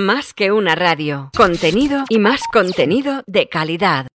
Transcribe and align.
Más 0.00 0.32
que 0.32 0.50
una 0.50 0.74
radio. 0.76 1.30
Contenido 1.36 2.04
y 2.08 2.18
más 2.18 2.40
contenido 2.50 3.22
de 3.26 3.50
calidad. 3.50 4.06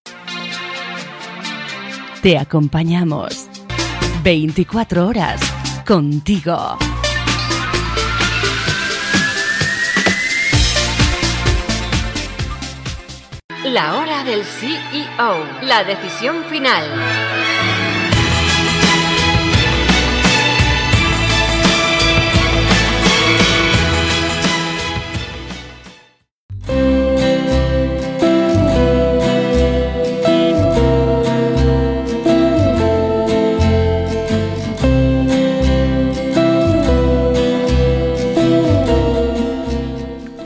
Te 2.23 2.39
acompañamos 2.39 3.47
24 4.24 5.06
horas 5.06 5.40
contigo. 5.85 6.79
La 13.66 14.00
hora 14.00 14.24
del 14.24 14.44
CEO. 14.44 15.46
La 15.62 15.84
decisión 15.84 16.44
final. 16.46 16.84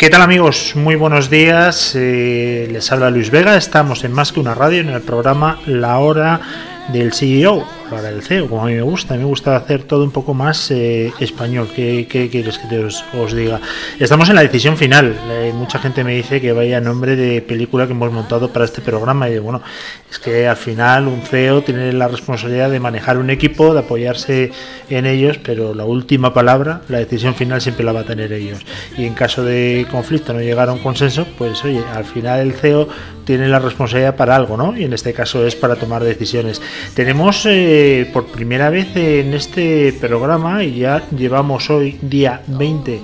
¿Qué 0.10 0.14
tal 0.14 0.24
amigos? 0.24 0.72
Muy 0.76 0.96
buenos 0.96 1.30
días. 1.30 1.94
Eh, 1.96 2.68
les 2.72 2.92
habla 2.92 3.12
Luis 3.12 3.30
Vega. 3.30 3.56
Estamos 3.56 4.04
en 4.04 4.12
Más 4.12 4.32
que 4.32 4.40
una 4.40 4.56
radio 4.56 4.82
en 4.82 4.90
el 4.90 5.02
programa 5.02 5.60
La 5.68 6.00
Hora 6.00 6.42
del 6.88 7.14
CEO 7.14 7.64
para 7.90 8.10
el 8.10 8.22
CEO, 8.22 8.48
como 8.48 8.64
a 8.64 8.66
mí 8.68 8.76
me 8.76 8.82
gusta. 8.82 9.14
A 9.14 9.18
mí 9.18 9.24
me 9.24 9.30
gusta 9.30 9.56
hacer 9.56 9.84
todo 9.84 10.04
un 10.04 10.12
poco 10.12 10.34
más 10.34 10.72
eh, 10.72 11.12
español. 11.20 11.70
¿Qué, 11.76 12.08
quieres 12.32 12.58
que 12.58 12.68
te 12.68 12.80
os, 12.80 13.36
diga? 13.36 13.60
Estamos 14.00 14.30
en 14.30 14.36
la 14.36 14.42
decisión 14.42 14.78
final. 14.78 15.16
Eh, 15.30 15.52
mucha 15.56 15.80
gente 15.80 16.04
me 16.04 16.16
dice 16.16 16.40
que 16.40 16.54
vaya 16.54 16.78
a 16.78 16.82
nombre 16.82 17.16
de 17.16 17.42
película 17.42 17.88
que 17.88 17.94
hemos 17.94 18.12
montado 18.12 18.50
para 18.50 18.66
este 18.66 18.82
programa. 18.82 19.30
Y 19.30 19.40
bueno, 19.40 19.62
es 20.10 20.20
que 20.20 20.48
al 20.48 20.58
final 20.58 21.08
un 21.08 21.22
CEO 21.22 21.64
tiene 21.64 21.92
la 21.94 22.08
responsabilidad 22.08 22.70
de 22.70 22.80
manejar 22.80 23.18
un 23.18 23.30
equipo, 23.30 23.74
de 23.74 23.80
apoyarse 23.80 24.52
en 24.90 25.06
ellos, 25.06 25.38
pero 25.38 25.74
la 25.74 25.86
última 25.86 26.34
palabra, 26.34 26.82
la 26.88 27.00
decisión 27.00 27.36
final 27.36 27.62
siempre 27.62 27.86
la 27.86 27.92
va 27.92 28.02
a 28.02 28.06
tener 28.06 28.32
ellos. 28.34 28.60
Y 28.98 29.06
en 29.06 29.14
caso 29.14 29.44
de 29.44 29.88
conflicto 29.90 30.34
no 30.34 30.40
llegar 30.40 30.70
a 30.70 30.74
un 30.74 30.80
consenso, 30.80 31.26
pues 31.38 31.64
oye, 31.64 31.84
al 31.94 32.06
final 32.06 32.40
el 32.40 32.54
CEO 32.54 32.88
tiene 33.30 33.48
la 33.48 33.60
responsabilidad 33.60 34.16
para 34.16 34.36
algo, 34.36 34.58
¿no? 34.58 34.76
Y 34.76 34.86
en 34.86 34.94
este 34.94 35.14
caso 35.14 35.46
es 35.46 35.56
para 35.56 35.76
tomar 35.76 36.04
decisiones. 36.04 36.60
Tenemos 36.96 37.46
eh, 37.46 37.79
por 38.14 38.26
primera 38.28 38.70
vez 38.70 38.96
en 38.96 39.34
este 39.34 39.94
programa, 39.94 40.64
y 40.64 40.80
ya 40.80 41.08
llevamos 41.10 41.70
hoy 41.70 41.98
día 42.02 42.42
20 42.48 43.00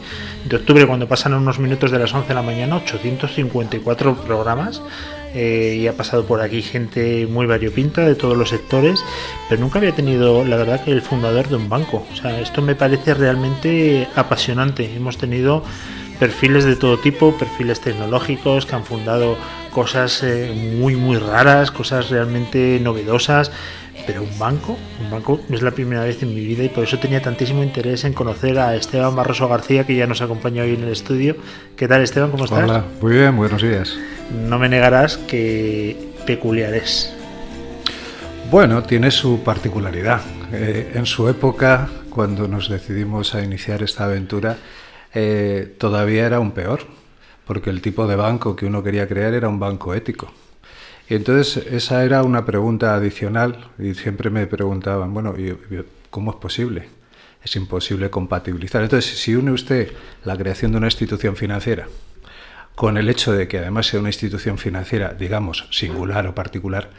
de 0.45 0.55
octubre, 0.55 0.85
cuando 0.85 1.07
pasan 1.07 1.33
unos 1.33 1.59
minutos 1.59 1.91
de 1.91 1.99
las 1.99 2.13
11 2.13 2.27
de 2.27 2.33
la 2.33 2.41
mañana, 2.41 2.77
854 2.77 4.15
programas. 4.15 4.81
Eh, 5.37 5.79
y 5.81 5.87
ha 5.87 5.93
pasado 5.97 6.25
por 6.25 6.39
aquí 6.39 6.61
gente 6.61 7.27
muy 7.29 7.45
variopinta 7.45 8.05
de 8.05 8.15
todos 8.15 8.37
los 8.37 8.49
sectores, 8.49 9.03
pero 9.49 9.59
nunca 9.59 9.79
había 9.79 9.91
tenido, 9.91 10.45
la 10.45 10.55
verdad, 10.55 10.81
que 10.81 10.91
el 10.91 11.01
fundador 11.01 11.49
de 11.49 11.57
un 11.57 11.67
banco. 11.67 12.05
O 12.13 12.15
sea, 12.15 12.39
esto 12.39 12.61
me 12.61 12.73
parece 12.73 13.13
realmente 13.13 14.07
apasionante. 14.15 14.89
Hemos 14.95 15.17
tenido 15.17 15.61
perfiles 16.19 16.63
de 16.63 16.75
todo 16.75 16.97
tipo, 16.97 17.37
perfiles 17.37 17.81
tecnológicos 17.81 18.65
que 18.65 18.75
han 18.75 18.85
fundado 18.85 19.37
cosas 19.71 20.23
eh, 20.23 20.53
muy 20.79 20.95
muy 20.95 21.17
raras, 21.17 21.69
cosas 21.69 22.09
realmente 22.09 22.79
novedosas, 22.81 23.51
pero 24.05 24.23
un 24.23 24.39
banco, 24.39 24.77
un 25.01 25.11
banco 25.11 25.39
es 25.49 25.61
la 25.61 25.71
primera 25.71 26.03
vez 26.03 26.21
en 26.23 26.33
mi 26.33 26.45
vida 26.45 26.63
y 26.63 26.69
por 26.69 26.83
eso 26.83 26.99
tenía 26.99 27.21
tantísimo 27.21 27.63
interés 27.63 28.03
en 28.03 28.13
conocer 28.13 28.59
a 28.59 28.75
Esteban 28.75 29.15
Barroso 29.15 29.47
García 29.47 29.85
que 29.85 29.95
ya 29.95 30.07
nos 30.07 30.21
acompaña 30.21 30.63
hoy 30.63 30.73
en 30.73 30.83
el 30.83 30.89
estudio. 30.91 31.35
¿Qué 31.75 31.87
tal 31.87 32.01
Esteban? 32.01 32.31
¿Cómo 32.31 32.45
estás? 32.45 32.63
Hola, 32.63 32.85
muy 33.01 33.13
bien, 33.13 33.35
buenos 33.35 33.61
días. 33.61 33.97
No 34.47 34.59
me 34.59 34.69
negarás 34.69 35.17
que 35.17 36.13
peculiar 36.25 36.73
es. 36.73 37.15
Bueno, 38.51 38.83
tiene 38.83 39.11
su 39.11 39.43
particularidad. 39.43 40.21
Eh, 40.53 40.91
en 40.93 41.05
su 41.05 41.27
época, 41.27 41.89
cuando 42.09 42.47
nos 42.47 42.69
decidimos 42.69 43.33
a 43.35 43.43
iniciar 43.43 43.81
esta 43.83 44.05
aventura, 44.05 44.57
eh, 45.13 45.75
todavía 45.77 46.25
era 46.25 46.39
un 46.39 46.51
peor, 46.51 46.81
porque 47.45 47.69
el 47.69 47.81
tipo 47.81 48.07
de 48.07 48.15
banco 48.15 48.55
que 48.55 48.65
uno 48.65 48.83
quería 48.83 49.07
crear 49.07 49.33
era 49.33 49.49
un 49.49 49.59
banco 49.59 49.93
ético. 49.93 50.31
Y 51.09 51.15
entonces 51.15 51.65
esa 51.67 52.03
era 52.03 52.23
una 52.23 52.45
pregunta 52.45 52.95
adicional 52.95 53.69
y 53.77 53.93
siempre 53.93 54.29
me 54.29 54.47
preguntaban, 54.47 55.13
bueno, 55.13 55.35
¿cómo 56.09 56.31
es 56.31 56.37
posible? 56.37 56.89
Es 57.43 57.55
imposible 57.55 58.09
compatibilizar. 58.09 58.81
Entonces, 58.81 59.19
si 59.19 59.35
une 59.35 59.51
usted 59.51 59.91
la 60.23 60.35
creación 60.35 60.71
de 60.71 60.79
una 60.79 60.87
institución 60.87 61.35
financiera 61.35 61.87
con 62.73 62.97
el 62.97 63.07
hecho 63.07 63.31
de 63.31 63.47
que 63.47 63.59
además 63.59 63.87
sea 63.87 63.99
una 63.99 64.09
institución 64.09 64.57
financiera, 64.57 65.13
digamos, 65.13 65.67
singular 65.71 66.27
o 66.27 66.35
particular, 66.35 66.89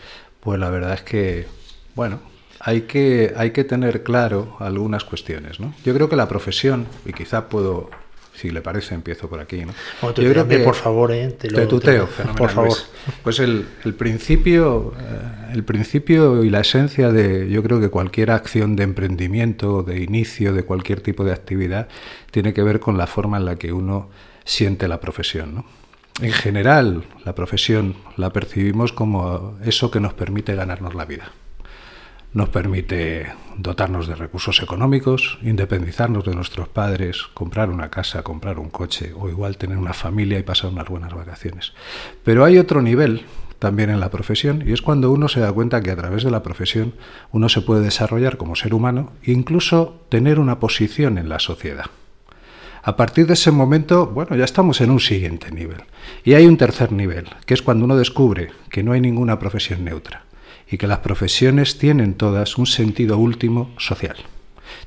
pues 0.41 0.59
la 0.59 0.71
verdad 0.71 0.95
es 0.95 1.03
que, 1.03 1.47
bueno, 1.95 2.21
hay 2.61 2.83
que, 2.83 3.35
hay 3.37 3.51
que 3.51 3.65
tener 3.65 4.03
claro 4.03 4.57
algunas 4.61 5.05
cuestiones. 5.05 5.61
¿no? 5.61 5.75
Yo 5.85 5.95
creo 5.95 6.09
que 6.09 6.17
la 6.17 6.29
profesión, 6.29 6.87
y 7.05 7.13
quizá 7.13 7.49
puedo 7.49 7.91
si 8.37 8.51
le 8.51 8.61
parece, 8.61 8.95
empiezo 8.95 9.29
por 9.29 9.41
aquí. 9.41 9.65
¿no? 9.65 9.73
yo 10.15 10.31
creo 10.31 10.47
que 10.47 10.59
por 10.61 10.75
favor, 10.75 11.13
¿eh? 11.13 11.29
te, 11.39 11.51
lo, 11.51 11.67
tuteo, 11.67 12.09
por 12.37 12.51
favor. 12.51 12.77
Pues 13.23 13.39
el, 13.39 13.67
el, 13.85 13.95
principio, 13.95 14.95
eh, 14.99 15.53
el 15.55 15.65
principio 15.65 16.45
y 16.45 16.51
la 16.51 16.61
esencia 16.61 17.11
de, 17.11 17.49
yo 17.49 17.63
creo 17.63 17.81
que 17.81 17.89
cualquier 17.89 18.31
acción 18.31 18.77
de 18.77 18.85
emprendimiento, 18.85 19.83
de 19.83 20.03
inicio, 20.03 20.53
de 20.53 20.65
cualquier 20.65 21.01
tipo 21.01 21.25
de 21.25 21.33
actividad, 21.33 21.89
tiene 22.31 22.53
que 22.53 22.63
ver 22.63 22.81
con 22.81 22.99
la 22.99 23.07
forma 23.07 23.39
en 23.39 23.47
la 23.47 23.57
que 23.57 23.73
uno 23.73 24.11
siente 24.45 24.89
la 24.89 25.01
profesión. 25.01 25.55
¿no? 25.55 25.65
En 26.21 26.33
general, 26.33 27.05
la 27.25 27.35
profesión 27.35 27.97
la 28.17 28.33
percibimos 28.33 28.93
como 28.93 29.59
eso 29.65 29.91
que 29.91 30.01
nos 30.01 30.15
permite 30.15 30.55
ganarnos 30.55 30.95
la 30.95 31.05
vida 31.05 31.33
nos 32.33 32.49
permite 32.51 33.33
dotarnos 33.57 34.07
de 34.07 34.15
recursos 34.15 34.63
económicos, 34.63 35.39
independizarnos 35.43 36.25
de 36.25 36.35
nuestros 36.35 36.69
padres, 36.69 37.23
comprar 37.35 37.71
una 37.71 37.89
casa, 37.89 38.23
comprar 38.23 38.59
un 38.59 38.69
coche 38.69 39.13
o 39.17 39.29
igual 39.29 39.57
tener 39.57 39.79
una 39.79 39.95
familia 39.95 40.39
y 40.39 40.43
pasar 40.43 40.71
unas 40.71 40.89
buenas 40.89 41.15
vacaciones. 41.15 41.73
Pero 42.25 42.45
hay 42.45 42.59
otro 42.59 42.83
nivel 42.83 43.25
también 43.59 43.89
en 43.89 44.01
la 44.01 44.11
profesión 44.11 44.63
y 44.67 44.73
es 44.73 44.83
cuando 44.83 45.11
uno 45.11 45.29
se 45.29 45.41
da 45.41 45.53
cuenta 45.53 45.81
que 45.81 45.91
a 45.91 45.97
través 45.97 46.25
de 46.25 46.31
la 46.31 46.43
profesión 46.43 46.95
uno 47.33 47.49
se 47.49 47.63
puede 47.63 47.83
desarrollar 47.83 48.37
como 48.37 48.57
ser 48.57 48.75
humano 48.75 49.13
e 49.23 49.33
incluso 49.33 50.05
tener 50.11 50.39
una 50.39 50.61
posición 50.61 51.17
en 51.19 51.29
la 51.29 51.39
sociedad. 51.39 51.87
A 52.83 52.97
partir 52.97 53.27
de 53.27 53.33
ese 53.33 53.51
momento, 53.51 54.07
bueno, 54.07 54.37
ya 54.37 54.45
estamos 54.45 54.81
en 54.81 54.91
un 54.91 55.01
siguiente 55.01 55.51
nivel. 55.51 55.83
Y 56.23 56.35
hay 56.35 56.47
un 56.47 56.57
tercer 56.57 56.93
nivel, 56.93 57.27
que 57.45 57.55
es 57.55 57.63
cuando 57.63 57.85
uno 57.85 57.97
descubre 57.97 58.51
que 58.71 58.85
no 58.85 58.93
hay 58.93 59.01
ninguna 59.01 59.41
profesión 59.41 59.85
neutra 59.85 60.26
y 60.71 60.79
que 60.79 60.87
las 60.87 60.99
profesiones 60.99 61.79
tienen 61.79 62.15
todas 62.15 62.59
un 62.59 62.67
sentido 62.67 63.19
último 63.19 63.71
social. 63.79 64.17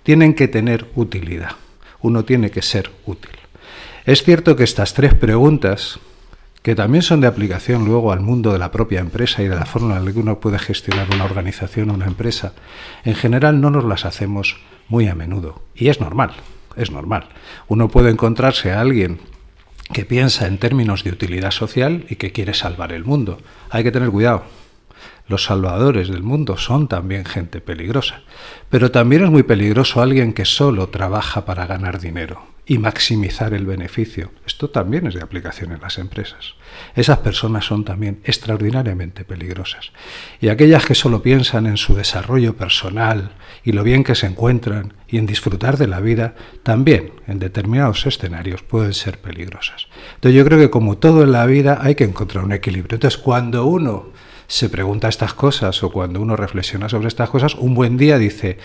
Tienen 0.04 0.34
que 0.34 0.48
tener 0.48 0.88
utilidad. 0.96 1.52
Uno 2.02 2.26
tiene 2.26 2.52
que 2.52 2.62
ser 2.62 2.92
útil. 3.06 3.32
Es 4.06 4.24
cierto 4.24 4.56
que 4.56 4.64
estas 4.64 4.94
tres 4.94 5.14
preguntas, 5.14 6.00
que 6.62 6.76
también 6.76 7.02
son 7.02 7.22
de 7.22 7.28
aplicación 7.28 7.86
luego 7.86 8.12
al 8.12 8.22
mundo 8.22 8.52
de 8.52 8.60
la 8.60 8.72
propia 8.72 9.00
empresa 9.00 9.42
y 9.44 9.48
de 9.48 9.56
la 9.56 9.66
forma 9.66 9.98
en 9.98 10.06
la 10.06 10.12
que 10.12 10.20
uno 10.20 10.40
puede 10.40 10.60
gestionar 10.60 11.08
una 11.14 11.26
organización 11.26 11.90
o 11.90 11.94
una 11.94 12.08
empresa, 12.08 12.54
en 13.06 13.16
general 13.16 13.62
no 13.62 13.70
nos 13.70 13.86
las 13.86 14.06
hacemos 14.06 14.58
muy 14.88 15.08
a 15.08 15.16
menudo. 15.16 15.62
Y 15.76 15.90
es 15.90 16.02
normal, 16.02 16.32
es 16.76 16.92
normal. 16.92 17.30
Uno 17.68 17.90
puede 17.90 18.10
encontrarse 18.10 18.72
a 18.72 18.82
alguien 18.82 19.20
que 19.94 20.06
piensa 20.06 20.48
en 20.48 20.58
términos 20.58 21.04
de 21.04 21.12
utilidad 21.12 21.52
social 21.52 22.06
y 22.10 22.16
que 22.16 22.32
quiere 22.32 22.54
salvar 22.54 22.92
el 22.92 23.06
mundo. 23.06 23.40
Hay 23.70 23.84
que 23.84 23.92
tener 23.92 24.10
cuidado, 24.10 24.44
los 25.30 25.44
salvadores 25.44 26.10
del 26.10 26.24
mundo 26.24 26.58
son 26.58 26.88
también 26.88 27.24
gente 27.24 27.62
peligrosa. 27.62 28.24
Pero 28.70 28.92
también 28.92 29.24
es 29.24 29.30
muy 29.30 29.44
peligroso 29.44 30.02
alguien 30.02 30.34
que 30.34 30.44
solo 30.44 30.90
trabaja 30.90 31.46
para 31.46 31.68
ganar 31.68 32.00
dinero 32.00 32.50
y 32.66 32.78
maximizar 32.78 33.54
el 33.54 33.66
beneficio. 33.66 34.32
Esto 34.46 34.70
también 34.70 35.08
es 35.08 35.16
de 35.16 35.22
aplicación 35.22 35.72
en 35.72 35.82
las 35.82 35.98
empresas. 35.98 36.54
Esas 36.96 37.18
personas 37.20 37.66
son 37.66 37.84
también 37.84 38.22
extraordinariamente 38.24 39.24
peligrosas. 39.24 39.92
Y 40.40 40.50
aquellas 40.50 40.86
que 40.86 40.94
solo 40.94 41.24
piensan 41.24 41.66
en 41.66 41.78
su 41.78 41.96
desarrollo 41.96 42.56
personal 42.56 43.32
y 43.64 43.72
lo 43.72 43.84
bien 43.84 44.04
que 44.04 44.14
se 44.14 44.28
encuentran 44.28 44.94
y 45.08 45.18
en 45.18 45.26
disfrutar 45.26 45.78
de 45.78 45.88
la 45.88 46.00
vida, 46.00 46.36
también 46.62 47.14
en 47.26 47.40
determinados 47.40 48.06
escenarios 48.06 48.62
pueden 48.62 48.94
ser 48.94 49.20
peligrosas. 49.20 49.88
Entonces 50.16 50.38
yo 50.38 50.46
creo 50.46 50.60
que 50.60 50.70
como 50.70 50.98
todo 51.00 51.24
en 51.24 51.32
la 51.32 51.48
vida 51.48 51.80
hay 51.82 51.96
que 51.96 52.04
encontrar 52.04 52.44
un 52.44 52.52
equilibrio. 52.52 52.96
Entonces 52.96 53.20
cuando 53.20 53.66
uno 53.66 54.10
se 54.50 54.68
pregunta 54.68 55.08
estas 55.08 55.36
cosas 55.36 55.84
o 55.84 55.92
cuando 55.92 56.20
uno 56.20 56.36
reflexiona 56.36 56.90
sobre 56.90 57.08
estas 57.08 57.30
cosas, 57.30 57.54
un 57.54 57.76
buen 57.76 57.98
día 57.98 58.18
dice, 58.18 58.58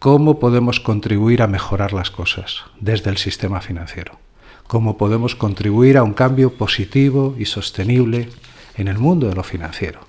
¿cómo 0.00 0.40
podemos 0.40 0.80
contribuir 0.80 1.42
a 1.42 1.46
mejorar 1.46 1.92
las 1.92 2.10
cosas 2.10 2.64
desde 2.80 3.10
el 3.10 3.18
sistema 3.18 3.60
financiero? 3.60 4.18
¿Cómo 4.66 4.98
podemos 4.98 5.36
contribuir 5.36 5.96
a 5.96 6.02
un 6.02 6.12
cambio 6.12 6.54
positivo 6.54 7.36
y 7.38 7.44
sostenible 7.44 8.28
en 8.76 8.88
el 8.88 8.98
mundo 8.98 9.28
de 9.28 9.36
lo 9.36 9.44
financiero? 9.44 10.00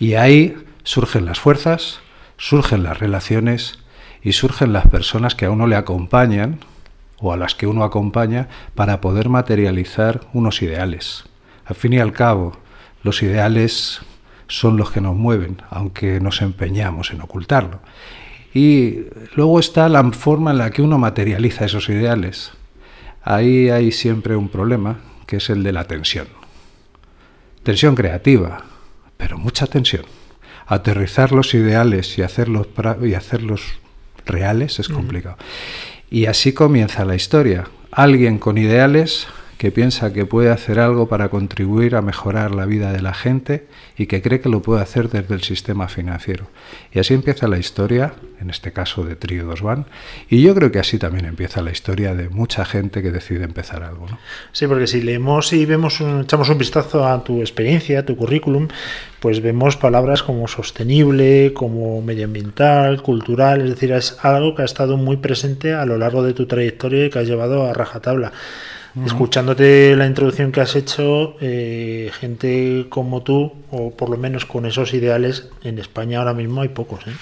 Y 0.00 0.14
ahí 0.14 0.56
surgen 0.82 1.26
las 1.26 1.38
fuerzas, 1.38 2.00
surgen 2.38 2.82
las 2.82 2.98
relaciones 2.98 3.80
y 4.22 4.32
surgen 4.32 4.72
las 4.72 4.88
personas 4.88 5.34
que 5.34 5.44
a 5.44 5.50
uno 5.50 5.66
le 5.66 5.76
acompañan 5.76 6.58
o 7.18 7.34
a 7.34 7.36
las 7.36 7.54
que 7.54 7.66
uno 7.66 7.84
acompaña 7.84 8.48
para 8.74 9.02
poder 9.02 9.28
materializar 9.28 10.22
unos 10.32 10.62
ideales. 10.62 11.24
Al 11.66 11.76
fin 11.76 11.92
y 11.92 11.98
al 11.98 12.12
cabo, 12.12 12.56
los 13.02 13.22
ideales 13.22 14.00
son 14.50 14.76
los 14.76 14.90
que 14.90 15.00
nos 15.00 15.16
mueven, 15.16 15.62
aunque 15.70 16.20
nos 16.20 16.42
empeñamos 16.42 17.12
en 17.12 17.22
ocultarlo. 17.22 17.80
Y 18.52 19.04
luego 19.36 19.60
está 19.60 19.88
la 19.88 20.02
forma 20.10 20.50
en 20.50 20.58
la 20.58 20.70
que 20.70 20.82
uno 20.82 20.98
materializa 20.98 21.64
esos 21.64 21.88
ideales. 21.88 22.52
Ahí 23.22 23.70
hay 23.70 23.92
siempre 23.92 24.34
un 24.34 24.48
problema, 24.48 24.98
que 25.26 25.36
es 25.36 25.50
el 25.50 25.62
de 25.62 25.72
la 25.72 25.84
tensión. 25.84 26.26
Tensión 27.62 27.94
creativa, 27.94 28.64
pero 29.16 29.38
mucha 29.38 29.66
tensión. 29.66 30.04
Aterrizar 30.66 31.30
los 31.32 31.54
ideales 31.54 32.18
y 32.18 32.22
hacerlos, 32.22 32.66
y 33.02 33.14
hacerlos 33.14 33.62
reales 34.26 34.78
es 34.80 34.88
complicado. 34.88 35.36
Y 36.10 36.26
así 36.26 36.52
comienza 36.52 37.04
la 37.04 37.14
historia. 37.14 37.68
Alguien 37.92 38.38
con 38.38 38.58
ideales 38.58 39.28
que 39.60 39.70
piensa 39.70 40.14
que 40.14 40.24
puede 40.24 40.48
hacer 40.48 40.78
algo 40.78 41.06
para 41.06 41.28
contribuir 41.28 41.94
a 41.94 42.00
mejorar 42.00 42.54
la 42.54 42.64
vida 42.64 42.92
de 42.92 43.02
la 43.02 43.12
gente 43.12 43.66
y 43.98 44.06
que 44.06 44.22
cree 44.22 44.40
que 44.40 44.48
lo 44.48 44.62
puede 44.62 44.80
hacer 44.80 45.10
desde 45.10 45.34
el 45.34 45.42
sistema 45.42 45.86
financiero. 45.86 46.46
Y 46.94 46.98
así 46.98 47.12
empieza 47.12 47.46
la 47.46 47.58
historia, 47.58 48.14
en 48.40 48.48
este 48.48 48.72
caso 48.72 49.04
de 49.04 49.16
Trio 49.16 49.44
Dos 49.44 49.60
Van, 49.60 49.84
y 50.30 50.40
yo 50.40 50.54
creo 50.54 50.72
que 50.72 50.78
así 50.78 50.98
también 50.98 51.26
empieza 51.26 51.60
la 51.60 51.72
historia 51.72 52.14
de 52.14 52.30
mucha 52.30 52.64
gente 52.64 53.02
que 53.02 53.10
decide 53.10 53.44
empezar 53.44 53.82
algo. 53.82 54.06
¿no? 54.08 54.18
Sí, 54.52 54.66
porque 54.66 54.86
si 54.86 55.02
leemos 55.02 55.52
y 55.52 55.66
vemos, 55.66 56.00
echamos 56.00 56.48
un 56.48 56.56
vistazo 56.56 57.06
a 57.06 57.22
tu 57.22 57.40
experiencia, 57.40 57.98
a 57.98 58.06
tu 58.06 58.16
currículum, 58.16 58.68
pues 59.20 59.42
vemos 59.42 59.76
palabras 59.76 60.22
como 60.22 60.48
sostenible, 60.48 61.52
como 61.52 62.00
medioambiental, 62.00 63.02
cultural, 63.02 63.60
es 63.60 63.68
decir, 63.68 63.92
es 63.92 64.16
algo 64.24 64.54
que 64.54 64.62
ha 64.62 64.64
estado 64.64 64.96
muy 64.96 65.18
presente 65.18 65.74
a 65.74 65.84
lo 65.84 65.98
largo 65.98 66.22
de 66.22 66.32
tu 66.32 66.46
trayectoria 66.46 67.04
y 67.04 67.10
que 67.10 67.18
has 67.18 67.28
llevado 67.28 67.66
a 67.66 67.74
rajatabla. 67.74 68.32
Escuchándote 69.04 69.94
la 69.96 70.06
introducción 70.06 70.50
que 70.50 70.60
has 70.60 70.74
hecho, 70.74 71.36
eh, 71.40 72.10
gente 72.18 72.86
como 72.88 73.22
tú, 73.22 73.52
o 73.70 73.92
por 73.92 74.10
lo 74.10 74.16
menos 74.16 74.46
con 74.46 74.66
esos 74.66 74.94
ideales, 74.94 75.48
en 75.62 75.78
España 75.78 76.18
ahora 76.18 76.34
mismo 76.34 76.62
hay 76.62 76.68
pocos. 76.70 77.06
¿eh? 77.06 77.12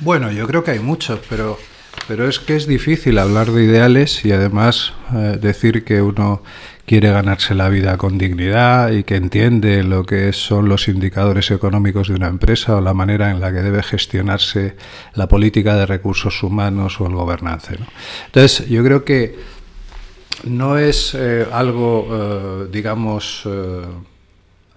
Bueno, 0.00 0.30
yo 0.30 0.46
creo 0.46 0.62
que 0.62 0.72
hay 0.72 0.80
muchos, 0.80 1.20
pero, 1.28 1.58
pero 2.06 2.28
es 2.28 2.38
que 2.38 2.54
es 2.54 2.66
difícil 2.66 3.18
hablar 3.18 3.50
de 3.50 3.64
ideales 3.64 4.24
y 4.24 4.32
además 4.32 4.92
eh, 5.14 5.38
decir 5.40 5.84
que 5.84 6.02
uno 6.02 6.42
quiere 6.84 7.10
ganarse 7.10 7.54
la 7.54 7.68
vida 7.68 7.96
con 7.98 8.18
dignidad 8.18 8.90
y 8.90 9.04
que 9.04 9.16
entiende 9.16 9.82
lo 9.84 10.04
que 10.04 10.32
son 10.32 10.68
los 10.68 10.88
indicadores 10.88 11.50
económicos 11.50 12.08
de 12.08 12.14
una 12.14 12.28
empresa 12.28 12.76
o 12.76 12.80
la 12.80 12.94
manera 12.94 13.30
en 13.30 13.40
la 13.40 13.52
que 13.52 13.60
debe 13.60 13.82
gestionarse 13.82 14.74
la 15.14 15.28
política 15.28 15.76
de 15.76 15.84
recursos 15.84 16.42
humanos 16.42 17.00
o 17.00 17.06
el 17.06 17.14
gobernance. 17.14 17.76
Entonces, 18.26 18.68
yo 18.68 18.82
creo 18.82 19.04
que 19.04 19.57
no 20.44 20.78
es 20.78 21.14
eh, 21.14 21.46
algo, 21.52 22.08
eh, 22.10 22.68
digamos, 22.70 23.42
eh, 23.46 23.86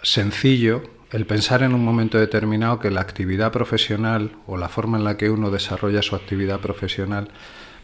sencillo 0.02 0.84
el 1.12 1.26
pensar 1.26 1.62
en 1.62 1.74
un 1.74 1.84
momento 1.84 2.18
determinado 2.18 2.80
que 2.80 2.90
la 2.90 3.02
actividad 3.02 3.52
profesional 3.52 4.32
o 4.48 4.56
la 4.58 4.70
forma 4.70 4.98
en 4.98 5.04
la 5.04 5.18
que 5.18 5.30
uno 5.30 5.52
desarrolla 5.52 6.02
su 6.02 6.16
actividad 6.16 6.62
profesional 6.62 7.28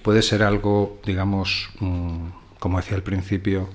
puede 0.01 0.21
ser 0.21 0.43
algo, 0.43 0.99
digamos, 1.05 1.69
mm, 1.81 2.27
como 2.59 2.77
decía 2.77 2.95
al 2.95 3.03
principio, 3.03 3.69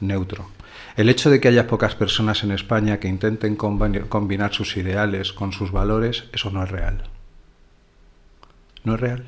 neutro. 0.00 0.48
El 0.96 1.10
hecho 1.10 1.28
de 1.28 1.38
que 1.38 1.48
haya 1.48 1.66
pocas 1.66 1.94
personas 1.94 2.44
en 2.44 2.52
España 2.52 2.98
que 2.98 3.08
intenten 3.08 3.56
combinar 3.56 4.54
sus 4.54 4.76
ideales 4.76 5.32
con 5.32 5.52
sus 5.52 5.70
valores, 5.70 6.24
eso 6.32 6.50
no 6.50 6.62
es 6.64 6.70
real. 6.70 7.04
No 8.84 8.94
es 8.94 9.00
real. 9.00 9.24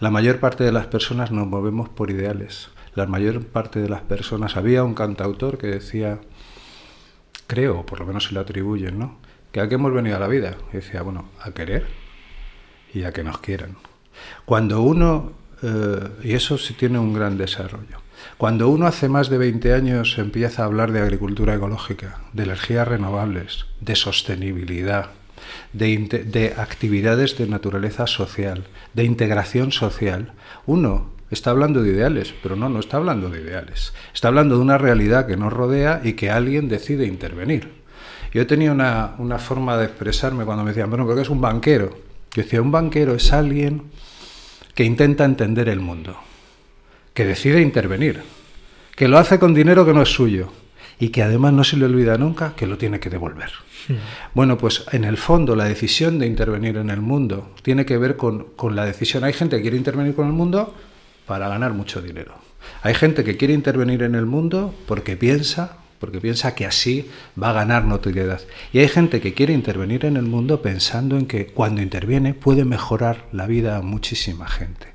La 0.00 0.10
mayor 0.10 0.40
parte 0.40 0.64
de 0.64 0.72
las 0.72 0.86
personas 0.86 1.30
nos 1.30 1.46
movemos 1.46 1.88
por 1.88 2.10
ideales 2.10 2.70
la 2.94 3.06
mayor 3.06 3.44
parte 3.46 3.80
de 3.80 3.88
las 3.88 4.02
personas. 4.02 4.56
Había 4.56 4.84
un 4.84 4.94
cantautor 4.94 5.58
que 5.58 5.68
decía, 5.68 6.20
creo, 7.46 7.84
por 7.84 8.00
lo 8.00 8.06
menos 8.06 8.24
se 8.24 8.34
le 8.34 8.40
atribuyen, 8.40 8.98
¿no? 8.98 9.18
Que 9.52 9.60
a 9.60 9.68
qué 9.68 9.76
hemos 9.76 9.92
venido 9.92 10.16
a 10.16 10.20
la 10.20 10.28
vida. 10.28 10.56
Y 10.72 10.76
decía, 10.76 11.02
bueno, 11.02 11.28
a 11.40 11.50
querer 11.52 11.86
y 12.92 13.04
a 13.04 13.12
que 13.12 13.24
nos 13.24 13.38
quieran. 13.38 13.76
Cuando 14.44 14.82
uno, 14.82 15.32
eh, 15.62 16.08
y 16.22 16.32
eso 16.34 16.58
sí 16.58 16.74
tiene 16.74 16.98
un 16.98 17.12
gran 17.12 17.38
desarrollo, 17.38 17.98
cuando 18.36 18.68
uno 18.68 18.86
hace 18.86 19.08
más 19.08 19.28
de 19.28 19.38
20 19.38 19.74
años 19.74 20.18
empieza 20.18 20.62
a 20.62 20.66
hablar 20.66 20.92
de 20.92 21.00
agricultura 21.00 21.54
ecológica, 21.54 22.20
de 22.32 22.44
energías 22.44 22.86
renovables, 22.86 23.66
de 23.80 23.96
sostenibilidad, 23.96 25.10
de, 25.72 26.24
de 26.26 26.54
actividades 26.56 27.38
de 27.38 27.46
naturaleza 27.46 28.06
social, 28.06 28.64
de 28.94 29.04
integración 29.04 29.72
social, 29.72 30.32
uno 30.66 31.17
Está 31.30 31.50
hablando 31.50 31.82
de 31.82 31.90
ideales, 31.90 32.34
pero 32.42 32.56
no, 32.56 32.68
no 32.68 32.80
está 32.80 32.96
hablando 32.96 33.28
de 33.28 33.40
ideales. 33.40 33.92
Está 34.14 34.28
hablando 34.28 34.56
de 34.56 34.62
una 34.62 34.78
realidad 34.78 35.26
que 35.26 35.36
nos 35.36 35.52
rodea 35.52 36.00
y 36.02 36.14
que 36.14 36.30
alguien 36.30 36.68
decide 36.68 37.06
intervenir. 37.06 37.70
Yo 38.32 38.46
tenía 38.46 38.72
una, 38.72 39.14
una 39.18 39.38
forma 39.38 39.76
de 39.76 39.86
expresarme 39.86 40.44
cuando 40.44 40.64
me 40.64 40.70
decían, 40.70 40.90
bueno, 40.90 41.04
¿pero 41.04 41.16
qué 41.16 41.22
es 41.22 41.30
un 41.30 41.40
banquero? 41.40 41.90
Yo 42.34 42.42
decía, 42.42 42.62
un 42.62 42.70
banquero 42.70 43.14
es 43.14 43.32
alguien 43.32 43.84
que 44.74 44.84
intenta 44.84 45.24
entender 45.24 45.68
el 45.68 45.80
mundo, 45.80 46.16
que 47.14 47.24
decide 47.24 47.60
intervenir, 47.60 48.22
que 48.94 49.08
lo 49.08 49.18
hace 49.18 49.38
con 49.38 49.54
dinero 49.54 49.84
que 49.84 49.92
no 49.92 50.02
es 50.02 50.10
suyo 50.10 50.50
y 50.98 51.08
que 51.08 51.22
además 51.22 51.52
no 51.52 51.64
se 51.64 51.76
le 51.76 51.84
olvida 51.84 52.16
nunca 52.18 52.54
que 52.54 52.66
lo 52.66 52.78
tiene 52.78 53.00
que 53.00 53.10
devolver. 53.10 53.50
Bueno, 54.34 54.58
pues 54.58 54.84
en 54.92 55.04
el 55.04 55.16
fondo 55.16 55.56
la 55.56 55.64
decisión 55.64 56.18
de 56.18 56.26
intervenir 56.26 56.76
en 56.76 56.90
el 56.90 57.00
mundo 57.00 57.54
tiene 57.62 57.86
que 57.86 57.96
ver 57.96 58.16
con, 58.16 58.48
con 58.56 58.76
la 58.76 58.84
decisión. 58.84 59.24
Hay 59.24 59.32
gente 59.32 59.56
que 59.56 59.62
quiere 59.62 59.76
intervenir 59.76 60.14
con 60.14 60.26
el 60.26 60.32
mundo 60.32 60.74
para 61.28 61.48
ganar 61.48 61.74
mucho 61.74 62.02
dinero. 62.02 62.34
Hay 62.82 62.94
gente 62.94 63.22
que 63.22 63.36
quiere 63.36 63.54
intervenir 63.54 64.02
en 64.02 64.14
el 64.14 64.26
mundo 64.26 64.74
porque 64.86 65.16
piensa, 65.16 65.76
porque 66.00 66.20
piensa 66.20 66.54
que 66.54 66.66
así 66.66 67.08
va 67.40 67.50
a 67.50 67.52
ganar 67.52 67.84
notoriedad. 67.84 68.40
Y 68.72 68.78
hay 68.78 68.88
gente 68.88 69.20
que 69.20 69.34
quiere 69.34 69.52
intervenir 69.52 70.04
en 70.06 70.16
el 70.16 70.24
mundo 70.24 70.62
pensando 70.62 71.16
en 71.16 71.26
que 71.26 71.46
cuando 71.46 71.82
interviene 71.82 72.34
puede 72.34 72.64
mejorar 72.64 73.26
la 73.30 73.46
vida 73.46 73.76
a 73.76 73.82
muchísima 73.82 74.48
gente. 74.48 74.88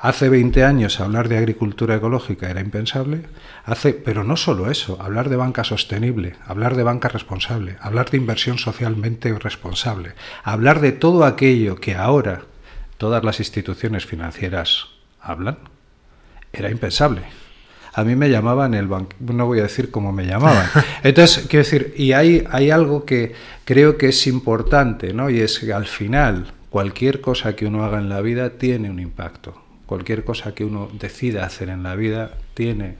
Hace 0.00 0.28
20 0.28 0.62
años 0.62 1.00
hablar 1.00 1.28
de 1.28 1.38
agricultura 1.38 1.96
ecológica 1.96 2.48
era 2.48 2.60
impensable, 2.60 3.22
hace, 3.64 3.92
pero 3.92 4.22
no 4.22 4.36
solo 4.36 4.70
eso, 4.70 4.96
hablar 5.02 5.28
de 5.28 5.34
banca 5.34 5.64
sostenible, 5.64 6.36
hablar 6.46 6.76
de 6.76 6.84
banca 6.84 7.08
responsable, 7.08 7.76
hablar 7.80 8.08
de 8.10 8.16
inversión 8.16 8.58
socialmente 8.58 9.36
responsable, 9.36 10.12
hablar 10.44 10.80
de 10.80 10.92
todo 10.92 11.24
aquello 11.24 11.76
que 11.76 11.96
ahora 11.96 12.42
todas 12.96 13.24
las 13.24 13.40
instituciones 13.40 14.06
financieras 14.06 14.97
hablan. 15.20 15.58
Era 16.52 16.70
impensable. 16.70 17.22
A 17.94 18.04
mí 18.04 18.14
me 18.14 18.30
llamaban 18.30 18.74
el 18.74 18.86
banco, 18.86 19.10
no 19.20 19.46
voy 19.46 19.58
a 19.58 19.62
decir 19.62 19.90
cómo 19.90 20.12
me 20.12 20.24
llamaban. 20.24 20.66
Entonces, 21.02 21.46
quiero 21.48 21.64
decir, 21.64 21.94
y 21.96 22.12
hay, 22.12 22.46
hay 22.50 22.70
algo 22.70 23.04
que 23.04 23.32
creo 23.64 23.98
que 23.98 24.10
es 24.10 24.26
importante, 24.26 25.12
¿no? 25.12 25.30
Y 25.30 25.40
es 25.40 25.58
que 25.58 25.72
al 25.72 25.86
final, 25.86 26.52
cualquier 26.70 27.20
cosa 27.20 27.56
que 27.56 27.66
uno 27.66 27.84
haga 27.84 27.98
en 27.98 28.08
la 28.08 28.20
vida 28.20 28.50
tiene 28.50 28.90
un 28.90 29.00
impacto. 29.00 29.60
Cualquier 29.86 30.22
cosa 30.24 30.54
que 30.54 30.64
uno 30.64 30.88
decida 30.92 31.44
hacer 31.44 31.70
en 31.70 31.82
la 31.82 31.96
vida 31.96 32.30
tiene, 32.54 32.98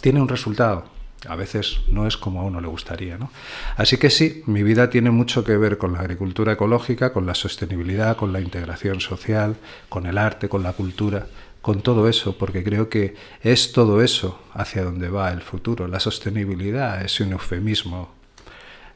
tiene 0.00 0.20
un 0.20 0.28
resultado. 0.28 0.93
A 1.28 1.36
veces 1.36 1.80
no 1.88 2.06
es 2.06 2.16
como 2.16 2.40
a 2.40 2.44
uno 2.44 2.60
le 2.60 2.68
gustaría. 2.68 3.18
¿no? 3.18 3.30
Así 3.76 3.96
que 3.96 4.10
sí, 4.10 4.42
mi 4.46 4.62
vida 4.62 4.90
tiene 4.90 5.10
mucho 5.10 5.44
que 5.44 5.56
ver 5.56 5.78
con 5.78 5.92
la 5.92 6.00
agricultura 6.00 6.52
ecológica, 6.52 7.12
con 7.12 7.26
la 7.26 7.34
sostenibilidad, 7.34 8.16
con 8.16 8.32
la 8.32 8.40
integración 8.40 9.00
social, 9.00 9.56
con 9.88 10.06
el 10.06 10.18
arte, 10.18 10.48
con 10.48 10.62
la 10.62 10.72
cultura, 10.72 11.26
con 11.60 11.80
todo 11.80 12.08
eso, 12.08 12.36
porque 12.36 12.62
creo 12.62 12.88
que 12.88 13.14
es 13.42 13.72
todo 13.72 14.02
eso 14.02 14.40
hacia 14.52 14.84
donde 14.84 15.08
va 15.08 15.32
el 15.32 15.40
futuro. 15.40 15.88
La 15.88 16.00
sostenibilidad 16.00 17.02
es 17.02 17.20
un 17.20 17.32
eufemismo. 17.32 18.10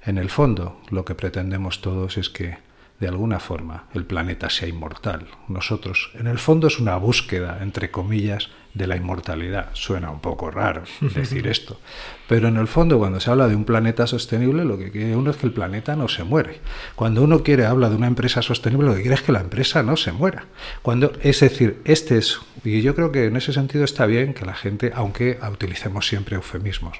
En 0.04 0.18
el 0.18 0.30
fondo, 0.30 0.80
lo 0.90 1.04
que 1.04 1.14
pretendemos 1.14 1.80
todos 1.80 2.18
es 2.18 2.28
que 2.28 2.58
de 3.00 3.08
alguna 3.08 3.40
forma 3.40 3.84
el 3.94 4.04
planeta 4.04 4.50
sea 4.50 4.68
inmortal. 4.68 5.28
Nosotros, 5.48 6.10
en 6.14 6.26
el 6.26 6.38
fondo, 6.38 6.66
es 6.66 6.78
una 6.78 6.96
búsqueda, 6.96 7.58
entre 7.62 7.90
comillas, 7.90 8.50
de 8.74 8.86
la 8.86 8.96
inmortalidad. 8.96 9.70
Suena 9.72 10.10
un 10.10 10.20
poco 10.20 10.50
raro 10.50 10.82
decir 11.00 11.46
esto, 11.46 11.80
pero 12.28 12.48
en 12.48 12.56
el 12.56 12.68
fondo 12.68 12.98
cuando 12.98 13.20
se 13.20 13.30
habla 13.30 13.48
de 13.48 13.56
un 13.56 13.64
planeta 13.64 14.06
sostenible 14.06 14.64
lo 14.64 14.78
que 14.78 14.90
quiere 14.90 15.16
uno 15.16 15.30
es 15.30 15.36
que 15.36 15.46
el 15.46 15.52
planeta 15.52 15.96
no 15.96 16.08
se 16.08 16.24
muere. 16.24 16.60
Cuando 16.94 17.22
uno 17.22 17.42
quiere 17.42 17.66
habla 17.66 17.90
de 17.90 17.96
una 17.96 18.06
empresa 18.06 18.42
sostenible 18.42 18.88
lo 18.88 18.94
que 18.94 19.02
quiere 19.02 19.14
es 19.14 19.22
que 19.22 19.32
la 19.32 19.40
empresa 19.40 19.82
no 19.82 19.96
se 19.96 20.12
muera. 20.12 20.46
Cuando 20.82 21.12
es 21.22 21.40
decir, 21.40 21.80
este 21.84 22.18
es 22.18 22.40
y 22.64 22.82
yo 22.82 22.94
creo 22.94 23.12
que 23.12 23.24
en 23.26 23.36
ese 23.36 23.52
sentido 23.52 23.84
está 23.84 24.06
bien 24.06 24.34
que 24.34 24.44
la 24.44 24.54
gente, 24.54 24.92
aunque 24.94 25.38
utilicemos 25.50 26.06
siempre 26.06 26.36
eufemismos. 26.36 26.98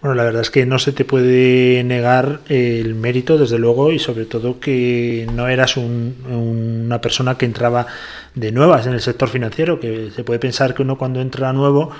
Bueno, 0.00 0.14
la 0.14 0.24
verdad 0.24 0.42
es 0.42 0.50
que 0.50 0.66
no 0.66 0.78
se 0.78 0.92
te 0.92 1.04
puede 1.04 1.82
negar 1.84 2.40
el 2.48 2.94
mérito, 2.94 3.38
desde 3.38 3.58
luego, 3.58 3.92
y 3.92 3.98
sobre 3.98 4.24
todo 4.24 4.60
que 4.60 5.26
no 5.32 5.48
eras 5.48 5.76
una 5.76 7.00
persona 7.00 7.36
que 7.36 7.46
entraba 7.46 7.86
de 8.34 8.52
nuevas 8.52 8.86
en 8.86 8.94
el 8.94 9.00
sector 9.00 9.28
financiero, 9.28 9.78
que 9.80 10.10
se 10.14 10.24
puede 10.24 10.38
pensar 10.38 10.74
que 10.74 10.82
uno 10.82 10.98
cuando 10.98 11.20
entra 11.20 11.52
nuevo 11.52 11.90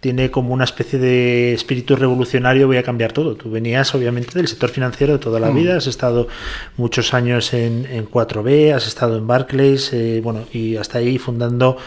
tiene 0.00 0.30
como 0.30 0.52
una 0.52 0.64
especie 0.64 0.98
de 0.98 1.54
espíritu 1.54 1.96
revolucionario, 1.96 2.66
voy 2.66 2.76
a 2.76 2.82
cambiar 2.82 3.12
todo. 3.12 3.34
Tú 3.34 3.50
venías 3.50 3.94
obviamente 3.94 4.32
del 4.34 4.46
sector 4.46 4.70
financiero 4.70 5.14
de 5.14 5.18
toda 5.18 5.40
la 5.40 5.50
mm. 5.50 5.54
vida, 5.54 5.76
has 5.76 5.86
estado 5.86 6.28
muchos 6.76 7.14
años 7.14 7.52
en, 7.54 7.84
4B, 8.08 8.74
has 8.74 8.86
estado 8.86 9.16
en 9.16 9.26
Barclays, 9.26 9.92
eh, 9.92 10.20
bueno, 10.22 10.44
y 10.52 10.76
hasta 10.76 10.98
ahí 10.98 11.18
fundando 11.18 11.78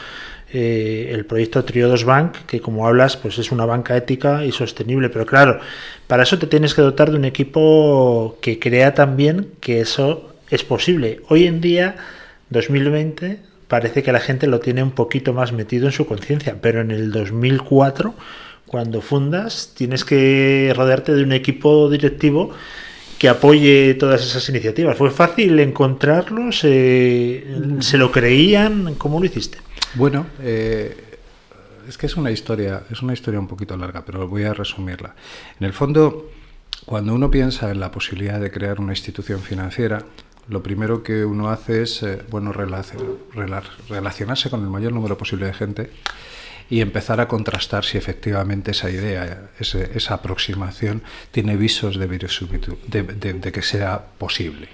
eh, 0.52 1.12
el 1.14 1.26
proyecto 1.26 1.64
Triodos 1.64 2.04
Bank, 2.04 2.38
que 2.48 2.60
como 2.60 2.88
hablas, 2.88 3.16
pues 3.16 3.38
es 3.38 3.52
una 3.52 3.66
banca 3.66 3.96
ética 3.96 4.44
y 4.44 4.52
sostenible. 4.52 5.10
Pero 5.10 5.26
claro, 5.26 5.60
para 6.08 6.24
eso 6.24 6.40
te 6.40 6.48
tienes 6.48 6.74
que 6.74 6.82
dotar 6.82 7.12
de 7.12 7.18
un 7.18 7.26
equipo 7.26 8.38
que 8.42 8.60
crea 8.60 8.94
también 8.96 9.52
que 9.60 9.82
eso 9.82 10.34
es 10.50 10.64
posible. 10.64 11.22
Hoy 11.30 11.46
en 11.46 11.62
día, 11.62 11.96
2020, 12.50 13.49
parece 13.70 14.04
que 14.04 14.12
la 14.12 14.20
gente 14.20 14.48
lo 14.48 14.60
tiene 14.60 14.84
un 14.84 14.92
poquito 14.92 15.32
más 15.32 15.54
metido 15.54 15.86
en 15.86 15.94
su 15.94 16.06
conciencia, 16.06 16.58
pero 16.62 16.82
en 16.82 16.92
el 16.92 17.12
2004, 17.12 18.14
cuando 18.68 19.02
fundas, 19.02 19.72
tienes 19.76 20.04
que 20.04 20.74
rodearte 20.76 21.14
de 21.14 21.24
un 21.24 21.32
equipo 21.32 21.90
directivo 21.90 22.52
que 23.20 23.30
apoye 23.30 23.94
todas 23.94 24.24
esas 24.24 24.50
iniciativas. 24.50 24.98
¿Fue 24.98 25.12
fácil 25.12 25.60
encontrarlos? 25.60 26.60
¿Se 26.60 27.98
lo 27.98 28.12
creían? 28.12 28.96
¿Cómo 28.96 29.20
lo 29.20 29.26
hiciste? 29.26 29.60
Bueno, 29.96 30.26
eh, 30.42 30.96
es 31.88 31.98
que 31.98 32.08
es 32.08 32.18
una 32.18 32.32
historia, 32.32 32.84
es 32.90 33.02
una 33.02 33.14
historia 33.14 33.40
un 33.40 33.48
poquito 33.48 33.78
larga, 33.78 34.04
pero 34.04 34.28
voy 34.28 34.44
a 34.44 34.54
resumirla. 34.54 35.16
En 35.60 35.66
el 35.66 35.74
fondo, 35.74 36.32
cuando 36.86 37.14
uno 37.14 37.30
piensa 37.30 37.70
en 37.72 37.80
la 37.80 37.92
posibilidad 37.92 38.40
de 38.40 38.50
crear 38.50 38.80
una 38.80 38.94
institución 38.94 39.42
financiera, 39.42 40.04
lo 40.50 40.64
primero 40.64 41.04
que 41.04 41.26
uno 41.26 41.50
hace 41.50 41.84
es 41.84 42.04
eh, 42.04 42.22
bueno, 42.30 42.52
relacionarse 42.52 44.50
con 44.50 44.62
el 44.62 44.70
mayor 44.70 44.94
número 44.94 45.18
posible 45.18 45.46
de 45.46 45.54
gente 45.54 45.92
y 46.70 46.82
empezar 46.82 47.20
a 47.20 47.28
contrastar 47.28 47.86
si 47.86 47.98
efectivamente 47.98 48.72
esa 48.72 48.90
idea, 48.90 49.50
esa 49.60 50.14
aproximación 50.14 51.02
tiene 51.32 51.56
visos 51.56 51.98
de, 51.98 52.08
de 52.08 53.52
que 53.52 53.62
sea 53.62 54.06
posible. 54.18 54.70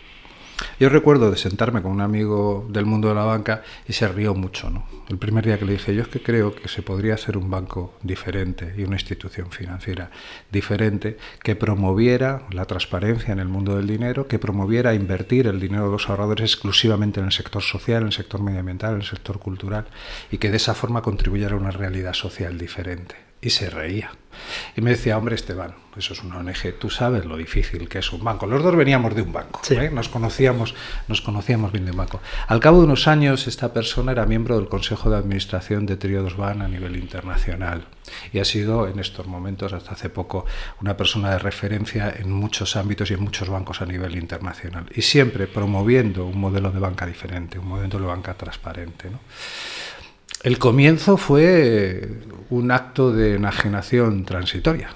Yo 0.80 0.90
recuerdo 0.90 1.32
de 1.32 1.38
sentarme 1.38 1.82
con 1.82 1.92
un 1.92 2.02
amigo 2.02 2.68
del 2.70 2.86
mundo 2.86 3.10
de 3.10 3.16
la 3.16 3.24
banca 3.24 3.64
y 3.88 3.94
se 3.94 4.08
rió 4.08 4.36
mucho, 4.36 4.70
¿no? 4.70 4.86
El 5.08 5.18
primer 5.18 5.46
día 5.46 5.60
que 5.60 5.66
le 5.66 5.74
dije, 5.74 5.94
yo 5.94 6.02
es 6.02 6.08
que 6.08 6.22
creo 6.22 6.54
que 6.54 6.68
se 6.68 6.82
podría 6.82 7.14
hacer 7.14 7.38
un 7.38 7.50
banco 7.50 7.94
diferente 8.02 8.74
y 8.78 8.84
una 8.84 8.96
institución 8.96 9.52
financiera 9.52 10.12
diferente 10.52 11.18
que 11.44 11.56
promoviera 11.56 12.44
la 12.52 12.66
transparencia 12.66 13.32
en 13.32 13.40
el 13.40 13.48
mundo 13.48 13.76
del 13.76 13.88
dinero, 13.88 14.28
que 14.28 14.40
promoviera 14.40 14.94
invertir 14.94 15.48
el 15.48 15.60
dinero 15.60 15.86
de 15.86 15.92
los 15.92 16.10
ahorradores 16.10 16.54
exclusivamente 16.54 17.20
en 17.20 17.28
el 17.28 17.32
sector 17.32 17.62
social, 17.62 18.02
en 18.02 18.08
el 18.08 18.14
sector 18.14 18.42
medioambiental, 18.42 18.96
en 18.96 19.02
el 19.02 19.08
sector 19.08 19.40
cultural 19.40 19.86
y 20.32 20.38
que 20.38 20.52
de 20.52 20.58
esa 20.58 20.74
forma 20.74 21.02
contribuyera 21.02 21.56
a 21.56 21.60
una 21.60 21.72
realidad 21.72 22.14
social 22.14 22.58
diferente. 22.58 23.25
Y 23.42 23.50
se 23.52 23.70
reía. 23.70 24.12
Y 24.76 24.82
me 24.82 24.92
decía, 24.92 25.18
hombre 25.18 25.36
Esteban, 25.36 25.76
eso 25.98 26.14
es 26.14 26.24
una 26.24 26.38
ONG, 26.38 26.78
tú 26.80 26.90
sabes 26.90 27.26
lo 27.26 27.38
difícil 27.38 27.88
que 27.88 28.00
es 28.00 28.12
un 28.12 28.24
banco. 28.24 28.46
Los 28.46 28.64
dos 28.64 28.76
veníamos 28.76 29.16
de 29.16 29.22
un 29.22 29.32
banco, 29.32 29.62
¿eh? 29.70 29.90
nos, 29.92 30.10
conocíamos, 30.10 30.76
nos 31.08 31.22
conocíamos 31.22 31.72
bien 31.72 31.86
de 31.86 31.92
un 31.92 31.98
banco. 31.98 32.22
Al 32.48 32.60
cabo 32.60 32.80
de 32.80 32.86
unos 32.86 33.08
años, 33.08 33.48
esta 33.48 33.74
persona 33.74 34.12
era 34.12 34.26
miembro 34.26 34.58
del 34.58 34.68
Consejo 34.68 35.10
de 35.10 35.18
Administración 35.18 35.86
de 35.86 35.98
Triodos 35.98 36.36
Ban 36.36 36.62
a 36.62 36.68
nivel 36.68 36.96
internacional 36.98 37.86
y 38.34 38.40
ha 38.40 38.46
sido 38.46 38.88
en 38.88 39.00
estos 39.00 39.26
momentos, 39.26 39.74
hasta 39.74 39.94
hace 39.94 40.10
poco, 40.10 40.46
una 40.82 40.98
persona 40.98 41.32
de 41.32 41.40
referencia 41.40 42.14
en 42.18 42.32
muchos 42.32 42.76
ámbitos 42.76 43.10
y 43.12 43.14
en 43.14 43.24
muchos 43.24 43.50
bancos 43.50 43.82
a 43.82 43.86
nivel 43.86 44.16
internacional. 44.16 44.86
Y 44.94 45.02
siempre 45.02 45.48
promoviendo 45.48 46.26
un 46.26 46.40
modelo 46.40 46.72
de 46.72 46.80
banca 46.80 47.06
diferente, 47.06 47.58
un 47.58 47.68
modelo 47.68 48.00
de 48.00 48.06
banca 48.06 48.34
transparente. 48.34 49.10
¿no? 49.10 49.20
El 50.46 50.60
comienzo 50.60 51.18
fue 51.18 52.08
un 52.52 52.70
acto 52.70 53.12
de 53.12 53.34
enajenación 53.34 54.26
transitoria. 54.26 54.92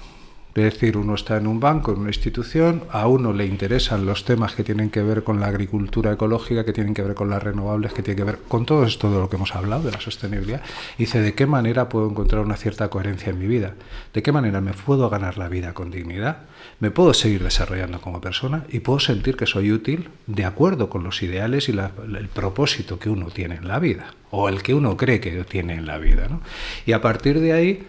Es 0.54 0.64
decir, 0.64 0.96
uno 0.96 1.14
está 1.14 1.36
en 1.36 1.46
un 1.46 1.60
banco, 1.60 1.92
en 1.92 2.00
una 2.00 2.10
institución, 2.10 2.84
a 2.90 3.06
uno 3.06 3.32
le 3.32 3.46
interesan 3.46 4.04
los 4.04 4.24
temas 4.24 4.54
que 4.54 4.64
tienen 4.64 4.90
que 4.90 5.02
ver 5.02 5.22
con 5.22 5.38
la 5.38 5.46
agricultura 5.46 6.12
ecológica, 6.12 6.64
que 6.64 6.72
tienen 6.72 6.92
que 6.92 7.02
ver 7.02 7.14
con 7.14 7.30
las 7.30 7.42
renovables, 7.42 7.92
que 7.92 8.02
tienen 8.02 8.18
que 8.18 8.32
ver 8.32 8.38
con 8.48 8.66
todo 8.66 8.84
esto 8.84 9.10
de 9.12 9.18
lo 9.18 9.30
que 9.30 9.36
hemos 9.36 9.54
hablado, 9.54 9.84
de 9.84 9.92
la 9.92 10.00
sostenibilidad. 10.00 10.62
Y 10.98 11.04
dice, 11.04 11.20
¿de 11.20 11.34
qué 11.34 11.46
manera 11.46 11.88
puedo 11.88 12.10
encontrar 12.10 12.44
una 12.44 12.56
cierta 12.56 12.88
coherencia 12.88 13.30
en 13.30 13.38
mi 13.38 13.46
vida? 13.46 13.74
¿De 14.12 14.22
qué 14.22 14.32
manera 14.32 14.60
me 14.60 14.72
puedo 14.72 15.08
ganar 15.08 15.38
la 15.38 15.48
vida 15.48 15.72
con 15.72 15.90
dignidad? 15.90 16.38
¿Me 16.80 16.90
puedo 16.90 17.14
seguir 17.14 17.44
desarrollando 17.44 18.00
como 18.00 18.20
persona? 18.20 18.64
¿Y 18.68 18.80
puedo 18.80 18.98
sentir 18.98 19.36
que 19.36 19.46
soy 19.46 19.70
útil 19.70 20.08
de 20.26 20.44
acuerdo 20.44 20.90
con 20.90 21.04
los 21.04 21.22
ideales 21.22 21.68
y 21.68 21.72
el 21.72 22.28
propósito 22.28 22.98
que 22.98 23.08
uno 23.08 23.26
tiene 23.26 23.56
en 23.56 23.68
la 23.68 23.78
vida? 23.78 24.14
o 24.30 24.48
el 24.48 24.62
que 24.62 24.74
uno 24.74 24.96
cree 24.96 25.20
que 25.20 25.44
tiene 25.44 25.74
en 25.74 25.86
la 25.86 25.98
vida. 25.98 26.28
Y 26.86 26.92
a 26.92 27.00
partir 27.00 27.40
de 27.40 27.52
ahí 27.52 27.86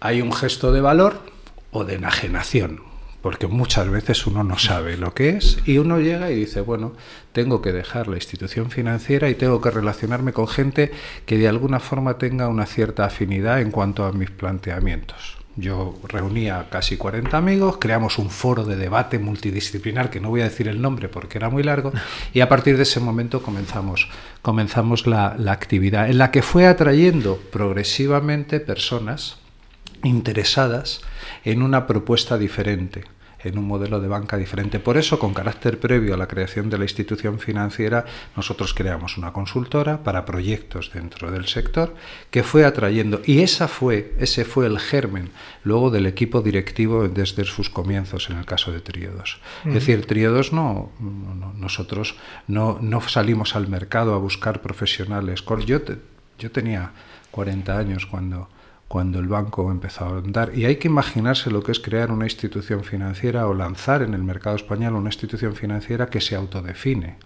hay 0.00 0.22
un 0.22 0.32
gesto 0.32 0.72
de 0.72 0.80
valor 0.80 1.31
o 1.72 1.84
de 1.84 1.94
enajenación, 1.94 2.80
porque 3.22 3.46
muchas 3.46 3.88
veces 3.88 4.26
uno 4.26 4.44
no 4.44 4.58
sabe 4.58 4.96
lo 4.96 5.14
que 5.14 5.30
es 5.30 5.58
y 5.64 5.78
uno 5.78 5.98
llega 5.98 6.30
y 6.30 6.36
dice, 6.36 6.60
bueno, 6.60 6.92
tengo 7.32 7.62
que 7.62 7.72
dejar 7.72 8.08
la 8.08 8.16
institución 8.16 8.70
financiera 8.70 9.30
y 9.30 9.34
tengo 9.34 9.60
que 9.60 9.70
relacionarme 9.70 10.32
con 10.32 10.46
gente 10.46 10.92
que 11.26 11.38
de 11.38 11.48
alguna 11.48 11.80
forma 11.80 12.18
tenga 12.18 12.48
una 12.48 12.66
cierta 12.66 13.06
afinidad 13.06 13.60
en 13.60 13.70
cuanto 13.70 14.04
a 14.04 14.12
mis 14.12 14.30
planteamientos. 14.30 15.38
Yo 15.54 15.98
reunía 16.08 16.68
casi 16.70 16.96
40 16.96 17.36
amigos, 17.36 17.76
creamos 17.78 18.18
un 18.18 18.30
foro 18.30 18.64
de 18.64 18.76
debate 18.76 19.18
multidisciplinar, 19.18 20.08
que 20.08 20.18
no 20.18 20.30
voy 20.30 20.40
a 20.40 20.44
decir 20.44 20.66
el 20.66 20.80
nombre 20.80 21.10
porque 21.10 21.36
era 21.36 21.50
muy 21.50 21.62
largo, 21.62 21.92
y 22.32 22.40
a 22.40 22.48
partir 22.48 22.78
de 22.78 22.84
ese 22.84 23.00
momento 23.00 23.42
comenzamos, 23.42 24.08
comenzamos 24.40 25.06
la, 25.06 25.36
la 25.38 25.52
actividad, 25.52 26.08
en 26.08 26.16
la 26.16 26.30
que 26.30 26.40
fue 26.40 26.66
atrayendo 26.66 27.38
progresivamente 27.50 28.60
personas 28.60 29.41
interesadas 30.02 31.00
en 31.44 31.62
una 31.62 31.86
propuesta 31.86 32.38
diferente 32.38 33.04
en 33.44 33.58
un 33.58 33.66
modelo 33.66 34.00
de 34.00 34.08
banca 34.08 34.36
diferente. 34.36 34.78
Por 34.78 34.96
eso, 34.96 35.18
con 35.18 35.34
carácter 35.34 35.78
previo 35.78 36.14
a 36.14 36.16
la 36.16 36.28
creación 36.28 36.70
de 36.70 36.78
la 36.78 36.84
institución 36.84 37.38
financiera, 37.38 38.04
nosotros 38.36 38.74
creamos 38.74 39.18
una 39.18 39.32
consultora 39.32 40.02
para 40.02 40.24
proyectos 40.24 40.90
dentro 40.92 41.30
del 41.30 41.46
sector 41.46 41.94
que 42.30 42.42
fue 42.42 42.64
atrayendo, 42.64 43.20
y 43.24 43.42
esa 43.42 43.68
fue, 43.68 44.14
ese 44.18 44.44
fue 44.44 44.66
el 44.66 44.78
germen 44.78 45.30
luego 45.64 45.90
del 45.90 46.06
equipo 46.06 46.40
directivo 46.40 47.08
desde 47.08 47.44
sus 47.44 47.70
comienzos 47.70 48.30
en 48.30 48.38
el 48.38 48.44
caso 48.44 48.72
de 48.72 48.80
Tríodos. 48.80 49.40
Es 49.64 49.74
decir, 49.74 50.06
Tríodos 50.06 50.52
no, 50.52 50.90
nosotros 51.56 52.16
no, 52.46 52.78
no, 52.80 53.00
salimos 53.08 53.56
al 53.56 53.68
mercado 53.68 54.14
a 54.14 54.18
buscar 54.18 54.62
profesionales. 54.62 55.44
Yo, 55.66 55.80
yo 56.38 56.50
tenía 56.50 56.92
40 57.30 57.76
años 57.76 58.06
cuando 58.06 58.48
cuando 58.92 59.20
el 59.20 59.26
banco 59.26 59.70
empezó 59.70 60.04
a 60.04 60.18
andar. 60.18 60.52
Y 60.54 60.66
hay 60.66 60.76
que 60.76 60.86
imaginarse 60.86 61.50
lo 61.50 61.62
que 61.62 61.72
es 61.72 61.80
crear 61.80 62.12
una 62.12 62.26
institución 62.26 62.84
financiera 62.84 63.46
o 63.46 63.54
lanzar 63.54 64.02
en 64.02 64.12
el 64.12 64.22
mercado 64.22 64.54
español 64.54 64.96
una 64.96 65.08
institución 65.08 65.54
financiera 65.54 66.08
que 66.08 66.20
se 66.20 66.36
autodefine 66.36 67.16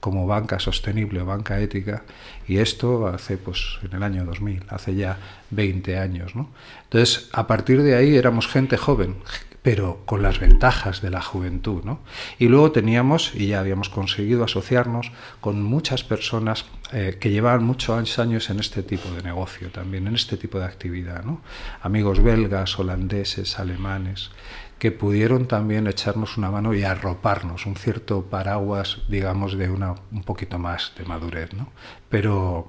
como 0.00 0.26
banca 0.26 0.58
sostenible 0.58 1.20
o 1.20 1.26
banca 1.26 1.60
ética, 1.60 2.02
y 2.48 2.58
esto 2.58 3.06
hace, 3.06 3.36
pues, 3.36 3.78
en 3.82 3.94
el 3.96 4.02
año 4.02 4.24
2000, 4.24 4.64
hace 4.68 4.94
ya 4.94 5.18
20 5.50 5.98
años. 5.98 6.34
¿no? 6.34 6.50
Entonces, 6.84 7.28
a 7.32 7.46
partir 7.46 7.82
de 7.82 7.94
ahí 7.94 8.16
éramos 8.16 8.48
gente 8.48 8.76
joven, 8.76 9.16
pero 9.62 10.00
con 10.06 10.22
las 10.22 10.40
ventajas 10.40 11.02
de 11.02 11.10
la 11.10 11.20
juventud. 11.20 11.84
¿no? 11.84 12.00
Y 12.38 12.48
luego 12.48 12.72
teníamos, 12.72 13.34
y 13.34 13.48
ya 13.48 13.60
habíamos 13.60 13.88
conseguido 13.88 14.44
asociarnos 14.44 15.12
con 15.40 15.62
muchas 15.62 16.02
personas 16.02 16.64
eh, 16.92 17.18
que 17.20 17.30
llevaban 17.30 17.62
muchos 17.62 18.18
años 18.18 18.50
en 18.50 18.58
este 18.58 18.82
tipo 18.82 19.10
de 19.10 19.22
negocio 19.22 19.70
también, 19.70 20.06
en 20.06 20.14
este 20.14 20.36
tipo 20.36 20.58
de 20.58 20.64
actividad. 20.64 21.24
¿no? 21.24 21.42
Amigos 21.82 22.22
belgas, 22.22 22.78
holandeses, 22.78 23.58
alemanes, 23.58 24.30
que 24.80 24.90
pudieron 24.90 25.46
también 25.46 25.86
echarnos 25.86 26.38
una 26.38 26.50
mano 26.50 26.72
y 26.72 26.84
arroparnos, 26.84 27.66
un 27.66 27.76
cierto 27.76 28.22
paraguas, 28.22 29.02
digamos, 29.08 29.58
de 29.58 29.68
una 29.68 29.94
un 30.10 30.22
poquito 30.22 30.58
más 30.58 30.92
de 30.96 31.04
madurez. 31.04 31.52
¿no? 31.52 31.68
Pero 32.08 32.66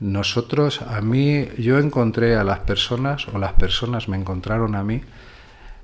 nosotros, 0.00 0.80
a 0.80 1.02
mí, 1.02 1.46
yo 1.58 1.78
encontré 1.78 2.34
a 2.34 2.44
las 2.44 2.60
personas, 2.60 3.28
o 3.28 3.38
las 3.38 3.52
personas 3.52 4.08
me 4.08 4.16
encontraron 4.16 4.74
a 4.74 4.82
mí, 4.82 5.02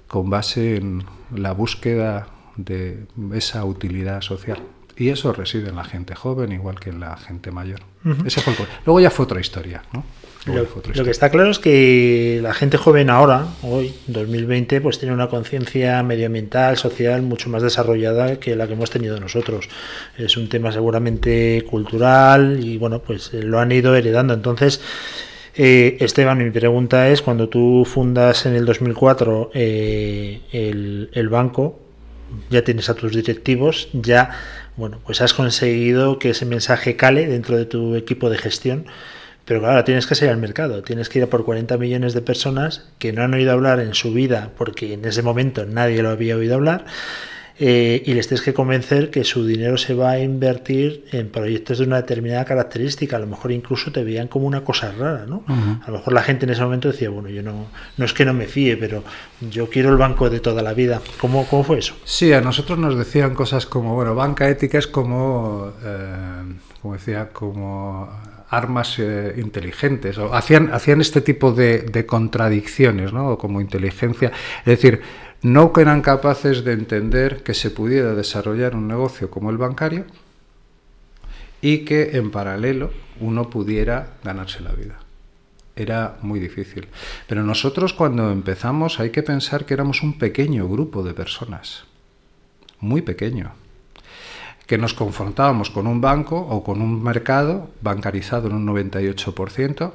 con 0.08 0.30
base 0.30 0.76
en 0.76 1.04
la 1.30 1.52
búsqueda 1.52 2.28
de 2.56 3.06
esa 3.34 3.66
utilidad 3.66 4.22
social. 4.22 4.62
Y 4.96 5.10
eso 5.10 5.34
reside 5.34 5.68
en 5.68 5.76
la 5.76 5.84
gente 5.84 6.14
joven, 6.14 6.52
igual 6.52 6.80
que 6.80 6.88
en 6.88 7.00
la 7.00 7.18
gente 7.18 7.50
mayor. 7.50 7.80
Ese 8.24 8.40
fue 8.40 8.54
Luego 8.86 8.98
ya 8.98 9.10
fue 9.10 9.26
otra 9.26 9.40
historia, 9.40 9.82
¿no? 9.92 10.04
Lo, 10.46 11.04
que 11.04 11.10
está 11.10 11.30
claro 11.30 11.50
es 11.50 11.58
que 11.58 12.38
la 12.42 12.52
gente 12.52 12.76
joven 12.76 13.08
ahora, 13.08 13.46
hoy, 13.62 13.94
2020, 14.08 14.82
pues 14.82 14.98
tiene 14.98 15.14
una 15.14 15.28
conciencia 15.28 16.02
medioambiental, 16.02 16.76
social, 16.76 17.22
mucho 17.22 17.48
más 17.48 17.62
desarrollada 17.62 18.38
que 18.38 18.54
la 18.54 18.66
que 18.66 18.74
hemos 18.74 18.90
tenido 18.90 19.18
nosotros. 19.18 19.68
Es 20.18 20.36
un 20.36 20.50
tema 20.50 20.70
seguramente 20.70 21.64
cultural 21.70 22.62
y, 22.62 22.76
bueno, 22.76 23.00
pues 23.00 23.32
eh, 23.32 23.42
lo 23.42 23.58
han 23.58 23.72
ido 23.72 23.96
heredando. 23.96 24.34
Entonces, 24.34 24.82
eh, 25.56 25.96
Esteban, 26.00 26.36
mi 26.36 26.50
pregunta 26.50 27.08
es, 27.08 27.22
cuando 27.22 27.48
tú 27.48 27.86
fundas 27.86 28.44
en 28.44 28.54
el 28.54 28.66
2004 28.66 29.50
eh, 29.54 30.40
el, 30.52 31.08
el 31.14 31.28
banco, 31.30 31.80
ya 32.50 32.62
tienes 32.62 32.90
a 32.90 32.94
tus 32.94 33.12
directivos, 33.12 33.88
ya, 33.94 34.30
bueno, 34.76 35.00
pues 35.06 35.22
has 35.22 35.32
conseguido 35.32 36.18
que 36.18 36.30
ese 36.30 36.44
mensaje 36.44 36.96
cale 36.96 37.26
dentro 37.26 37.56
de 37.56 37.64
tu 37.64 37.94
equipo 37.94 38.28
de 38.28 38.36
gestión. 38.36 38.84
Pero 39.44 39.60
claro, 39.60 39.84
tienes 39.84 40.06
que 40.06 40.14
salir 40.14 40.32
al 40.32 40.40
mercado, 40.40 40.82
tienes 40.82 41.08
que 41.08 41.18
ir 41.18 41.24
a 41.24 41.28
por 41.28 41.44
40 41.44 41.76
millones 41.76 42.14
de 42.14 42.22
personas 42.22 42.88
que 42.98 43.12
no 43.12 43.22
han 43.22 43.34
oído 43.34 43.52
hablar 43.52 43.80
en 43.80 43.94
su 43.94 44.12
vida 44.12 44.52
porque 44.56 44.94
en 44.94 45.04
ese 45.04 45.22
momento 45.22 45.66
nadie 45.66 46.02
lo 46.02 46.10
había 46.10 46.36
oído 46.36 46.54
hablar 46.54 46.86
eh, 47.56 48.02
y 48.04 48.14
les 48.14 48.26
tienes 48.26 48.42
que 48.42 48.52
convencer 48.52 49.10
que 49.10 49.22
su 49.22 49.46
dinero 49.46 49.76
se 49.76 49.94
va 49.94 50.10
a 50.12 50.18
invertir 50.18 51.04
en 51.12 51.30
proyectos 51.30 51.78
de 51.78 51.84
una 51.84 51.96
determinada 51.96 52.44
característica. 52.44 53.16
A 53.16 53.20
lo 53.20 53.28
mejor 53.28 53.52
incluso 53.52 53.92
te 53.92 54.02
veían 54.02 54.26
como 54.26 54.46
una 54.46 54.64
cosa 54.64 54.90
rara, 54.90 55.24
¿no? 55.26 55.44
A 55.46 55.90
lo 55.90 55.98
mejor 55.98 56.14
la 56.14 56.22
gente 56.22 56.46
en 56.46 56.50
ese 56.50 56.62
momento 56.62 56.90
decía, 56.90 57.10
bueno, 57.10 57.28
yo 57.28 57.42
no, 57.42 57.66
no 57.96 58.04
es 58.04 58.12
que 58.12 58.24
no 58.24 58.34
me 58.34 58.46
fíe, 58.46 58.76
pero 58.76 59.04
yo 59.40 59.70
quiero 59.70 59.90
el 59.90 59.96
banco 59.96 60.30
de 60.30 60.40
toda 60.40 60.62
la 60.62 60.74
vida. 60.74 61.00
¿Cómo, 61.20 61.46
cómo 61.46 61.62
fue 61.62 61.78
eso? 61.78 61.94
Sí, 62.04 62.32
a 62.32 62.40
nosotros 62.40 62.76
nos 62.76 62.98
decían 62.98 63.34
cosas 63.34 63.66
como, 63.66 63.94
bueno, 63.94 64.16
banca 64.16 64.48
ética 64.48 64.78
es 64.78 64.88
como, 64.88 65.72
eh, 65.84 66.56
como 66.82 66.94
decía, 66.94 67.28
como 67.32 68.10
armas 68.48 68.98
eh, 68.98 69.34
inteligentes, 69.36 70.18
o 70.18 70.34
hacían, 70.34 70.72
hacían 70.72 71.00
este 71.00 71.20
tipo 71.20 71.52
de, 71.52 71.80
de 71.80 72.06
contradicciones, 72.06 73.12
¿no? 73.12 73.38
Como 73.38 73.60
inteligencia. 73.60 74.32
Es 74.60 74.64
decir, 74.64 75.00
no 75.42 75.72
eran 75.76 76.00
capaces 76.00 76.64
de 76.64 76.72
entender 76.72 77.42
que 77.42 77.54
se 77.54 77.70
pudiera 77.70 78.14
desarrollar 78.14 78.74
un 78.74 78.88
negocio 78.88 79.30
como 79.30 79.50
el 79.50 79.58
bancario 79.58 80.06
y 81.60 81.84
que 81.84 82.16
en 82.16 82.30
paralelo 82.30 82.90
uno 83.20 83.50
pudiera 83.50 84.14
ganarse 84.22 84.60
la 84.60 84.72
vida. 84.72 84.98
Era 85.76 86.18
muy 86.22 86.40
difícil. 86.40 86.88
Pero 87.26 87.42
nosotros 87.42 87.92
cuando 87.92 88.30
empezamos 88.30 89.00
hay 89.00 89.10
que 89.10 89.22
pensar 89.22 89.64
que 89.64 89.74
éramos 89.74 90.02
un 90.02 90.18
pequeño 90.18 90.68
grupo 90.68 91.02
de 91.02 91.14
personas, 91.14 91.84
muy 92.80 93.02
pequeño, 93.02 93.52
que 94.66 94.78
nos 94.78 94.94
confrontábamos 94.94 95.70
con 95.70 95.86
un 95.86 96.00
banco 96.00 96.38
o 96.38 96.64
con 96.64 96.80
un 96.80 97.02
mercado 97.02 97.70
bancarizado 97.82 98.48
en 98.48 98.54
un 98.54 98.66
98%, 98.66 99.92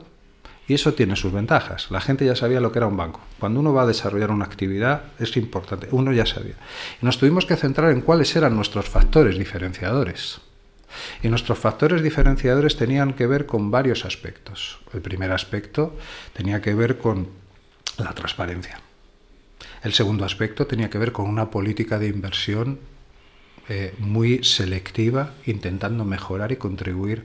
y 0.70 0.76
eso 0.76 0.94
tiene 0.94 1.16
sus 1.16 1.34
ventajas. 1.34 1.90
La 1.90 2.00
gente 2.00 2.26
ya 2.26 2.36
sabía 2.36 2.62
lo 2.62 2.72
que 2.72 2.78
era 2.78 2.86
un 2.86 2.96
banco. 2.96 3.20
Cuando 3.40 3.60
uno 3.60 3.74
va 3.74 3.82
a 3.82 3.88
desarrollar 3.88 4.30
una 4.30 4.46
actividad 4.46 5.02
es 5.18 5.36
importante, 5.36 5.88
uno 5.90 6.14
ya 6.14 6.28
sabía. 6.28 6.54
Y 7.02 7.06
nos 7.06 7.18
tuvimos 7.18 7.48
que 7.48 7.56
centrar 7.56 7.92
en 7.92 8.02
cuáles 8.02 8.36
eran 8.36 8.56
nuestros 8.56 8.88
factores 8.88 9.40
diferenciadores. 9.40 10.42
Y 11.24 11.30
nuestros 11.30 11.58
factores 11.58 12.04
diferenciadores 12.04 12.78
tenían 12.78 13.14
que 13.14 13.26
ver 13.26 13.48
con 13.48 13.72
varios 13.72 14.06
aspectos. 14.06 14.80
El 14.94 15.02
primer 15.02 15.32
aspecto 15.32 15.96
tenía 16.34 16.62
que 16.62 16.76
ver 16.76 17.00
con 17.00 17.30
la 17.98 18.14
transparencia. 18.14 18.80
El 19.84 19.94
segundo 19.94 20.24
aspecto 20.24 20.68
tenía 20.68 20.92
que 20.92 21.00
ver 21.00 21.12
con 21.12 21.28
una 21.28 21.50
política 21.50 21.98
de 21.98 22.10
inversión 22.10 22.80
eh, 23.72 23.94
muy 24.00 24.44
selectiva, 24.44 25.34
intentando 25.46 26.04
mejorar 26.04 26.52
y 26.52 26.56
contribuir 26.56 27.24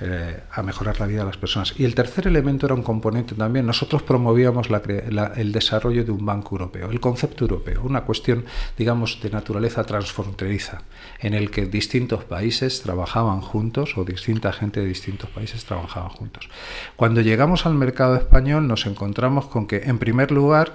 eh, 0.00 0.40
a 0.50 0.62
mejorar 0.62 0.98
la 0.98 1.06
vida 1.06 1.20
de 1.20 1.26
las 1.26 1.36
personas. 1.36 1.74
Y 1.78 1.84
el 1.84 1.94
tercer 1.94 2.26
elemento 2.26 2.64
era 2.64 2.74
un 2.74 2.82
componente 2.82 3.34
también. 3.34 3.66
Nosotros 3.66 4.02
promovíamos 4.02 4.68
el 5.36 5.52
desarrollo 5.52 6.02
de 6.02 6.10
un 6.10 6.24
banco 6.24 6.54
europeo, 6.54 6.90
el 6.90 7.00
concepto 7.00 7.44
europeo, 7.44 7.82
una 7.84 8.00
cuestión, 8.00 8.46
digamos, 8.78 9.20
de 9.22 9.28
naturaleza 9.28 9.84
transfronteriza, 9.84 10.82
en 11.20 11.34
el 11.34 11.50
que 11.50 11.66
distintos 11.66 12.24
países 12.24 12.80
trabajaban 12.80 13.42
juntos 13.42 13.98
o 13.98 14.04
distinta 14.04 14.54
gente 14.54 14.80
de 14.80 14.86
distintos 14.86 15.28
países 15.28 15.66
trabajaban 15.66 16.08
juntos. 16.08 16.48
Cuando 16.96 17.20
llegamos 17.20 17.66
al 17.66 17.74
mercado 17.74 18.16
español 18.16 18.66
nos 18.66 18.86
encontramos 18.86 19.46
con 19.46 19.66
que, 19.66 19.82
en 19.84 19.98
primer 19.98 20.32
lugar, 20.32 20.72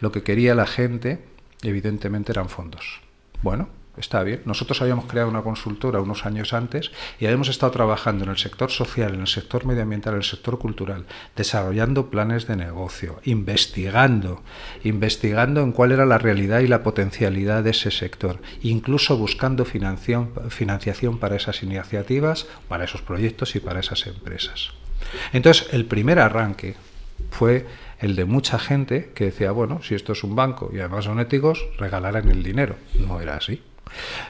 lo 0.00 0.10
que 0.10 0.22
quería 0.22 0.54
la 0.54 0.66
gente, 0.66 1.22
evidentemente, 1.62 2.32
eran 2.32 2.48
fondos. 2.48 3.00
Bueno, 3.42 3.68
está 3.98 4.22
bien. 4.22 4.42
Nosotros 4.44 4.80
habíamos 4.82 5.06
creado 5.06 5.28
una 5.28 5.42
consultora 5.42 6.00
unos 6.00 6.26
años 6.26 6.52
antes 6.52 6.90
y 7.18 7.26
habíamos 7.26 7.48
estado 7.48 7.72
trabajando 7.72 8.24
en 8.24 8.30
el 8.30 8.38
sector 8.38 8.70
social, 8.70 9.14
en 9.14 9.20
el 9.20 9.26
sector 9.26 9.64
medioambiental, 9.64 10.14
en 10.14 10.18
el 10.18 10.24
sector 10.24 10.58
cultural, 10.58 11.06
desarrollando 11.36 12.10
planes 12.10 12.46
de 12.46 12.56
negocio, 12.56 13.20
investigando, 13.24 14.42
investigando 14.84 15.62
en 15.62 15.72
cuál 15.72 15.92
era 15.92 16.06
la 16.06 16.18
realidad 16.18 16.60
y 16.60 16.66
la 16.66 16.82
potencialidad 16.82 17.62
de 17.62 17.70
ese 17.70 17.90
sector, 17.90 18.40
incluso 18.62 19.16
buscando 19.16 19.64
financiación 19.64 21.18
para 21.18 21.36
esas 21.36 21.62
iniciativas, 21.62 22.46
para 22.68 22.84
esos 22.84 23.02
proyectos 23.02 23.56
y 23.56 23.60
para 23.60 23.80
esas 23.80 24.06
empresas. 24.06 24.70
Entonces, 25.32 25.68
el 25.72 25.84
primer 25.84 26.18
arranque 26.18 26.74
fue 27.30 27.66
el 28.00 28.14
de 28.14 28.24
mucha 28.24 28.58
gente 28.58 29.10
que 29.14 29.26
decía, 29.26 29.50
bueno, 29.50 29.82
si 29.82 29.94
esto 29.94 30.12
es 30.12 30.22
un 30.22 30.36
banco 30.36 30.70
y 30.72 30.78
además 30.78 31.04
son 31.04 31.18
éticos, 31.18 31.64
regalarán 31.78 32.28
el 32.28 32.42
dinero. 32.42 32.76
No 32.94 33.20
era 33.20 33.36
así. 33.36 33.60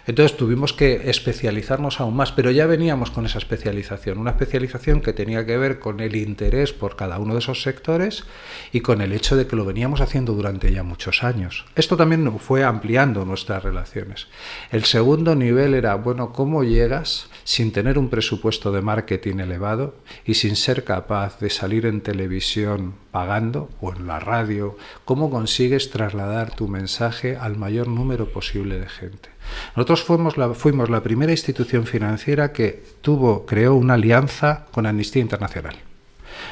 Entonces 0.06 0.37
tuvimos 0.37 0.72
que 0.72 1.11
especializarnos 1.11 2.00
aún 2.00 2.16
más, 2.16 2.33
pero 2.33 2.50
ya 2.50 2.66
veníamos 2.66 3.11
con 3.11 3.26
esa 3.26 3.38
especialización, 3.38 4.18
una 4.18 4.30
especialización 4.30 5.00
que 5.00 5.12
tenía 5.12 5.44
que 5.46 5.56
ver 5.56 5.78
con 5.78 6.00
el 6.00 6.16
interés 6.16 6.72
por 6.72 6.96
cada 6.96 7.18
uno 7.18 7.35
de 7.35 7.40
esos 7.40 7.62
sectores 7.62 8.24
y 8.72 8.80
con 8.80 9.00
el 9.00 9.12
hecho 9.12 9.37
de 9.37 9.46
que 9.46 9.56
lo 9.56 9.64
veníamos 9.64 10.00
haciendo 10.00 10.33
durante 10.33 10.72
ya 10.72 10.83
muchos 10.83 11.22
años. 11.24 11.66
Esto 11.74 11.96
también 11.96 12.38
fue 12.38 12.64
ampliando 12.64 13.24
nuestras 13.24 13.62
relaciones. 13.62 14.28
El 14.70 14.85
segundo 14.85 15.35
nivel 15.35 15.74
era, 15.74 15.94
bueno, 15.94 16.33
¿cómo 16.33 16.64
llegas 16.64 17.28
sin 17.44 17.72
tener 17.72 17.98
un 17.98 18.09
presupuesto 18.09 18.72
de 18.72 18.83
marketing 18.83 19.38
elevado 19.38 19.96
y 20.24 20.35
sin 20.35 20.56
ser 20.56 20.85
capaz 20.85 21.38
de 21.40 21.50
salir 21.50 21.87
en 21.87 22.00
televisión 22.00 22.94
pagando 23.11 23.70
o 23.80 23.92
en 23.92 24.06
la 24.06 24.20
radio? 24.20 24.76
¿Cómo 25.04 25.30
consigues 25.30 25.90
trasladar 25.90 26.54
tu 26.54 26.68
mensaje 26.68 27.37
al 27.37 27.56
mayor 27.56 27.88
número 27.88 28.33
posible 28.33 28.78
de 28.78 28.88
gente? 28.88 29.38
Nosotros 29.76 30.02
fuimos 30.02 30.37
la, 30.37 30.54
fuimos 30.54 30.90
la 30.90 31.02
primera 31.02 31.32
institución 31.32 31.87
financiera 31.87 32.52
que 32.52 32.82
tuvo, 33.00 33.46
creó 33.46 33.74
una 33.74 33.94
alianza 33.94 34.66
con 34.70 34.87
Amnistía 34.87 35.22
Internacional. 35.22 35.76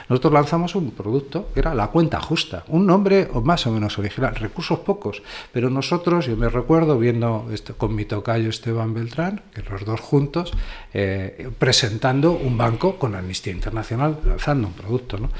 Nosotros 0.09 0.33
lanzamos 0.33 0.75
un 0.75 0.91
producto 0.93 1.51
que 1.53 1.61
era 1.61 1.75
la 1.75 1.89
cuenta 1.89 2.21
justa, 2.21 2.65
un 2.69 2.87
nombre 2.87 3.29
más 3.43 3.67
o 3.67 3.73
menos 3.73 3.99
original, 3.99 4.35
recursos 4.35 4.81
pocos, 4.81 5.23
pero 5.53 5.71
nosotros, 5.71 6.27
yo 6.27 6.37
me 6.37 6.49
recuerdo 6.49 6.99
viendo 6.99 7.49
con 7.77 7.95
mi 7.95 8.05
tocayo 8.05 8.51
Esteban 8.51 8.95
Beltrán, 8.95 9.43
que 9.55 9.63
los 9.63 9.85
dos 9.85 10.01
juntos, 10.01 10.53
eh, 10.93 11.51
presentando 11.59 12.33
un 12.33 12.57
banco 12.57 12.99
con 12.99 13.15
Amnistía 13.15 13.53
Internacional, 13.53 14.19
lanzando 14.25 14.69
un 14.69 14.75
producto. 14.75 15.19
¿no? 15.19 15.31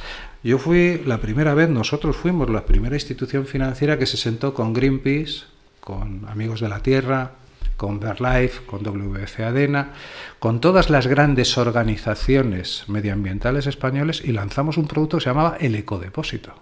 Yo 0.43 0.59
fui 0.59 1.03
la 1.05 1.19
primera 1.19 1.55
vez, 1.55 1.69
nosotros 1.69 2.17
fuimos 2.17 2.51
la 2.51 2.65
primera 2.65 2.97
institución 2.97 3.47
financiera 3.47 3.99
que 3.99 4.07
se 4.07 4.17
sentó 4.17 4.55
con 4.55 4.73
Greenpeace, 4.73 5.45
con 5.81 6.27
Amigos 6.29 6.61
de 6.61 6.69
la 6.69 6.81
Tierra, 6.81 7.33
con 7.77 8.01
BirdLife, 8.01 8.65
con 8.67 8.83
WF 8.83 9.41
Adena, 9.41 9.93
con 10.39 10.61
todas 10.61 10.91
las 10.91 11.07
grandes 11.07 11.57
organizaciones 11.59 12.85
medioambientales 12.89 13.67
españoles 13.67 14.23
y 14.25 14.33
lanzamos 14.33 14.77
un 14.77 14.87
producto 14.87 15.19
que 15.19 15.25
se 15.25 15.31
llamaba 15.31 15.57
el 15.61 15.75
Ecodepósito. 15.75 16.55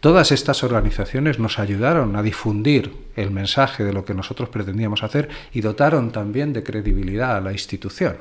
Todas 0.00 0.32
estas 0.32 0.62
organizaciones 0.62 1.38
nos 1.38 1.58
ayudaron 1.58 2.14
a 2.16 2.22
difundir 2.22 2.92
el 3.16 3.30
mensaje 3.30 3.84
de 3.84 3.92
lo 3.92 4.04
que 4.04 4.14
nosotros 4.14 4.50
pretendíamos 4.50 5.02
hacer 5.02 5.28
y 5.52 5.62
dotaron 5.62 6.12
también 6.12 6.52
de 6.52 6.62
credibilidad 6.62 7.36
a 7.36 7.40
la 7.40 7.52
institución. 7.52 8.18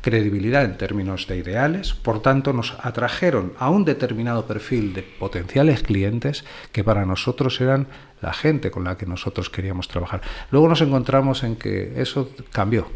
Credibilidad 0.00 0.64
en 0.64 0.78
términos 0.78 1.26
de 1.26 1.36
ideales, 1.36 1.94
por 1.94 2.22
tanto 2.22 2.52
nos 2.52 2.76
atrajeron 2.80 3.52
a 3.58 3.70
un 3.70 3.84
determinado 3.84 4.46
perfil 4.46 4.94
de 4.94 5.02
potenciales 5.02 5.82
clientes 5.82 6.44
que 6.70 6.84
para 6.84 7.04
nosotros 7.04 7.60
eran 7.60 7.88
la 8.24 8.32
gente 8.32 8.70
con 8.70 8.84
la 8.84 8.96
que 8.96 9.06
nosotros 9.06 9.50
queríamos 9.50 9.86
trabajar. 9.86 10.22
Luego 10.50 10.68
nos 10.68 10.80
encontramos 10.80 11.44
en 11.44 11.56
que 11.56 12.00
eso 12.00 12.30
cambió. 12.50 12.86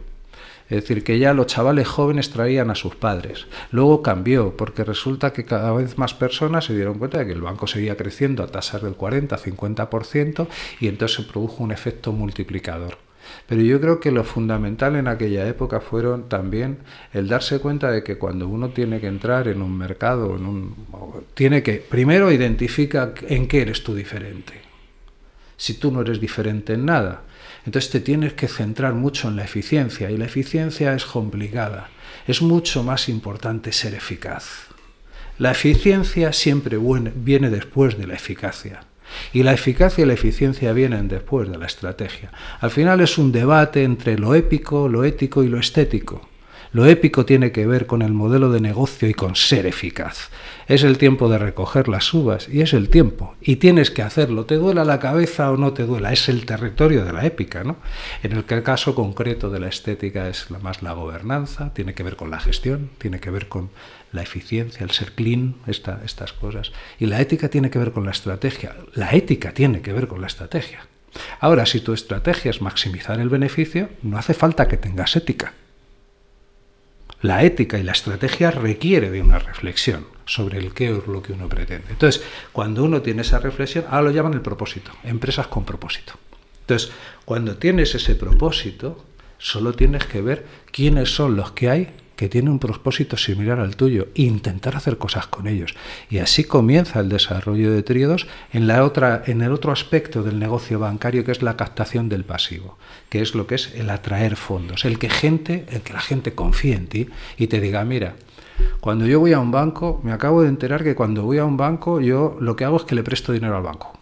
Es 0.71 0.83
decir, 0.83 1.03
que 1.03 1.19
ya 1.19 1.33
los 1.33 1.47
chavales 1.47 1.89
jóvenes 1.89 2.31
traían 2.31 2.71
a 2.71 2.75
sus 2.75 2.95
padres. 2.95 3.47
Luego 3.71 4.03
cambió, 4.03 4.55
porque 4.57 4.85
resulta 4.85 5.33
que 5.33 5.47
cada 5.47 5.73
vez 5.73 5.97
más 5.97 6.13
personas 6.13 6.67
se 6.67 6.75
dieron 6.75 6.99
cuenta 6.99 7.19
de 7.19 7.27
que 7.27 7.33
el 7.33 7.41
banco 7.41 7.67
seguía 7.67 7.97
creciendo 7.97 8.43
a 8.43 8.49
tasas 8.49 8.83
del 8.83 8.97
40-50% 8.97 10.47
y 10.81 10.89
entonces 10.89 11.17
se 11.17 11.31
produjo 11.31 11.65
un 11.65 11.73
efecto 11.73 12.13
multiplicador. 12.13 12.99
Pero 13.47 13.63
yo 13.63 13.81
creo 13.81 14.01
que 14.01 14.11
lo 14.11 14.25
fundamental 14.25 14.97
en 14.97 15.09
aquella 15.09 15.47
época 15.47 15.81
fueron 15.81 16.29
también 16.29 16.79
el 17.13 17.29
darse 17.29 17.61
cuenta 17.61 17.91
de 17.91 18.03
que 18.03 18.17
cuando 18.17 18.49
uno 18.49 18.71
tiene 18.71 19.01
que 19.01 19.07
entrar 19.07 19.49
en 19.49 19.63
un 19.63 19.77
mercado, 19.77 20.37
en 20.37 20.47
un, 20.47 20.75
tiene 21.35 21.63
que 21.63 21.75
primero 21.75 22.33
identifica 22.33 23.13
en 23.29 23.49
qué 23.49 23.63
eres 23.63 23.85
tú 23.85 23.95
diferente 23.95 24.68
si 25.59 25.75
tú 25.75 25.93
no 25.93 26.01
eres 26.01 26.21
diferente 26.21 26.73
en 26.73 26.87
nada. 26.87 27.25
Entonces 27.67 27.91
te 27.91 28.01
tienes 28.01 28.33
que 28.33 28.49
centrar 28.49 28.95
mucho 28.95 29.29
en 29.29 29.37
la 29.37 29.45
eficiencia 29.45 30.11
y 30.11 30.17
la 30.17 30.25
eficiencia 30.25 30.95
es 30.95 31.05
complicada. 31.05 31.91
Es 32.27 32.41
mucho 32.41 32.83
más 32.83 33.11
importante 33.11 33.73
ser 33.73 33.95
eficaz. 33.95 34.69
La 35.39 35.51
eficiencia 35.51 36.33
siempre 36.33 36.79
viene 37.15 37.51
después 37.51 37.99
de 37.99 38.07
la 38.07 38.15
eficacia. 38.15 38.81
Y 39.33 39.43
la 39.43 39.53
eficacia 39.53 40.03
y 40.03 40.07
la 40.07 40.15
eficiencia 40.15 40.73
vienen 40.73 41.09
después 41.09 41.49
de 41.51 41.59
la 41.59 41.67
estrategia. 41.67 42.31
Al 42.61 42.71
final 42.71 43.01
es 43.01 43.19
un 43.19 43.33
debate 43.33 43.83
entre 43.83 44.19
lo 44.19 44.35
épico, 44.35 44.89
lo 44.89 45.05
ético 45.05 45.43
y 45.43 45.49
lo 45.49 45.59
estético. 45.59 46.29
Lo 46.71 46.87
épico 46.87 47.25
tiene 47.25 47.51
que 47.51 47.67
ver 47.67 47.87
con 47.87 48.03
el 48.03 48.13
modelo 48.13 48.51
de 48.51 48.61
negocio 48.61 49.09
y 49.09 49.15
con 49.15 49.37
ser 49.37 49.67
eficaz. 49.67 50.31
Es 50.67 50.83
el 50.83 50.99
tiempo 50.99 51.31
de 51.31 51.39
recoger 51.39 51.89
las 51.89 52.13
uvas 52.13 52.47
y 52.49 52.61
es 52.61 52.75
el 52.75 52.91
tiempo. 52.91 53.35
Y 53.41 53.57
tienes 53.57 53.91
que 53.91 54.03
hacerlo, 54.03 54.45
te 54.45 54.57
duela 54.57 54.85
la 54.85 55.01
cabeza 55.01 55.51
o 55.51 55.57
no 55.57 55.73
te 55.73 55.85
duela. 55.85 56.13
Es 56.13 56.29
el 56.29 56.45
territorio 56.45 57.07
de 57.07 57.13
la 57.13 57.25
épica. 57.25 57.65
¿no? 57.65 57.77
En 58.23 58.33
el 58.33 58.45
caso 58.45 58.95
concreto 58.95 59.49
de 59.49 59.61
la 59.61 59.69
estética 59.69 60.29
es 60.29 60.51
la 60.51 60.59
más 60.59 60.83
la 60.83 60.93
gobernanza, 60.93 61.73
tiene 61.73 61.95
que 61.95 62.03
ver 62.03 62.17
con 62.17 62.31
la 62.31 62.39
gestión, 62.39 62.91
tiene 62.99 63.19
que 63.19 63.31
ver 63.31 63.49
con 63.49 63.71
la 64.13 64.23
eficiencia, 64.23 64.85
el 64.85 64.91
ser 64.91 65.13
clean, 65.13 65.57
estas 65.67 66.33
cosas. 66.35 66.73
Y 66.99 67.07
la 67.07 67.21
ética 67.21 67.49
tiene 67.49 67.71
que 67.71 67.79
ver 67.79 67.93
con 67.93 68.05
la 68.05 68.11
estrategia. 68.11 68.77
La 68.93 69.13
ética 69.13 69.53
tiene 69.53 69.81
que 69.81 69.95
ver 69.95 70.07
con 70.07 70.21
la 70.21 70.27
estrategia. 70.27 70.87
Ahora, 71.41 71.65
si 71.65 71.81
tu 71.81 71.95
estrategia 71.95 72.51
es 72.51 72.61
maximizar 72.61 73.19
el 73.21 73.31
beneficio, 73.31 73.89
no 74.03 74.19
hace 74.19 74.35
falta 74.35 74.69
que 74.69 74.77
tengas 74.77 75.17
ética. 75.17 75.55
La 77.21 77.43
ética 77.43 77.79
y 77.79 77.83
la 77.83 77.93
estrategia 77.93 78.51
requiere 78.51 79.11
de 79.11 79.23
una 79.23 79.39
reflexión 79.39 80.07
sobre 80.25 80.59
el 80.59 80.73
qué 80.73 80.91
es 80.91 81.07
lo 81.07 81.23
que 81.23 81.33
uno 81.33 81.49
pretende. 81.49 81.87
Entonces, 81.91 82.23
cuando 82.53 82.85
uno 82.85 83.03
tiene 83.03 83.23
esa 83.23 83.39
reflexión, 83.39 83.87
ahora 83.89 84.03
lo 84.03 84.11
llaman 84.11 84.35
el 84.35 84.41
propósito, 84.41 84.93
empresas 85.03 85.49
con 85.49 85.65
propósito. 85.65 86.15
Entonces, 86.61 86.93
cuando 87.25 87.57
tienes 87.57 87.95
ese 87.95 88.15
propósito, 88.15 89.05
solo 89.39 89.73
tienes 89.73 90.05
que 90.05 90.21
ver 90.21 90.47
quiénes 90.71 91.15
son 91.15 91.35
los 91.35 91.53
que 91.53 91.71
hay 91.71 91.89
que 92.19 92.29
tienen 92.29 92.51
un 92.51 92.59
propósito 92.59 93.17
similar 93.17 93.61
al 93.61 93.77
tuyo 93.77 94.09
intentar 94.15 94.75
hacer 94.75 94.99
cosas 94.99 95.29
con 95.29 95.47
ellos. 95.47 95.77
Y 96.11 96.19
así 96.19 96.43
comienza 96.43 96.99
el 96.99 97.09
desarrollo 97.09 97.71
de 97.71 97.85
tríodos 97.85 98.27
en, 98.53 98.67
la 98.67 98.83
otra, 98.83 99.23
en 99.27 99.41
el 99.41 99.53
otro 99.53 99.71
aspecto 99.71 100.25
del 100.25 100.41
negocio 100.41 100.81
bancario 100.81 101.25
que 101.25 101.31
es 101.31 101.43
la 101.43 101.57
captación 101.57 102.09
del 102.09 102.25
pasivo, 102.25 102.77
que 103.09 103.23
es 103.23 103.37
lo 103.37 103.47
que 103.47 103.55
es 103.55 103.73
el 103.77 103.89
atraer 103.89 104.35
fondos, 104.35 104.85
el 104.85 104.99
que, 104.99 105.09
gente, 105.09 105.65
el 105.71 105.83
que 105.83 105.93
la 105.93 106.01
gente 106.01 106.35
confíe 106.35 106.75
en 106.75 106.89
ti 106.89 107.09
y 107.37 107.47
te 107.47 107.61
diga, 107.61 107.85
mira, 107.85 108.17
cuando 108.81 109.07
yo 109.07 109.21
voy 109.21 109.33
a 109.33 109.39
un 109.39 109.53
banco, 109.53 110.01
me 110.03 110.11
acabo 110.11 110.43
de 110.43 110.49
enterar 110.49 110.83
que 110.83 110.97
cuando 110.97 111.23
voy 111.23 111.39
a 111.39 111.45
un 111.45 111.57
banco 111.57 112.01
yo 112.01 112.37
lo 112.41 112.57
que 112.57 112.65
hago 112.65 112.79
es 112.79 112.83
que 112.83 112.97
le 112.97 113.05
presto 113.05 113.31
dinero 113.33 113.57
al 113.57 113.63
banco. 113.63 113.97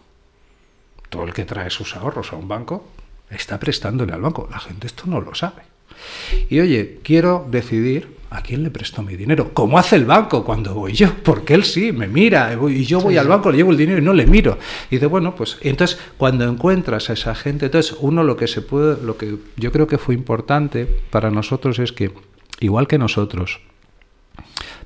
Todo 1.09 1.25
el 1.25 1.35
que 1.35 1.45
trae 1.45 1.69
sus 1.69 1.95
ahorros 1.95 2.33
a 2.33 2.35
un 2.35 2.47
banco 2.47 2.83
está 3.29 3.59
prestándole 3.59 4.13
al 4.13 4.21
banco. 4.21 4.47
La 4.49 4.57
gente 4.57 4.87
esto 4.87 5.03
no 5.05 5.21
lo 5.21 5.35
sabe. 5.35 5.66
Y 6.49 6.59
oye, 6.59 6.99
quiero 7.03 7.47
decidir 7.49 8.17
a 8.29 8.41
quién 8.41 8.63
le 8.63 8.69
presto 8.69 9.01
mi 9.01 9.15
dinero. 9.15 9.53
Como 9.53 9.79
hace 9.79 9.95
el 9.95 10.05
banco 10.05 10.43
cuando 10.43 10.73
voy 10.73 10.93
yo, 10.93 11.13
porque 11.23 11.53
él 11.53 11.63
sí 11.63 11.91
me 11.91 12.07
mira 12.07 12.57
y 12.69 12.85
yo 12.85 12.99
voy 12.99 13.17
al 13.17 13.27
banco, 13.27 13.51
le 13.51 13.57
llevo 13.57 13.71
el 13.71 13.77
dinero 13.77 13.99
y 13.99 14.01
no 14.01 14.13
le 14.13 14.25
miro. 14.25 14.57
Y 14.89 14.95
dice, 14.95 15.05
bueno, 15.05 15.35
pues 15.35 15.57
entonces 15.61 15.99
cuando 16.17 16.47
encuentras 16.47 17.09
a 17.09 17.13
esa 17.13 17.35
gente, 17.35 17.65
entonces 17.65 17.95
uno 17.99 18.23
lo 18.23 18.35
que 18.35 18.47
se 18.47 18.61
puede, 18.61 19.01
lo 19.03 19.17
que 19.17 19.37
yo 19.55 19.71
creo 19.71 19.87
que 19.87 19.97
fue 19.97 20.15
importante 20.15 20.85
para 21.09 21.31
nosotros 21.31 21.79
es 21.79 21.91
que, 21.91 22.11
igual 22.59 22.87
que 22.87 22.97
nosotros, 22.97 23.61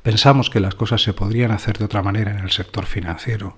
pensamos 0.04 0.50
que 0.50 0.60
las 0.60 0.76
cosas 0.76 1.02
se 1.02 1.14
podrían 1.14 1.52
hacer 1.52 1.78
de 1.78 1.86
otra 1.86 2.04
manera 2.04 2.32
en 2.32 2.40
el 2.40 2.52
sector 2.52 2.86
financiero 2.86 3.58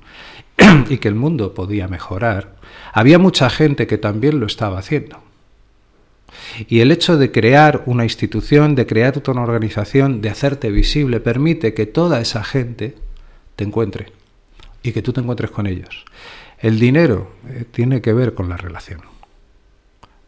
y 0.90 0.98
que 0.98 1.08
el 1.08 1.16
mundo 1.16 1.54
podía 1.54 1.88
mejorar, 1.88 2.56
había 2.94 3.20
mucha 3.20 3.50
gente 3.50 3.88
que 3.88 3.98
también 3.98 4.40
lo 4.40 4.46
estaba 4.46 4.80
haciendo. 4.80 5.33
Y 6.68 6.80
el 6.80 6.92
hecho 6.92 7.18
de 7.18 7.32
crear 7.32 7.84
una 7.86 8.04
institución, 8.04 8.76
de 8.76 8.86
crear 8.86 9.22
una 9.28 9.44
organización, 9.44 10.22
de 10.22 10.30
hacerte 10.30 10.72
visible, 10.72 11.20
permite 11.20 11.74
que 11.74 11.86
toda 11.86 12.22
esa 12.22 12.44
gente 12.44 12.96
te 13.56 13.64
encuentre 13.64 14.08
y 14.82 14.92
que 14.92 15.02
tú 15.02 15.14
te 15.14 15.22
encuentres 15.22 15.52
con 15.52 15.68
ellos. 15.68 16.06
El 16.60 16.80
dinero 16.80 17.32
eh, 17.50 17.66
tiene 17.70 18.02
que 18.02 18.14
ver 18.14 18.34
con 18.34 18.50
la 18.50 18.58
relación. 18.58 19.02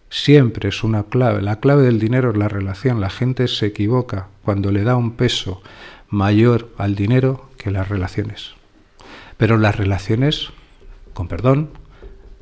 Siempre 0.09 0.69
es 0.69 0.83
una 0.83 1.03
clave. 1.03 1.41
La 1.41 1.59
clave 1.59 1.83
del 1.83 1.99
dinero 1.99 2.31
es 2.31 2.37
la 2.37 2.47
relación. 2.47 3.01
La 3.01 3.09
gente 3.09 3.47
se 3.47 3.67
equivoca 3.67 4.27
cuando 4.43 4.71
le 4.71 4.83
da 4.83 4.95
un 4.95 5.11
peso 5.11 5.61
mayor 6.09 6.69
al 6.77 6.95
dinero 6.95 7.49
que 7.57 7.71
las 7.71 7.89
relaciones. 7.89 8.53
Pero 9.37 9.57
las 9.57 9.75
relaciones, 9.75 10.51
con 11.13 11.27
perdón, 11.27 11.69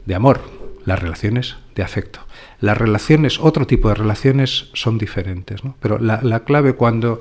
de 0.06 0.16
amor, 0.16 0.42
las 0.86 1.02
relaciones 1.02 1.56
de 1.76 1.84
afecto. 1.84 2.20
Las 2.64 2.78
relaciones, 2.78 3.42
otro 3.42 3.68
tipo 3.68 3.90
de 3.90 3.96
relaciones 3.96 4.70
son 4.72 4.98
diferentes, 4.98 5.66
¿no? 5.66 5.76
Pero 5.82 6.00
la, 6.00 6.22
la 6.24 6.46
clave 6.46 6.76
cuando 6.76 7.20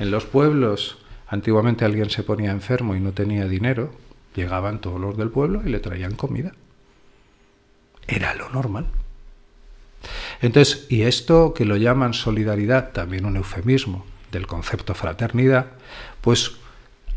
en 0.00 0.10
los 0.10 0.24
pueblos 0.24 0.98
antiguamente 1.28 1.84
alguien 1.84 2.10
se 2.10 2.24
ponía 2.24 2.50
enfermo 2.50 2.96
y 2.96 3.00
no 3.00 3.12
tenía 3.12 3.46
dinero, 3.46 3.92
llegaban 4.34 4.80
todos 4.80 5.00
los 5.00 5.16
del 5.16 5.28
pueblo 5.28 5.62
y 5.64 5.70
le 5.70 5.78
traían 5.78 6.16
comida. 6.16 6.54
Era 8.08 8.34
lo 8.34 8.50
normal. 8.50 8.86
Entonces, 10.42 10.86
y 10.88 11.02
esto 11.02 11.54
que 11.54 11.64
lo 11.64 11.76
llaman 11.76 12.12
solidaridad, 12.12 12.90
también 12.90 13.26
un 13.26 13.36
eufemismo 13.36 14.04
del 14.32 14.48
concepto 14.48 14.96
fraternidad, 14.96 15.66
pues 16.20 16.56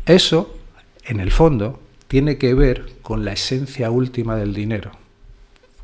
eso, 0.06 0.56
en 1.06 1.18
el 1.18 1.32
fondo, 1.32 1.82
tiene 2.06 2.38
que 2.38 2.54
ver 2.54 2.92
con 3.02 3.24
la 3.24 3.32
esencia 3.32 3.90
última 3.90 4.36
del 4.36 4.54
dinero 4.54 4.92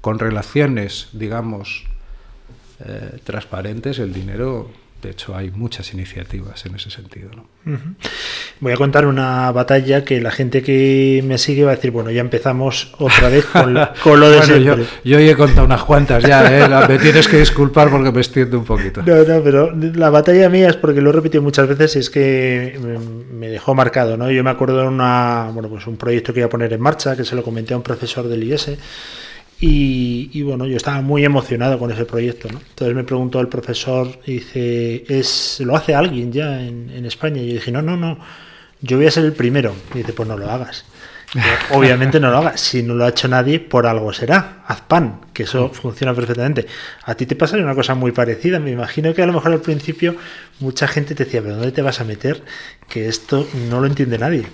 con 0.00 0.18
relaciones, 0.18 1.08
digamos, 1.12 1.84
eh, 2.84 3.18
transparentes, 3.24 3.98
el 3.98 4.12
dinero, 4.12 4.70
de 5.02 5.10
hecho, 5.10 5.34
hay 5.34 5.50
muchas 5.50 5.92
iniciativas 5.94 6.64
en 6.66 6.74
ese 6.74 6.90
sentido. 6.90 7.30
¿no? 7.34 7.46
Voy 8.60 8.72
a 8.72 8.76
contar 8.76 9.06
una 9.06 9.50
batalla 9.52 10.04
que 10.04 10.20
la 10.20 10.30
gente 10.30 10.62
que 10.62 11.22
me 11.26 11.38
sigue 11.38 11.64
va 11.64 11.72
a 11.72 11.74
decir, 11.76 11.90
bueno, 11.90 12.10
ya 12.10 12.20
empezamos 12.20 12.92
otra 12.98 13.28
vez 13.28 13.46
con, 13.46 13.74
lo 13.74 13.80
de 14.30 14.38
bueno, 14.38 14.56
yo, 14.56 14.76
yo, 15.04 15.18
he 15.18 15.34
contado 15.36 15.64
unas 15.64 15.84
cuantas 15.84 16.22
ya, 16.22 16.44
¿eh? 16.58 16.68
me 16.88 16.98
tienes 16.98 17.28
que 17.28 17.38
disculpar 17.38 17.90
porque 17.90 18.12
me 18.12 18.20
extiendo 18.20 18.58
un 18.58 18.64
poquito. 18.64 19.02
No, 19.02 19.24
no, 19.24 19.42
pero 19.42 19.74
la 19.74 20.10
batalla 20.10 20.48
mía 20.48 20.68
es 20.68 20.76
porque 20.76 21.00
lo 21.00 21.10
he 21.10 21.12
repetido 21.14 21.42
muchas 21.42 21.66
veces 21.68 21.96
y 21.96 21.98
es 22.00 22.10
que 22.10 22.78
me 23.32 23.48
dejó 23.48 23.74
marcado, 23.74 24.16
¿no? 24.18 24.30
Yo 24.30 24.44
me 24.44 24.50
acuerdo 24.50 24.82
de 24.82 24.88
una, 24.88 25.50
bueno, 25.52 25.68
pues 25.68 25.86
un 25.86 25.96
proyecto 25.96 26.34
que 26.34 26.40
iba 26.40 26.46
a 26.46 26.50
poner 26.50 26.72
en 26.72 26.80
marcha, 26.80 27.16
que 27.16 27.24
se 27.24 27.34
lo 27.34 27.42
comenté 27.42 27.72
a 27.72 27.78
un 27.78 27.82
profesor 27.82 28.28
del 28.28 28.44
IES, 28.44 28.70
y, 29.62 30.42
bueno, 30.42 30.66
yo 30.66 30.78
estaba 30.78 31.02
muy 31.02 31.22
emocionado 31.22 31.78
con 31.78 31.90
ese 31.90 32.06
proyecto. 32.06 32.48
¿no? 32.50 32.60
Entonces 32.60 32.96
me 32.96 33.04
preguntó 33.04 33.40
el 33.40 33.48
profesor, 33.48 34.18
dice, 34.24 35.04
¿es, 35.06 35.60
¿lo 35.60 35.76
hace 35.76 35.94
alguien 35.94 36.32
ya 36.32 36.62
en, 36.62 37.04
España? 37.04 37.42
Y 37.42 37.48
yo 37.48 37.54
dije, 37.54 37.70
no, 37.70 37.82
no, 37.82 37.96
no, 37.96 38.18
yo 38.80 38.96
voy 38.96 39.06
a 39.06 39.10
ser 39.10 39.26
el 39.26 39.34
primero. 39.34 39.74
Y 39.94 39.98
dice, 39.98 40.14
pues 40.14 40.26
no 40.26 40.38
lo 40.38 40.50
hagas. 40.50 40.86
obviamente 41.72 42.18
no 42.18 42.30
lo 42.30 42.38
hagas. 42.38 42.58
Si 42.58 42.82
no 42.82 42.94
lo 42.94 43.04
ha 43.04 43.10
hecho 43.10 43.28
nadie, 43.28 43.60
por 43.60 43.86
algo 43.86 44.14
será. 44.14 44.62
Haz 44.66 44.80
pan, 44.80 45.20
que 45.34 45.42
eso 45.42 45.68
funciona 45.68 46.14
perfectamente. 46.14 46.66
A 47.04 47.14
ti 47.14 47.26
te 47.26 47.36
pasaría 47.36 47.62
una 47.62 47.74
cosa 47.74 47.94
muy 47.94 48.12
parecida. 48.12 48.58
Me 48.60 48.70
imagino 48.70 49.12
que 49.12 49.22
a 49.22 49.26
lo 49.26 49.34
mejor 49.34 49.52
al 49.52 49.60
principio 49.60 50.16
mucha 50.60 50.88
gente 50.88 51.14
te 51.14 51.26
decía, 51.26 51.42
¿pero 51.42 51.56
dónde 51.56 51.72
te 51.72 51.82
vas 51.82 52.00
a 52.00 52.04
meter? 52.04 52.42
Que 52.88 53.08
esto 53.08 53.46
no 53.68 53.80
lo 53.80 53.86
entiende 53.86 54.16
nadie. 54.16 54.46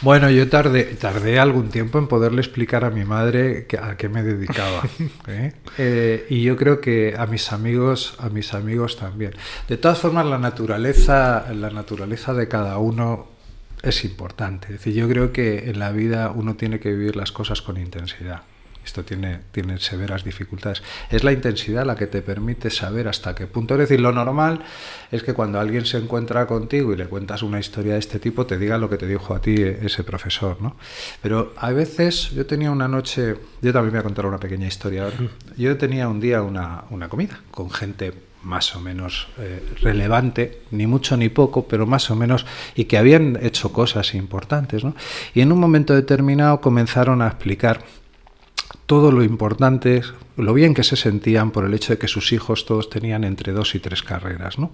Bueno, 0.00 0.30
yo 0.30 0.48
tardé, 0.48 0.84
tardé 0.84 1.40
algún 1.40 1.70
tiempo 1.70 1.98
en 1.98 2.06
poderle 2.06 2.40
explicar 2.40 2.84
a 2.84 2.90
mi 2.90 3.04
madre 3.04 3.66
a 3.82 3.96
qué 3.96 4.08
me 4.08 4.22
dedicaba. 4.22 4.82
¿eh? 5.26 5.52
Eh, 5.76 6.26
y 6.30 6.42
yo 6.42 6.56
creo 6.56 6.80
que 6.80 7.16
a 7.18 7.26
mis 7.26 7.52
amigos, 7.52 8.14
a 8.18 8.28
mis 8.28 8.54
amigos 8.54 8.96
también. 8.96 9.32
De 9.68 9.76
todas 9.76 9.98
formas, 9.98 10.24
la 10.26 10.38
naturaleza, 10.38 11.52
la 11.52 11.70
naturaleza 11.70 12.32
de 12.32 12.46
cada 12.46 12.78
uno 12.78 13.26
es 13.82 14.04
importante. 14.04 14.66
Es 14.66 14.72
decir, 14.74 14.94
yo 14.94 15.08
creo 15.08 15.32
que 15.32 15.70
en 15.70 15.80
la 15.80 15.90
vida 15.90 16.30
uno 16.30 16.54
tiene 16.54 16.78
que 16.78 16.90
vivir 16.90 17.16
las 17.16 17.32
cosas 17.32 17.60
con 17.60 17.76
intensidad. 17.76 18.42
Esto 18.88 19.04
tiene, 19.04 19.40
tiene 19.52 19.78
severas 19.78 20.24
dificultades. 20.24 20.82
Es 21.10 21.22
la 21.22 21.30
intensidad 21.30 21.84
la 21.84 21.94
que 21.94 22.06
te 22.06 22.22
permite 22.22 22.70
saber 22.70 23.06
hasta 23.06 23.34
qué 23.34 23.46
punto. 23.46 23.74
Es 23.74 23.80
decir, 23.80 24.00
lo 24.00 24.12
normal 24.12 24.62
es 25.12 25.22
que 25.22 25.34
cuando 25.34 25.60
alguien 25.60 25.84
se 25.84 25.98
encuentra 25.98 26.46
contigo 26.46 26.94
y 26.94 26.96
le 26.96 27.04
cuentas 27.04 27.42
una 27.42 27.60
historia 27.60 27.92
de 27.92 27.98
este 27.98 28.18
tipo, 28.18 28.46
te 28.46 28.56
diga 28.56 28.78
lo 28.78 28.88
que 28.88 28.96
te 28.96 29.06
dijo 29.06 29.34
a 29.34 29.42
ti 29.42 29.56
ese 29.60 30.04
profesor. 30.04 30.56
¿no? 30.62 30.76
Pero 31.20 31.52
a 31.58 31.70
veces 31.70 32.30
yo 32.30 32.46
tenía 32.46 32.70
una 32.70 32.88
noche, 32.88 33.36
yo 33.60 33.74
también 33.74 33.92
voy 33.92 34.00
a 34.00 34.04
contar 34.04 34.24
una 34.24 34.40
pequeña 34.40 34.66
historia 34.66 35.04
ahora. 35.04 35.16
Yo 35.58 35.76
tenía 35.76 36.08
un 36.08 36.18
día 36.18 36.40
una, 36.40 36.84
una 36.88 37.10
comida 37.10 37.42
con 37.50 37.70
gente 37.70 38.14
más 38.42 38.74
o 38.74 38.80
menos 38.80 39.28
eh, 39.36 39.62
relevante, 39.82 40.62
ni 40.70 40.86
mucho 40.86 41.18
ni 41.18 41.28
poco, 41.28 41.68
pero 41.68 41.86
más 41.86 42.10
o 42.10 42.16
menos, 42.16 42.46
y 42.74 42.86
que 42.86 42.96
habían 42.96 43.38
hecho 43.42 43.70
cosas 43.70 44.14
importantes. 44.14 44.82
¿no? 44.82 44.94
Y 45.34 45.42
en 45.42 45.52
un 45.52 45.60
momento 45.60 45.94
determinado 45.94 46.62
comenzaron 46.62 47.20
a 47.20 47.26
explicar 47.26 47.84
todo 48.88 49.12
lo 49.12 49.22
importante, 49.22 50.00
lo 50.38 50.54
bien 50.54 50.72
que 50.72 50.82
se 50.82 50.96
sentían 50.96 51.50
por 51.50 51.66
el 51.66 51.74
hecho 51.74 51.92
de 51.92 51.98
que 51.98 52.08
sus 52.08 52.32
hijos 52.32 52.64
todos 52.64 52.88
tenían 52.88 53.22
entre 53.22 53.52
dos 53.52 53.74
y 53.74 53.80
tres 53.80 54.02
carreras. 54.02 54.58
¿no? 54.58 54.70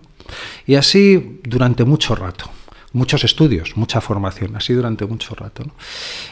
Y 0.69 0.77
así 0.77 1.41
durante 1.43 1.85
mucho 1.85 2.15
rato, 2.15 2.49
muchos 2.93 3.25
estudios, 3.25 3.77
mucha 3.77 4.01
formación, 4.01 4.55
así 4.55 4.73
durante 4.73 5.05
mucho 5.05 5.35
rato. 5.35 5.65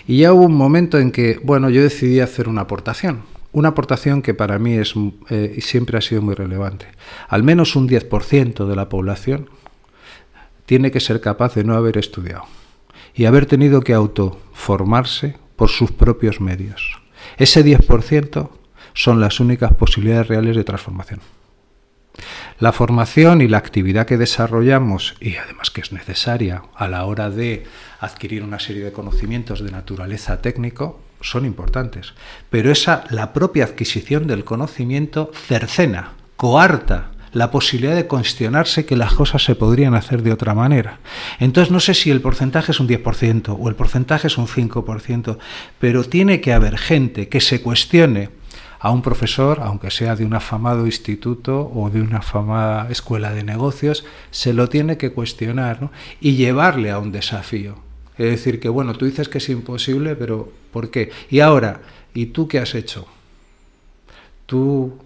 Y 0.06 0.18
ya 0.18 0.32
hubo 0.32 0.44
un 0.44 0.54
momento 0.54 0.96
en 1.00 1.10
que, 1.10 1.40
bueno, 1.42 1.70
yo 1.70 1.82
decidí 1.82 2.20
hacer 2.20 2.48
una 2.48 2.60
aportación, 2.60 3.22
una 3.50 3.70
aportación 3.70 4.22
que 4.22 4.32
para 4.32 4.60
mí 4.60 4.74
es, 4.74 4.94
eh, 5.30 5.58
siempre 5.60 5.98
ha 5.98 6.02
sido 6.02 6.22
muy 6.22 6.36
relevante. 6.36 6.86
Al 7.28 7.42
menos 7.42 7.74
un 7.74 7.88
10% 7.88 8.64
de 8.64 8.76
la 8.76 8.88
población 8.88 9.50
tiene 10.66 10.92
que 10.92 11.00
ser 11.00 11.20
capaz 11.20 11.56
de 11.56 11.64
no 11.64 11.74
haber 11.74 11.98
estudiado 11.98 12.44
y 13.12 13.24
haber 13.24 13.46
tenido 13.46 13.80
que 13.80 13.92
autoformarse 13.92 15.34
por 15.56 15.68
sus 15.68 15.90
propios 15.90 16.40
medios. 16.40 17.01
Ese 17.36 17.64
10% 17.64 18.50
son 18.94 19.20
las 19.20 19.40
únicas 19.40 19.72
posibilidades 19.74 20.28
reales 20.28 20.56
de 20.56 20.64
transformación. 20.64 21.20
La 22.58 22.72
formación 22.72 23.40
y 23.40 23.48
la 23.48 23.58
actividad 23.58 24.06
que 24.06 24.18
desarrollamos, 24.18 25.14
y 25.20 25.36
además 25.36 25.70
que 25.70 25.80
es 25.80 25.92
necesaria 25.92 26.62
a 26.74 26.88
la 26.88 27.04
hora 27.06 27.30
de 27.30 27.64
adquirir 28.00 28.44
una 28.44 28.60
serie 28.60 28.84
de 28.84 28.92
conocimientos 28.92 29.64
de 29.64 29.70
naturaleza 29.70 30.42
técnico, 30.42 31.00
son 31.20 31.46
importantes. 31.46 32.14
Pero 32.50 32.70
esa, 32.70 33.04
la 33.10 33.32
propia 33.32 33.64
adquisición 33.64 34.26
del 34.26 34.44
conocimiento 34.44 35.30
cercena, 35.34 36.12
coarta 36.36 37.12
la 37.32 37.50
posibilidad 37.50 37.96
de 37.96 38.06
cuestionarse 38.06 38.84
que 38.84 38.96
las 38.96 39.14
cosas 39.14 39.42
se 39.42 39.54
podrían 39.54 39.94
hacer 39.94 40.22
de 40.22 40.32
otra 40.32 40.54
manera. 40.54 40.98
Entonces 41.40 41.70
no 41.72 41.80
sé 41.80 41.94
si 41.94 42.10
el 42.10 42.20
porcentaje 42.20 42.72
es 42.72 42.80
un 42.80 42.88
10% 42.88 43.56
o 43.58 43.68
el 43.68 43.74
porcentaje 43.74 44.26
es 44.26 44.38
un 44.38 44.46
5%, 44.46 45.38
pero 45.78 46.04
tiene 46.04 46.40
que 46.40 46.52
haber 46.52 46.78
gente 46.78 47.28
que 47.28 47.40
se 47.40 47.62
cuestione 47.62 48.30
a 48.78 48.90
un 48.90 49.00
profesor, 49.00 49.60
aunque 49.62 49.90
sea 49.90 50.16
de 50.16 50.24
un 50.24 50.34
afamado 50.34 50.86
instituto 50.86 51.70
o 51.72 51.88
de 51.88 52.02
una 52.02 52.18
afamada 52.18 52.90
escuela 52.90 53.32
de 53.32 53.44
negocios, 53.44 54.04
se 54.30 54.52
lo 54.52 54.68
tiene 54.68 54.98
que 54.98 55.12
cuestionar 55.12 55.90
y 56.20 56.34
llevarle 56.34 56.90
a 56.90 56.98
un 56.98 57.12
desafío. 57.12 57.76
Es 58.18 58.26
decir, 58.26 58.60
que 58.60 58.68
bueno, 58.68 58.94
tú 58.94 59.04
dices 59.06 59.28
que 59.28 59.38
es 59.38 59.48
imposible, 59.48 60.16
pero 60.16 60.52
¿por 60.72 60.90
qué? 60.90 61.10
Y 61.30 61.40
ahora, 61.40 61.80
¿y 62.12 62.26
tú 62.26 62.48
qué 62.48 62.58
has 62.58 62.74
hecho? 62.74 63.06
¿Tú 64.46 64.98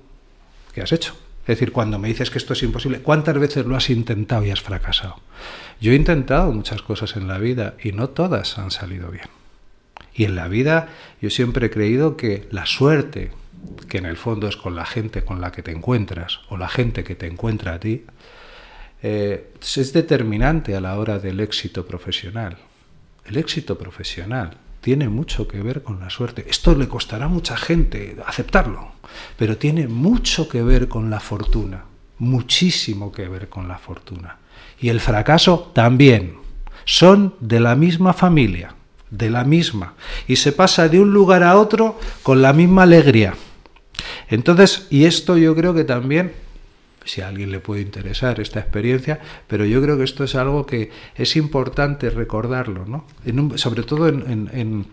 qué 0.72 0.80
has 0.80 0.92
hecho? 0.92 1.14
Es 1.46 1.58
decir, 1.58 1.70
cuando 1.70 2.00
me 2.00 2.08
dices 2.08 2.28
que 2.28 2.38
esto 2.38 2.54
es 2.54 2.62
imposible, 2.64 2.98
¿cuántas 2.98 3.38
veces 3.38 3.66
lo 3.66 3.76
has 3.76 3.88
intentado 3.88 4.44
y 4.44 4.50
has 4.50 4.60
fracasado? 4.60 5.20
Yo 5.80 5.92
he 5.92 5.94
intentado 5.94 6.50
muchas 6.50 6.82
cosas 6.82 7.14
en 7.14 7.28
la 7.28 7.38
vida 7.38 7.74
y 7.80 7.92
no 7.92 8.08
todas 8.08 8.58
han 8.58 8.72
salido 8.72 9.12
bien. 9.12 9.28
Y 10.12 10.24
en 10.24 10.34
la 10.34 10.48
vida 10.48 10.88
yo 11.22 11.30
siempre 11.30 11.66
he 11.66 11.70
creído 11.70 12.16
que 12.16 12.48
la 12.50 12.66
suerte, 12.66 13.30
que 13.88 13.98
en 13.98 14.06
el 14.06 14.16
fondo 14.16 14.48
es 14.48 14.56
con 14.56 14.74
la 14.74 14.86
gente 14.86 15.24
con 15.24 15.40
la 15.40 15.52
que 15.52 15.62
te 15.62 15.70
encuentras 15.70 16.40
o 16.48 16.56
la 16.56 16.68
gente 16.68 17.04
que 17.04 17.14
te 17.14 17.28
encuentra 17.28 17.74
a 17.74 17.78
ti, 17.80 18.04
eh, 19.04 19.52
es 19.60 19.92
determinante 19.92 20.74
a 20.74 20.80
la 20.80 20.98
hora 20.98 21.20
del 21.20 21.38
éxito 21.38 21.86
profesional. 21.86 22.56
El 23.24 23.36
éxito 23.36 23.78
profesional 23.78 24.56
tiene 24.86 25.08
mucho 25.08 25.48
que 25.48 25.60
ver 25.62 25.82
con 25.82 25.98
la 25.98 26.10
suerte. 26.10 26.46
Esto 26.48 26.72
le 26.76 26.86
costará 26.86 27.24
a 27.24 27.28
mucha 27.28 27.56
gente 27.56 28.16
aceptarlo, 28.24 28.92
pero 29.36 29.56
tiene 29.56 29.88
mucho 29.88 30.48
que 30.48 30.62
ver 30.62 30.86
con 30.86 31.10
la 31.10 31.18
fortuna, 31.18 31.86
muchísimo 32.18 33.10
que 33.10 33.26
ver 33.26 33.48
con 33.48 33.66
la 33.66 33.78
fortuna. 33.78 34.36
Y 34.78 34.90
el 34.90 35.00
fracaso 35.00 35.72
también. 35.74 36.36
Son 36.84 37.34
de 37.40 37.58
la 37.58 37.74
misma 37.74 38.12
familia 38.12 38.76
de 39.10 39.28
la 39.28 39.42
misma 39.42 39.94
y 40.28 40.36
se 40.36 40.52
pasa 40.52 40.88
de 40.88 41.00
un 41.00 41.12
lugar 41.12 41.42
a 41.42 41.58
otro 41.58 41.98
con 42.22 42.40
la 42.40 42.52
misma 42.52 42.84
alegría. 42.84 43.34
Entonces, 44.28 44.86
y 44.90 45.06
esto 45.06 45.36
yo 45.36 45.56
creo 45.56 45.74
que 45.74 45.82
también, 45.82 46.32
si 47.06 47.22
a 47.22 47.28
alguien 47.28 47.50
le 47.50 47.60
puede 47.60 47.80
interesar 47.80 48.40
esta 48.40 48.60
experiencia, 48.60 49.20
pero 49.46 49.64
yo 49.64 49.80
creo 49.80 49.96
que 49.96 50.04
esto 50.04 50.24
es 50.24 50.34
algo 50.34 50.66
que 50.66 50.90
es 51.14 51.36
importante 51.36 52.10
recordarlo, 52.10 52.84
¿no? 52.84 53.06
sobre 53.56 53.82
todo 53.84 54.08
en, 54.08 54.86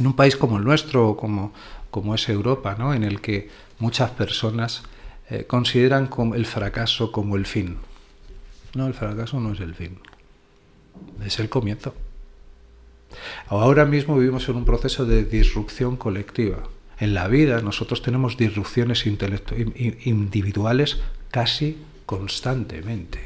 un 0.00 0.16
país 0.16 0.36
como 0.36 0.58
el 0.58 0.64
nuestro, 0.64 1.16
como, 1.16 1.52
como 1.90 2.14
es 2.14 2.28
Europa, 2.28 2.74
¿no? 2.78 2.94
en 2.94 3.04
el 3.04 3.20
que 3.20 3.48
muchas 3.78 4.10
personas 4.10 4.82
eh, 5.30 5.44
consideran 5.46 6.06
como 6.08 6.34
el 6.34 6.46
fracaso 6.46 7.12
como 7.12 7.36
el 7.36 7.46
fin. 7.46 7.76
No, 8.74 8.86
el 8.86 8.94
fracaso 8.94 9.38
no 9.38 9.52
es 9.52 9.60
el 9.60 9.74
fin, 9.74 9.98
es 11.24 11.38
el 11.38 11.48
comienzo. 11.48 11.94
Ahora 13.46 13.84
mismo 13.84 14.18
vivimos 14.18 14.48
en 14.48 14.56
un 14.56 14.64
proceso 14.64 15.06
de 15.06 15.24
disrupción 15.24 15.96
colectiva. 15.96 16.64
En 16.98 17.14
la 17.14 17.28
vida 17.28 17.60
nosotros 17.60 18.02
tenemos 18.02 18.36
disrupciones 18.36 19.04
individuales 19.06 21.00
casi 21.34 21.76
constantemente. 22.06 23.18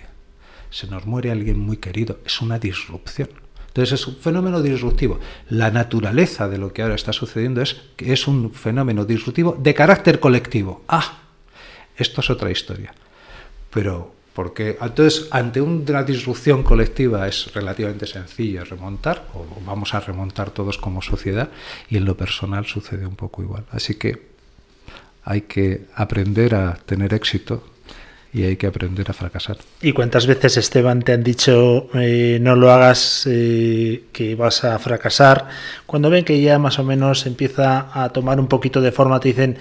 Se 0.71 0.87
nos 0.87 1.05
muere 1.05 1.31
alguien 1.31 1.59
muy 1.59 1.77
querido, 1.77 2.21
es 2.25 2.41
una 2.41 2.59
disrupción. 2.59 3.29
Entonces 3.67 4.01
es 4.01 4.07
un 4.07 4.17
fenómeno 4.17 4.63
disruptivo. 4.63 5.21
La 5.51 5.71
naturaleza 5.71 6.49
de 6.49 6.57
lo 6.57 6.73
que 6.73 6.81
ahora 6.81 6.95
está 6.95 7.13
sucediendo 7.13 7.61
es 7.61 7.77
que 7.97 8.15
es 8.15 8.27
un 8.27 8.51
fenómeno 8.51 9.05
disruptivo 9.05 9.59
de 9.61 9.75
carácter 9.75 10.21
colectivo. 10.21 10.85
Ah, 10.89 11.19
esto 11.99 12.23
es 12.23 12.31
otra 12.31 12.51
historia. 12.51 12.95
Pero 13.69 14.15
porque 14.33 14.79
entonces, 14.81 15.29
ante 15.31 15.61
una 15.61 16.03
disrupción 16.03 16.63
colectiva 16.63 17.29
es 17.29 17.53
relativamente 17.53 18.07
sencillo 18.07 18.65
remontar, 18.65 19.29
o 19.35 19.45
vamos 19.67 19.93
a 19.93 20.01
remontar 20.01 20.49
todos 20.51 20.79
como 20.79 21.03
sociedad, 21.03 21.51
y 21.91 21.99
en 21.99 22.07
lo 22.07 22.17
personal 22.17 22.65
sucede 22.65 23.05
un 23.05 23.17
poco 23.17 23.43
igual. 23.43 23.67
Así 23.71 23.97
que 23.97 24.29
hay 25.25 25.43
que 25.43 25.89
aprender 25.95 26.55
a 26.55 26.75
tener 26.87 27.13
éxito 27.13 27.77
y 28.33 28.45
hay 28.45 28.57
que 28.57 28.67
aprender 28.67 29.11
a 29.11 29.15
fracasar. 29.15 29.57
¿Y 29.81 29.93
cuántas 29.93 30.27
veces, 30.27 30.57
Esteban, 30.57 31.03
te 31.03 31.13
han 31.13 31.23
dicho 31.23 31.89
eh, 31.95 32.39
no 32.41 32.57
lo 32.57 32.71
hagas, 32.71 33.27
eh, 33.31 34.05
que 34.13 34.35
vas 34.35 34.65
a 34.65 34.79
fracasar? 34.79 35.49
Cuando 35.87 36.11
ven 36.11 36.25
que 36.25 36.41
ya 36.41 36.59
más 36.59 36.79
o 36.79 36.85
menos 36.85 37.27
empieza 37.27 37.89
a 37.93 38.11
tomar 38.11 38.39
un 38.39 38.49
poquito 38.49 38.81
de 38.81 38.93
forma, 38.93 39.21
te 39.21 39.29
dicen, 39.29 39.57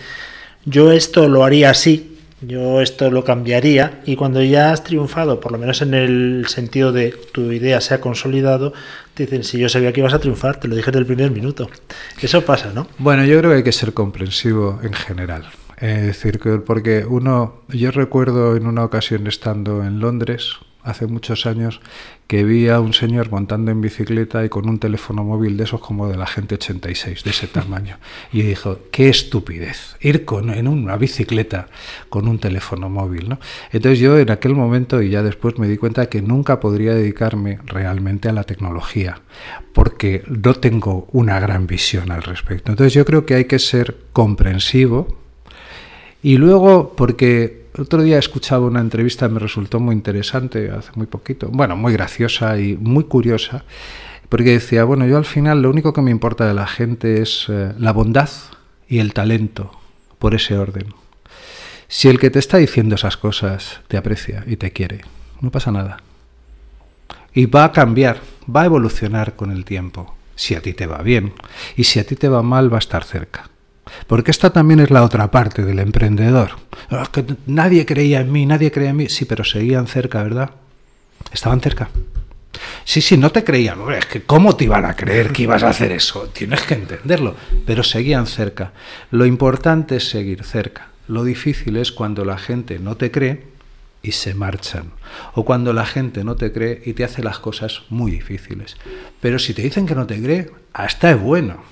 yo 0.65 0.91
esto 0.91 1.30
lo 1.30 1.43
haría 1.43 1.69
así, 1.69 2.17
yo 2.41 2.82
esto 2.82 3.10
lo 3.10 3.23
cambiaría 3.23 4.01
y 4.06 4.15
cuando 4.15 4.43
ya 4.43 4.71
has 4.71 4.84
triunfado, 4.84 5.39
por 5.39 5.51
lo 5.51 5.58
menos 5.58 5.82
en 5.82 5.93
el 5.93 6.45
sentido 6.47 6.91
de 6.91 7.12
tu 7.32 7.51
idea 7.51 7.82
se 7.82 7.95
ha 7.95 8.01
consolidado, 8.01 8.73
te 9.13 9.23
dicen, 9.23 9.43
si 9.43 9.58
yo 9.58 9.69
sabía 9.69 9.91
que 9.93 10.01
ibas 10.01 10.13
a 10.13 10.19
triunfar, 10.19 10.60
te 10.60 10.67
lo 10.67 10.75
dije 10.75 10.91
desde 10.91 10.99
el 10.99 11.06
primer 11.06 11.32
minuto. 11.32 11.69
Eso 12.21 12.43
pasa, 12.45 12.71
¿no? 12.73 12.88
Bueno, 12.99 13.23
yo 13.25 13.39
creo 13.39 13.51
que 13.51 13.58
hay 13.58 13.63
que 13.63 13.71
ser 13.71 13.93
comprensivo 13.93 14.80
en 14.84 14.93
general. 14.93 15.45
Es 15.78 16.02
decir, 16.02 16.40
que 16.40 16.58
porque 16.58 17.06
uno, 17.06 17.62
yo 17.70 17.92
recuerdo 17.92 18.56
en 18.56 18.66
una 18.66 18.84
ocasión 18.84 19.28
estando 19.28 19.84
en 19.84 20.00
Londres, 20.00 20.58
hace 20.88 21.06
muchos 21.06 21.46
años 21.46 21.82
que 22.28 22.44
vi 22.44 22.70
a 22.70 22.80
un 22.80 22.94
señor 22.94 23.30
montando 23.30 23.72
en 23.72 23.82
bicicleta 23.82 24.44
y 24.44 24.50
con 24.50 24.70
un 24.70 24.80
teléfono 24.80 25.24
móvil 25.24 25.58
de 25.58 25.66
esos 25.66 25.82
como 25.82 26.08
de 26.08 26.18
la 26.18 26.26
gente 26.26 26.56
86, 26.56 27.24
de 27.24 27.30
ese 27.30 27.48
tamaño. 27.60 27.98
Y 28.32 28.42
dijo, 28.42 28.80
qué 28.92 29.10
estupidez, 29.10 29.98
ir 30.02 30.26
con, 30.26 30.50
en 30.50 30.68
una 30.68 30.98
bicicleta 30.98 31.68
con 32.10 32.28
un 32.28 32.40
teléfono 32.40 32.90
móvil. 32.90 33.30
¿no? 33.30 33.40
Entonces 33.72 34.00
yo 34.00 34.18
en 34.18 34.32
aquel 34.32 34.56
momento 34.56 35.02
y 35.02 35.10
ya 35.10 35.24
después 35.24 35.60
me 35.60 35.68
di 35.68 35.78
cuenta 35.78 36.08
que 36.08 36.22
nunca 36.22 36.60
podría 36.60 36.96
dedicarme 36.96 37.60
realmente 37.66 38.30
a 38.30 38.34
la 38.34 38.46
tecnología, 38.46 39.22
porque 39.74 40.24
no 40.28 40.56
tengo 40.56 41.08
una 41.12 41.40
gran 41.40 41.68
visión 41.68 42.12
al 42.12 42.24
respecto. 42.24 42.72
Entonces 42.72 42.94
yo 42.94 43.06
creo 43.06 43.26
que 43.26 43.36
hay 43.36 43.46
que 43.46 43.60
ser 43.60 43.96
comprensivo 44.12 45.27
y 46.23 46.38
luego 46.38 46.93
porque 46.95 47.67
otro 47.77 48.01
día 48.01 48.17
escuchaba 48.17 48.65
una 48.65 48.80
entrevista, 48.80 49.30
me 49.30 49.39
resultó 49.39 49.80
muy 49.80 49.93
interesante, 49.93 50.71
hace 50.71 50.91
muy 50.95 51.08
poquito, 51.08 51.49
bueno, 51.51 51.75
muy 51.75 51.93
graciosa 51.93 52.60
y 52.60 52.75
muy 52.75 53.03
curiosa, 53.03 53.63
porque 54.30 54.51
decía, 54.51 54.84
bueno, 54.84 55.06
yo 55.06 55.17
al 55.17 55.25
final 55.25 55.62
lo 55.62 55.69
único 55.69 55.93
que 55.93 56.01
me 56.01 56.12
importa 56.12 56.47
de 56.47 56.53
la 56.53 56.67
gente 56.67 57.21
es 57.21 57.45
eh, 57.49 57.73
la 57.77 57.93
bondad 57.93 58.30
y 58.88 58.99
el 58.99 59.13
talento, 59.13 59.71
por 60.19 60.34
ese 60.34 60.58
orden. 60.58 60.93
Si 61.88 62.10
el 62.10 62.19
que 62.19 62.30
te 62.30 62.39
está 62.39 62.58
diciendo 62.58 62.95
esas 62.95 63.15
cosas 63.15 63.82
te 63.88 63.97
aprecia 63.97 64.43
y 64.47 64.58
te 64.58 64.71
quiere, 64.71 65.01
no 65.39 65.51
pasa 65.51 65.71
nada. 65.71 66.01
Y 67.34 67.45
va 67.45 67.63
a 67.63 67.71
cambiar, 67.71 68.19
va 68.53 68.63
a 68.63 68.65
evolucionar 68.65 69.36
con 69.36 69.51
el 69.51 69.63
tiempo, 69.63 70.15
si 70.36 70.56
a 70.56 70.62
ti 70.62 70.73
te 70.73 70.88
va 70.88 71.01
bien, 71.01 71.34
y 71.75 71.84
si 71.86 71.99
a 71.99 72.06
ti 72.06 72.15
te 72.15 72.27
va 72.27 72.41
mal, 72.41 72.71
va 72.71 72.77
a 72.77 72.80
estar 72.80 73.03
cerca. 73.03 73.49
Porque 74.06 74.32
esta 74.32 74.52
también 74.52 74.80
es 74.80 74.92
la 74.92 75.04
otra 75.04 75.32
parte 75.32 75.64
del 75.64 75.80
emprendedor. 75.80 76.52
Ah, 76.92 77.10
nadie 77.48 77.86
creía 77.86 78.22
en 78.22 78.32
mí, 78.32 78.46
nadie 78.46 78.72
creía 78.72 78.92
en 78.92 78.98
mí. 78.98 79.10
Sí, 79.10 79.26
pero 79.26 79.44
seguían 79.44 79.88
cerca, 79.88 80.24
¿verdad? 80.24 80.52
Estaban 81.32 81.62
cerca. 81.62 81.90
Sí, 82.86 83.02
sí, 83.02 83.18
no 83.18 83.32
te 83.32 83.44
creían. 83.44 83.80
Es 83.92 84.06
que 84.06 84.22
¿cómo 84.24 84.56
te 84.56 84.66
iban 84.66 84.86
a 84.86 84.96
creer 84.96 85.32
que 85.32 85.44
ibas 85.44 85.64
a 85.64 85.70
hacer 85.70 85.92
eso? 85.92 86.30
Tienes 86.34 86.64
que 86.64 86.76
entenderlo. 86.76 87.36
Pero 87.66 87.84
seguían 87.84 88.28
cerca. 88.28 88.72
Lo 89.12 89.26
importante 89.26 89.98
es 89.98 90.10
seguir 90.10 90.44
cerca. 90.44 90.90
Lo 91.08 91.24
difícil 91.24 91.78
es 91.78 91.92
cuando 91.92 92.26
la 92.26 92.38
gente 92.38 92.80
no 92.80 92.96
te 92.96 93.12
cree 93.12 93.44
y 94.02 94.14
se 94.14 94.34
marchan. 94.34 94.92
O 95.34 95.46
cuando 95.46 95.74
la 95.74 95.86
gente 95.86 96.24
no 96.24 96.36
te 96.36 96.52
cree 96.52 96.82
y 96.86 96.94
te 96.94 97.04
hace 97.04 97.24
las 97.24 97.40
cosas 97.40 97.84
muy 97.90 98.12
difíciles. 98.12 98.78
Pero 99.22 99.40
si 99.40 99.54
te 99.54 99.62
dicen 99.62 99.86
que 99.86 99.96
no 99.96 100.08
te 100.08 100.22
cree, 100.22 100.52
hasta 100.74 101.12
es 101.12 101.20
bueno. 101.20 101.64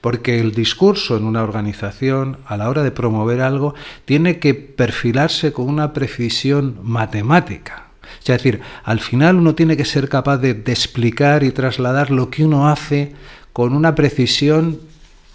Porque 0.00 0.40
el 0.40 0.52
discurso 0.52 1.16
en 1.16 1.24
una 1.24 1.42
organización, 1.42 2.38
a 2.46 2.56
la 2.56 2.68
hora 2.68 2.82
de 2.82 2.90
promover 2.90 3.40
algo, 3.40 3.74
tiene 4.04 4.38
que 4.38 4.54
perfilarse 4.54 5.52
con 5.52 5.68
una 5.68 5.92
precisión 5.92 6.78
matemática. 6.82 7.84
Es 8.20 8.26
decir, 8.26 8.60
al 8.84 9.00
final 9.00 9.36
uno 9.36 9.54
tiene 9.54 9.76
que 9.76 9.84
ser 9.84 10.08
capaz 10.08 10.38
de, 10.38 10.50
explicar 10.50 11.44
y 11.44 11.50
trasladar 11.50 12.10
lo 12.10 12.30
que 12.30 12.44
uno 12.44 12.68
hace 12.68 13.14
con 13.52 13.74
una 13.74 13.94
precisión 13.94 14.80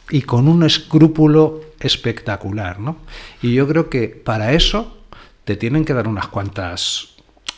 y 0.09 0.23
con 0.23 0.47
un 0.47 0.63
escrúpulo 0.63 1.61
espectacular. 1.79 2.79
¿no? 2.79 2.97
Y 3.41 3.53
yo 3.53 3.67
creo 3.67 3.89
que 3.89 4.07
para 4.07 4.53
eso 4.53 4.97
te 5.45 5.55
tienen 5.55 5.85
que 5.85 5.93
dar 5.93 6.07
unas 6.07 6.27
cuantas, 6.27 7.15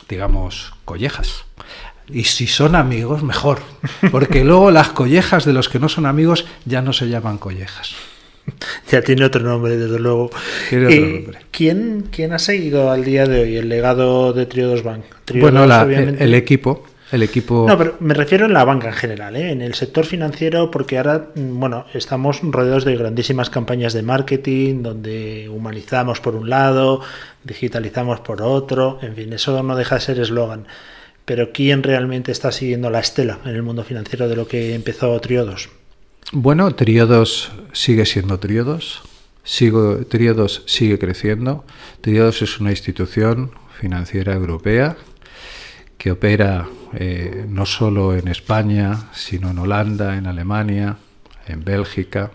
digamos, 0.08 0.74
collejas. 0.84 1.44
Y 2.12 2.24
si 2.24 2.46
son 2.46 2.74
amigos, 2.74 3.22
mejor. 3.22 3.60
Porque 4.10 4.44
luego 4.44 4.70
las 4.70 4.88
collejas 4.90 5.44
de 5.44 5.52
los 5.52 5.68
que 5.68 5.78
no 5.78 5.88
son 5.88 6.06
amigos 6.06 6.46
ya 6.64 6.82
no 6.82 6.92
se 6.92 7.08
llaman 7.08 7.38
collejas. 7.38 7.94
Ya 8.90 9.00
tiene 9.02 9.24
otro 9.24 9.42
nombre, 9.42 9.76
desde 9.76 9.98
luego. 9.98 10.30
Tiene 10.68 10.86
otro 10.86 10.98
eh, 10.98 11.12
nombre. 11.12 11.38
¿quién, 11.50 12.08
¿Quién 12.10 12.32
ha 12.32 12.38
seguido 12.38 12.90
al 12.90 13.04
día 13.04 13.24
de 13.26 13.42
hoy 13.42 13.56
el 13.56 13.68
legado 13.68 14.32
de 14.32 14.46
Triodos 14.46 14.82
Bank? 14.82 15.04
bueno, 15.34 15.64
el, 15.64 16.34
equipo. 16.34 16.84
El 17.12 17.22
equipo... 17.22 17.66
No, 17.68 17.78
pero 17.78 17.96
me 18.00 18.14
refiero 18.14 18.46
en 18.46 18.52
la 18.52 18.64
banca 18.64 18.88
en 18.88 18.94
general, 18.94 19.36
¿eh? 19.36 19.52
en 19.52 19.62
el 19.62 19.74
sector 19.74 20.04
financiero, 20.04 20.70
porque 20.70 20.98
ahora, 20.98 21.28
mm, 21.34 21.60
bueno, 21.60 21.86
estamos 21.94 22.40
rodeados 22.42 22.84
de 22.84 22.96
grandísimas 22.96 23.48
campañas 23.48 23.92
de 23.92 24.02
marketing, 24.02 24.82
donde 24.82 25.48
humanizamos 25.48 26.20
por 26.20 26.34
un 26.34 26.50
lado, 26.50 27.00
digitalizamos 27.44 28.20
por 28.20 28.42
otro, 28.42 28.98
en 29.02 29.14
fin, 29.14 29.32
eso 29.32 29.62
no 29.62 29.76
deja 29.76 29.94
de 29.94 30.00
ser 30.00 30.20
eslogan 30.20 30.66
pero 31.24 31.52
¿quién 31.52 31.82
realmente 31.82 32.32
está 32.32 32.52
siguiendo 32.52 32.90
la 32.90 33.00
estela 33.00 33.38
en 33.44 33.54
el 33.54 33.62
mundo 33.62 33.84
financiero 33.84 34.28
de 34.28 34.36
lo 34.36 34.46
que 34.46 34.74
empezó 34.74 35.18
Triodos? 35.20 35.70
Bueno, 36.32 36.74
Triodos 36.74 37.52
sigue 37.72 38.06
siendo 38.06 38.38
Triodos. 38.38 39.02
Sigo, 39.44 40.06
Triodos 40.06 40.62
sigue 40.66 40.98
creciendo. 40.98 41.64
Triodos 42.00 42.42
es 42.42 42.60
una 42.60 42.70
institución 42.70 43.52
financiera 43.78 44.32
europea 44.32 44.96
que 45.98 46.10
opera 46.10 46.68
eh, 46.94 47.46
no 47.48 47.64
solo 47.64 48.16
en 48.16 48.28
España, 48.28 49.10
sino 49.12 49.50
en 49.50 49.58
Holanda, 49.58 50.16
en 50.16 50.26
Alemania, 50.26 50.96
en 51.46 51.64
Bélgica, 51.64 52.32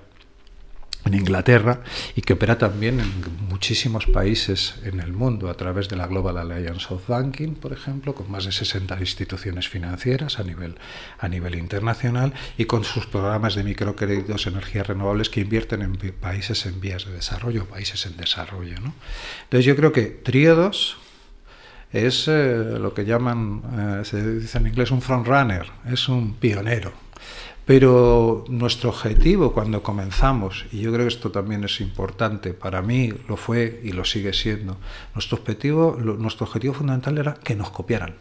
en 1.07 1.15
Inglaterra 1.15 1.81
y 2.15 2.21
que 2.21 2.33
opera 2.33 2.57
también 2.57 2.99
en 2.99 3.11
muchísimos 3.49 4.05
países 4.05 4.75
en 4.83 4.99
el 4.99 5.13
mundo 5.13 5.49
a 5.49 5.55
través 5.55 5.89
de 5.89 5.95
la 5.95 6.07
Global 6.07 6.37
Alliance 6.37 6.93
of 6.93 7.07
Banking, 7.07 7.55
por 7.55 7.73
ejemplo, 7.73 8.13
con 8.13 8.29
más 8.29 8.45
de 8.45 8.51
60 8.51 8.99
instituciones 8.99 9.67
financieras 9.67 10.39
a 10.39 10.43
nivel, 10.43 10.75
a 11.17 11.27
nivel 11.27 11.55
internacional 11.55 12.33
y 12.57 12.65
con 12.65 12.83
sus 12.83 13.07
programas 13.07 13.55
de 13.55 13.63
microcréditos, 13.63 14.47
energías 14.47 14.87
renovables 14.87 15.29
que 15.29 15.41
invierten 15.41 15.81
en 15.81 15.97
países 16.13 16.65
en 16.65 16.79
vías 16.79 17.05
de 17.05 17.13
desarrollo, 17.13 17.65
países 17.65 18.05
en 18.05 18.17
desarrollo. 18.17 18.75
Entonces 18.77 19.65
yo 19.65 19.75
creo 19.75 19.91
que 19.91 20.03
Triodos 20.03 20.97
es 21.91 22.27
eh, 22.27 22.77
lo 22.79 22.93
que 22.93 23.05
llaman, 23.05 23.63
eh, 24.01 24.05
se 24.05 24.39
dice 24.39 24.57
en 24.57 24.67
inglés, 24.67 24.91
un 24.91 25.01
frontrunner, 25.01 25.67
es 25.89 26.09
un 26.09 26.35
pionero 26.35 27.06
pero 27.67 28.45
nuestro 28.47 28.91
objetivo 28.91 29.51
cuando 29.51 29.83
comenzamos, 29.83 30.65
y 30.71 30.79
yo 30.79 30.93
creo 30.93 31.05
que 31.05 31.13
esto 31.13 31.31
también 31.31 31.65
es 31.65 31.81
importante, 31.81 32.53
para 32.53 32.81
mí 32.81 33.13
lo 33.27 33.35
fue 33.35 33.81
y 33.83 33.91
lo 33.91 34.05
sigue 34.05 34.31
siendo, 34.31 34.77
nuestro 35.13 35.37
objetivo, 35.37 35.97
nuestro 35.99 36.45
objetivo 36.45 36.73
fundamental 36.73 37.17
era 37.17 37.33
que 37.33 37.55
nos 37.55 37.69
copiaran. 37.71 38.15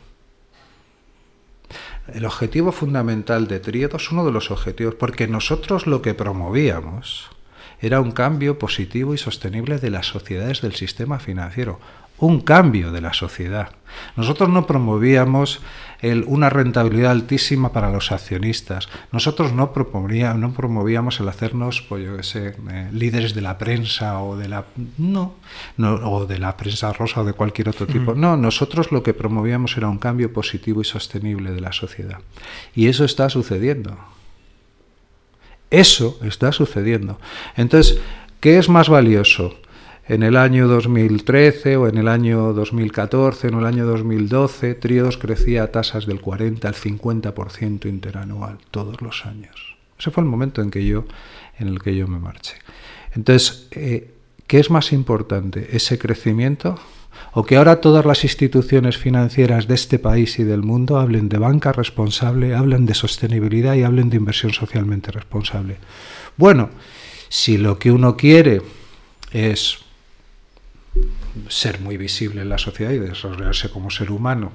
El 2.13 2.25
objetivo 2.25 2.73
fundamental 2.73 3.47
de 3.47 3.61
Triedos, 3.61 4.11
uno 4.11 4.25
de 4.25 4.33
los 4.33 4.51
objetivos, 4.51 4.97
porque 4.97 5.29
nosotros 5.29 5.87
lo 5.87 6.03
que 6.03 6.15
promovíamos 6.15 7.31
era 7.81 8.01
un 8.01 8.11
cambio 8.11 8.59
positivo 8.59 9.15
y 9.15 9.19
sostenible 9.19 9.79
de 9.79 9.91
las 9.91 10.07
sociedades 10.07 10.61
del 10.61 10.75
sistema 10.75 11.21
financiero, 11.21 11.79
un 12.19 12.41
cambio 12.41 12.91
de 12.91 13.01
la 13.01 13.13
sociedad. 13.13 13.71
Nosotros 14.17 14.49
no 14.49 14.67
promovíamos 14.67 15.61
una 16.27 16.51
rentabilidad 16.51 17.13
altísima 17.13 17.73
para 17.73 17.91
los 17.91 18.13
accionistas. 18.13 18.89
Nosotros 19.13 19.53
no, 19.53 19.73
no 19.75 20.53
promovíamos 20.53 21.21
el 21.21 21.29
hacernos, 21.29 21.83
pues 21.83 22.05
yo 22.05 22.23
sé, 22.23 22.55
eh, 22.71 22.89
líderes 22.93 23.35
de 23.35 23.41
la 23.41 23.59
prensa 23.59 24.21
o 24.21 24.37
de 24.37 24.49
la 24.49 24.65
no, 24.99 25.35
o 25.79 26.27
de 26.27 26.39
la 26.39 26.57
prensa 26.57 26.93
rosa 26.93 27.23
o 27.23 27.25
de 27.25 27.33
cualquier 27.33 27.69
otro 27.69 27.87
tipo. 27.87 28.15
No, 28.15 28.37
nosotros 28.37 28.93
lo 28.93 29.03
que 29.03 29.15
promovíamos 29.15 29.77
era 29.77 29.89
un 29.89 29.99
cambio 29.99 30.33
positivo 30.33 30.81
y 30.81 30.85
sostenible 30.85 31.53
de 31.53 31.61
la 31.61 31.73
sociedad. 31.73 32.19
Y 32.75 32.89
eso 32.89 33.05
está 33.05 33.29
sucediendo. 33.29 33.97
Eso 35.71 36.19
está 36.23 36.53
sucediendo. 36.53 37.19
Entonces, 37.57 37.99
¿qué 38.41 38.59
es 38.59 38.69
más 38.69 38.89
valioso? 38.89 39.57
En 40.09 40.23
el 40.23 40.37
año 40.37 40.69
2013 40.69 41.77
o 41.77 41.89
en 41.89 41.99
el 41.99 42.09
año 42.09 42.53
2014 42.53 43.49
o 43.49 43.51
en 43.51 43.59
el 43.59 43.67
año 43.67 43.87
2012, 43.87 44.75
Triodos 44.75 45.19
crecía 45.19 45.65
a 45.65 45.73
tasas 45.73 46.07
del 46.07 46.21
40 46.21 46.69
al 46.69 46.75
50% 46.75 47.87
interanual 47.87 48.59
todos 48.71 49.03
los 49.03 49.27
años. 49.27 49.77
Ese 49.99 50.11
fue 50.11 50.23
el 50.23 50.29
momento 50.29 50.63
en, 50.63 50.71
que 50.71 50.87
yo, 50.87 51.07
en 51.59 51.69
el 51.69 51.81
que 51.81 51.97
yo 51.97 52.07
me 52.07 52.19
marché. 52.19 52.55
Entonces, 53.15 53.69
eh, 53.73 54.13
¿qué 54.47 54.61
es 54.61 54.71
más 54.71 54.93
importante? 54.93 55.71
¿Ese 55.73 55.99
crecimiento? 55.99 56.79
¿O 57.33 57.45
que 57.45 57.57
ahora 57.57 57.81
todas 57.81 58.05
las 58.05 58.23
instituciones 58.25 58.99
financieras 58.99 59.67
de 59.67 59.75
este 59.75 59.99
país 59.99 60.39
y 60.39 60.45
del 60.45 60.63
mundo 60.63 60.99
hablen 60.99 61.29
de 61.29 61.39
banca 61.39 61.73
responsable, 61.73 62.55
hablen 62.55 62.87
de 62.87 62.95
sostenibilidad 62.95 63.75
y 63.75 63.83
hablen 63.83 64.11
de 64.11 64.19
inversión 64.19 64.53
socialmente 64.53 65.11
responsable? 65.11 65.79
Bueno, 66.37 66.71
si 67.29 67.57
lo 67.59 67.79
que 67.79 67.91
uno 67.91 68.17
quiere 68.17 68.63
es 69.33 69.86
ser 71.49 71.81
muy 71.81 71.97
visible 71.97 72.43
en 72.43 72.49
la 72.49 72.59
sociedad 72.59 72.93
y 72.93 72.99
desarrollarse 72.99 73.71
como 73.71 73.91
ser 73.91 74.11
humano 74.11 74.53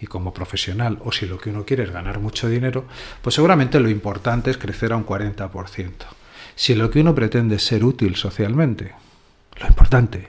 y 0.00 0.06
como 0.06 0.32
profesional, 0.32 0.98
o 1.04 1.12
si 1.12 1.26
lo 1.26 1.38
que 1.38 1.50
uno 1.50 1.64
quiere 1.64 1.84
es 1.84 1.90
ganar 1.90 2.20
mucho 2.20 2.48
dinero, 2.48 2.86
pues 3.22 3.34
seguramente 3.34 3.80
lo 3.80 3.90
importante 3.90 4.50
es 4.50 4.58
crecer 4.58 4.92
a 4.92 4.96
un 4.96 5.04
40%. 5.04 5.92
Si 6.54 6.74
lo 6.74 6.90
que 6.90 7.00
uno 7.00 7.14
pretende 7.14 7.56
es 7.56 7.64
ser 7.64 7.84
útil 7.84 8.16
socialmente, 8.16 8.92
lo 9.60 9.66
importante, 9.66 10.28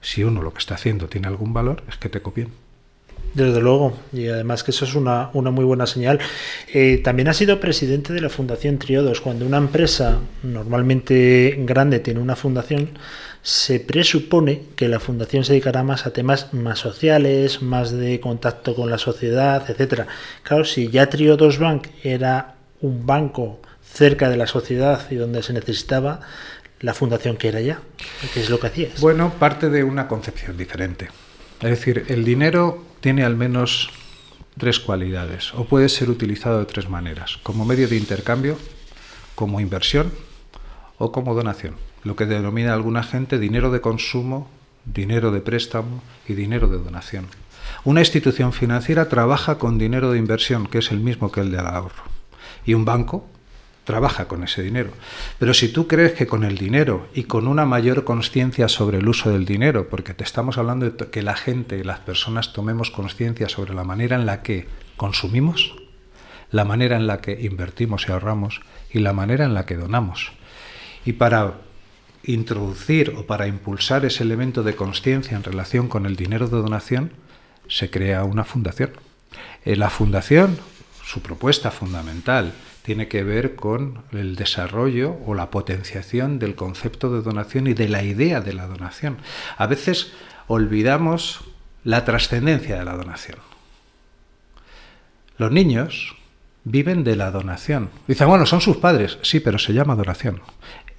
si 0.00 0.24
uno 0.24 0.42
lo 0.42 0.52
que 0.52 0.58
está 0.58 0.74
haciendo 0.74 1.08
tiene 1.08 1.28
algún 1.28 1.52
valor, 1.52 1.82
es 1.88 1.96
que 1.96 2.08
te 2.08 2.22
copien. 2.22 2.48
Desde 3.34 3.60
luego, 3.60 3.96
y 4.12 4.26
además 4.26 4.64
que 4.64 4.72
eso 4.72 4.84
es 4.84 4.94
una, 4.94 5.30
una 5.34 5.50
muy 5.50 5.64
buena 5.64 5.86
señal. 5.86 6.18
Eh, 6.72 7.00
también 7.04 7.28
ha 7.28 7.34
sido 7.34 7.60
presidente 7.60 8.12
de 8.12 8.20
la 8.20 8.28
Fundación 8.28 8.78
Triodos. 8.78 9.20
Cuando 9.20 9.46
una 9.46 9.58
empresa 9.58 10.18
normalmente 10.42 11.56
grande 11.60 12.00
tiene 12.00 12.18
una 12.18 12.34
fundación, 12.34 12.90
se 13.42 13.80
presupone 13.80 14.62
que 14.76 14.88
la 14.88 15.00
fundación 15.00 15.44
se 15.44 15.52
dedicará 15.52 15.82
más 15.82 16.06
a 16.06 16.12
temas 16.12 16.52
más 16.52 16.78
sociales, 16.78 17.62
más 17.62 17.90
de 17.90 18.20
contacto 18.20 18.74
con 18.74 18.90
la 18.90 18.98
sociedad, 18.98 19.68
etcétera. 19.68 20.06
Claro, 20.42 20.64
si 20.64 20.88
ya 20.88 21.08
Triodos 21.08 21.58
Bank 21.58 21.88
era 22.02 22.56
un 22.82 23.06
banco 23.06 23.60
cerca 23.82 24.28
de 24.28 24.36
la 24.36 24.46
sociedad 24.46 25.10
y 25.10 25.16
donde 25.16 25.42
se 25.42 25.52
necesitaba 25.52 26.20
la 26.80 26.94
fundación 26.94 27.36
que 27.36 27.48
era 27.48 27.60
ya, 27.60 27.80
¿qué 28.32 28.40
es 28.40 28.50
lo 28.50 28.60
que 28.60 28.68
hacía? 28.68 28.88
Bueno, 29.00 29.32
parte 29.38 29.68
de 29.68 29.84
una 29.84 30.06
concepción 30.08 30.56
diferente. 30.56 31.08
Es 31.60 31.70
decir, 31.70 32.04
el 32.08 32.24
dinero 32.24 32.84
tiene 33.00 33.24
al 33.24 33.36
menos 33.36 33.90
tres 34.58 34.80
cualidades 34.80 35.52
o 35.54 35.64
puede 35.64 35.88
ser 35.88 36.10
utilizado 36.10 36.58
de 36.58 36.66
tres 36.66 36.88
maneras, 36.88 37.38
como 37.42 37.64
medio 37.64 37.88
de 37.88 37.96
intercambio, 37.96 38.58
como 39.34 39.60
inversión 39.60 40.12
o 40.98 41.12
como 41.12 41.34
donación 41.34 41.89
lo 42.04 42.16
que 42.16 42.26
denomina 42.26 42.72
alguna 42.72 43.02
gente 43.02 43.38
dinero 43.38 43.70
de 43.70 43.80
consumo, 43.80 44.48
dinero 44.84 45.30
de 45.30 45.40
préstamo 45.40 46.02
y 46.26 46.34
dinero 46.34 46.68
de 46.68 46.78
donación. 46.78 47.26
Una 47.84 48.00
institución 48.00 48.52
financiera 48.52 49.08
trabaja 49.08 49.58
con 49.58 49.78
dinero 49.78 50.12
de 50.12 50.18
inversión, 50.18 50.66
que 50.66 50.78
es 50.78 50.90
el 50.90 51.00
mismo 51.00 51.30
que 51.30 51.40
el 51.40 51.50
del 51.50 51.66
ahorro. 51.66 52.04
Y 52.64 52.74
un 52.74 52.84
banco 52.84 53.26
trabaja 53.84 54.28
con 54.28 54.44
ese 54.44 54.62
dinero. 54.62 54.90
Pero 55.38 55.54
si 55.54 55.68
tú 55.68 55.86
crees 55.86 56.12
que 56.12 56.26
con 56.26 56.44
el 56.44 56.58
dinero 56.58 57.08
y 57.14 57.24
con 57.24 57.48
una 57.48 57.64
mayor 57.64 58.04
conciencia 58.04 58.68
sobre 58.68 58.98
el 58.98 59.08
uso 59.08 59.30
del 59.30 59.44
dinero, 59.44 59.88
porque 59.88 60.14
te 60.14 60.24
estamos 60.24 60.58
hablando 60.58 60.88
de 60.88 61.10
que 61.10 61.22
la 61.22 61.34
gente, 61.34 61.82
las 61.84 62.00
personas 62.00 62.52
tomemos 62.52 62.90
conciencia 62.90 63.48
sobre 63.48 63.74
la 63.74 63.84
manera 63.84 64.16
en 64.16 64.26
la 64.26 64.42
que 64.42 64.68
consumimos, 64.96 65.74
la 66.50 66.64
manera 66.64 66.96
en 66.96 67.06
la 67.06 67.20
que 67.20 67.40
invertimos 67.40 68.06
y 68.08 68.12
ahorramos 68.12 68.60
y 68.92 68.98
la 68.98 69.12
manera 69.12 69.44
en 69.44 69.54
la 69.54 69.66
que 69.66 69.76
donamos. 69.76 70.32
Y 71.04 71.14
para 71.14 71.54
introducir 72.24 73.14
o 73.16 73.26
para 73.26 73.46
impulsar 73.46 74.04
ese 74.04 74.22
elemento 74.22 74.62
de 74.62 74.76
conciencia 74.76 75.36
en 75.36 75.44
relación 75.44 75.88
con 75.88 76.06
el 76.06 76.16
dinero 76.16 76.48
de 76.48 76.58
donación, 76.58 77.12
se 77.68 77.90
crea 77.90 78.24
una 78.24 78.44
fundación. 78.44 78.90
Eh, 79.64 79.76
la 79.76 79.90
fundación, 79.90 80.58
su 81.04 81.22
propuesta 81.22 81.70
fundamental, 81.70 82.52
tiene 82.82 83.08
que 83.08 83.22
ver 83.22 83.54
con 83.54 84.02
el 84.12 84.36
desarrollo 84.36 85.16
o 85.26 85.34
la 85.34 85.50
potenciación 85.50 86.38
del 86.38 86.54
concepto 86.54 87.12
de 87.12 87.22
donación 87.22 87.66
y 87.66 87.74
de 87.74 87.88
la 87.88 88.02
idea 88.02 88.40
de 88.40 88.52
la 88.52 88.66
donación. 88.66 89.18
A 89.56 89.66
veces 89.66 90.12
olvidamos 90.46 91.44
la 91.84 92.04
trascendencia 92.04 92.78
de 92.78 92.84
la 92.84 92.96
donación. 92.96 93.38
Los 95.36 95.52
niños 95.52 96.16
viven 96.64 97.04
de 97.04 97.16
la 97.16 97.30
donación. 97.30 97.90
Dicen, 98.06 98.28
bueno, 98.28 98.46
son 98.46 98.60
sus 98.60 98.76
padres. 98.76 99.18
Sí, 99.22 99.40
pero 99.40 99.58
se 99.58 99.72
llama 99.72 99.94
donación. 99.94 100.40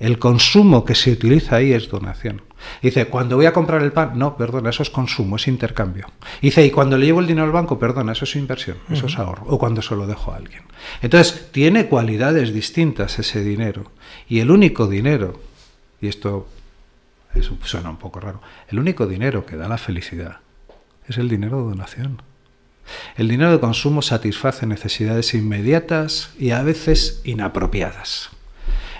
El 0.01 0.17
consumo 0.17 0.83
que 0.83 0.95
se 0.95 1.11
utiliza 1.11 1.57
ahí 1.57 1.73
es 1.73 1.87
donación. 1.87 2.41
Dice, 2.81 3.05
cuando 3.05 3.35
voy 3.35 3.45
a 3.45 3.53
comprar 3.53 3.83
el 3.83 3.91
pan, 3.91 4.13
no, 4.15 4.35
perdona, 4.35 4.71
eso 4.71 4.81
es 4.81 4.89
consumo, 4.89 5.35
es 5.35 5.47
intercambio. 5.47 6.07
Dice, 6.41 6.65
y 6.65 6.71
cuando 6.71 6.97
le 6.97 7.05
llevo 7.05 7.19
el 7.19 7.27
dinero 7.27 7.45
al 7.45 7.51
banco, 7.51 7.77
perdona, 7.77 8.13
eso 8.13 8.25
es 8.25 8.35
inversión, 8.35 8.77
eso 8.89 9.05
es 9.05 9.19
ahorro, 9.19 9.45
o 9.45 9.59
cuando 9.59 9.83
se 9.83 9.95
lo 9.95 10.07
dejo 10.07 10.33
a 10.33 10.37
alguien. 10.37 10.63
Entonces, 11.03 11.51
tiene 11.51 11.85
cualidades 11.85 12.51
distintas 12.51 13.19
ese 13.19 13.43
dinero. 13.43 13.91
Y 14.27 14.39
el 14.39 14.49
único 14.49 14.87
dinero, 14.87 15.39
y 16.01 16.07
esto 16.07 16.47
eso 17.35 17.55
suena 17.63 17.91
un 17.91 17.97
poco 17.97 18.19
raro, 18.19 18.41
el 18.69 18.79
único 18.79 19.05
dinero 19.05 19.45
que 19.45 19.55
da 19.55 19.67
la 19.67 19.77
felicidad 19.77 20.37
es 21.07 21.19
el 21.19 21.29
dinero 21.29 21.57
de 21.57 21.69
donación. 21.69 22.23
El 23.17 23.27
dinero 23.27 23.51
de 23.51 23.59
consumo 23.59 24.01
satisface 24.01 24.65
necesidades 24.65 25.35
inmediatas 25.35 26.31
y 26.39 26.49
a 26.49 26.63
veces 26.63 27.21
inapropiadas. 27.23 28.31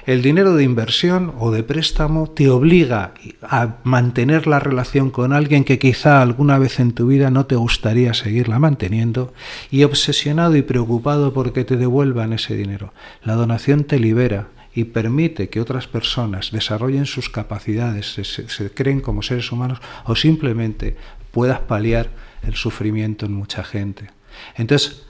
El 0.06 0.24
dinero 0.24 0.56
de 0.56 0.64
inversión 0.64 1.34
o 1.38 1.52
de 1.52 1.62
préstamo 1.62 2.28
te 2.28 2.50
obliga 2.50 3.14
a 3.44 3.76
mantener 3.84 4.48
la 4.48 4.60
relación 4.60 5.12
con 5.12 5.32
alguien 5.32 5.64
que 5.64 5.78
quizá 5.78 6.24
alguna 6.24 6.58
vez 6.58 6.80
en 6.80 6.94
tu 6.94 7.08
vida 7.08 7.30
no 7.30 7.46
te 7.46 7.56
gustaría 7.56 8.16
seguirla 8.16 8.58
manteniendo 8.58 9.32
y 9.70 9.84
obsesionado 9.84 10.56
y 10.56 10.64
preocupado 10.64 11.34
porque 11.34 11.66
te 11.66 11.78
devuelvan 11.78 12.34
ese 12.34 12.56
dinero. 12.56 12.94
La 13.24 13.36
donación 13.36 13.84
te 13.84 14.00
libera 14.00 14.48
y 14.74 14.86
permite 14.86 15.50
que 15.50 15.62
otras 15.62 15.88
personas 15.88 16.52
desarrollen 16.52 17.06
sus 17.06 17.30
capacidades, 17.30 18.14
se, 18.14 18.72
creen 18.72 19.02
como 19.02 19.22
seres 19.22 19.52
humanos 19.52 19.80
o 20.06 20.16
simplemente 20.16 20.98
puedas 21.32 21.60
paliar 21.60 22.10
el 22.42 22.56
sufrimiento 22.56 23.28
en 23.28 23.34
mucha 23.34 23.64
gente. 23.64 24.10
Entonces, 24.56 25.06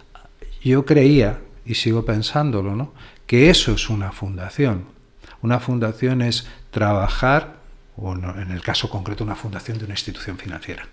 yo 0.62 0.86
creía, 0.86 1.40
y 1.66 1.76
sigo 1.76 2.04
pensándolo, 2.04 2.76
¿no? 2.76 2.94
Que 3.32 3.50
eso 3.50 3.72
es 3.72 3.90
una 3.90 4.12
fundación. 4.12 4.88
Una 5.42 5.62
fundación 5.62 6.22
es 6.22 6.50
trabajar, 6.70 7.60
o 7.96 8.14
en 8.14 8.52
el 8.52 8.62
caso 8.62 8.90
concreto 8.90 9.24
una 9.24 9.38
fundación 9.38 9.78
de 9.78 9.86
una 9.86 9.94
institución 9.94 10.38
financiera. 10.38 10.86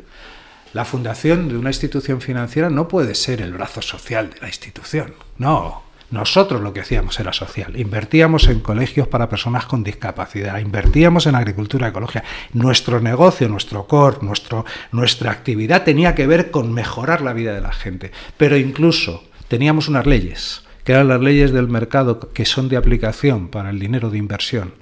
La 0.73 0.85
fundación 0.85 1.49
de 1.49 1.57
una 1.57 1.71
institución 1.71 2.21
financiera 2.21 2.71
no 2.71 2.87
puede 2.87 3.17
ser 3.17 3.43
el 3.43 3.55
brazo 3.55 3.83
social 3.83 4.31
de 4.31 4.39
la 4.41 4.47
institución. 4.47 5.15
No, 5.37 5.83
nosotros 6.13 6.61
lo 6.61 6.73
que 6.73 6.83
hacíamos 6.83 7.19
era 7.19 7.33
social. 7.33 7.77
Invertíamos 7.77 8.47
en 8.47 8.61
colegios 8.61 9.09
para 9.09 9.29
personas 9.29 9.67
con 9.67 9.83
discapacidad, 9.83 10.61
invertíamos 10.61 11.27
en 11.27 11.35
agricultura 11.35 11.89
ecológica. 11.89 12.23
Nuestro 12.53 13.01
negocio, 13.01 13.49
nuestro 13.49 13.89
core, 13.89 14.19
nuestro, 14.23 14.65
nuestra 14.93 15.33
actividad 15.33 15.83
tenía 15.83 16.15
que 16.15 16.29
ver 16.29 16.53
con 16.53 16.73
mejorar 16.73 17.21
la 17.21 17.33
vida 17.33 17.53
de 17.53 17.63
la 17.63 17.73
gente. 17.73 18.13
Pero 18.37 18.57
incluso 18.57 19.25
teníamos 19.49 19.89
unas 19.89 20.07
leyes, 20.07 20.68
que 20.89 20.95
eran 20.95 21.09
las 21.09 21.21
leyes 21.21 21.53
del 21.53 21.69
mercado 21.69 22.19
que 22.33 22.47
son 22.47 22.71
de 22.71 22.79
aplicación 22.79 23.49
para 23.49 23.69
el 23.69 23.79
dinero 23.79 24.09
de 24.09 24.17
inversión 24.17 24.73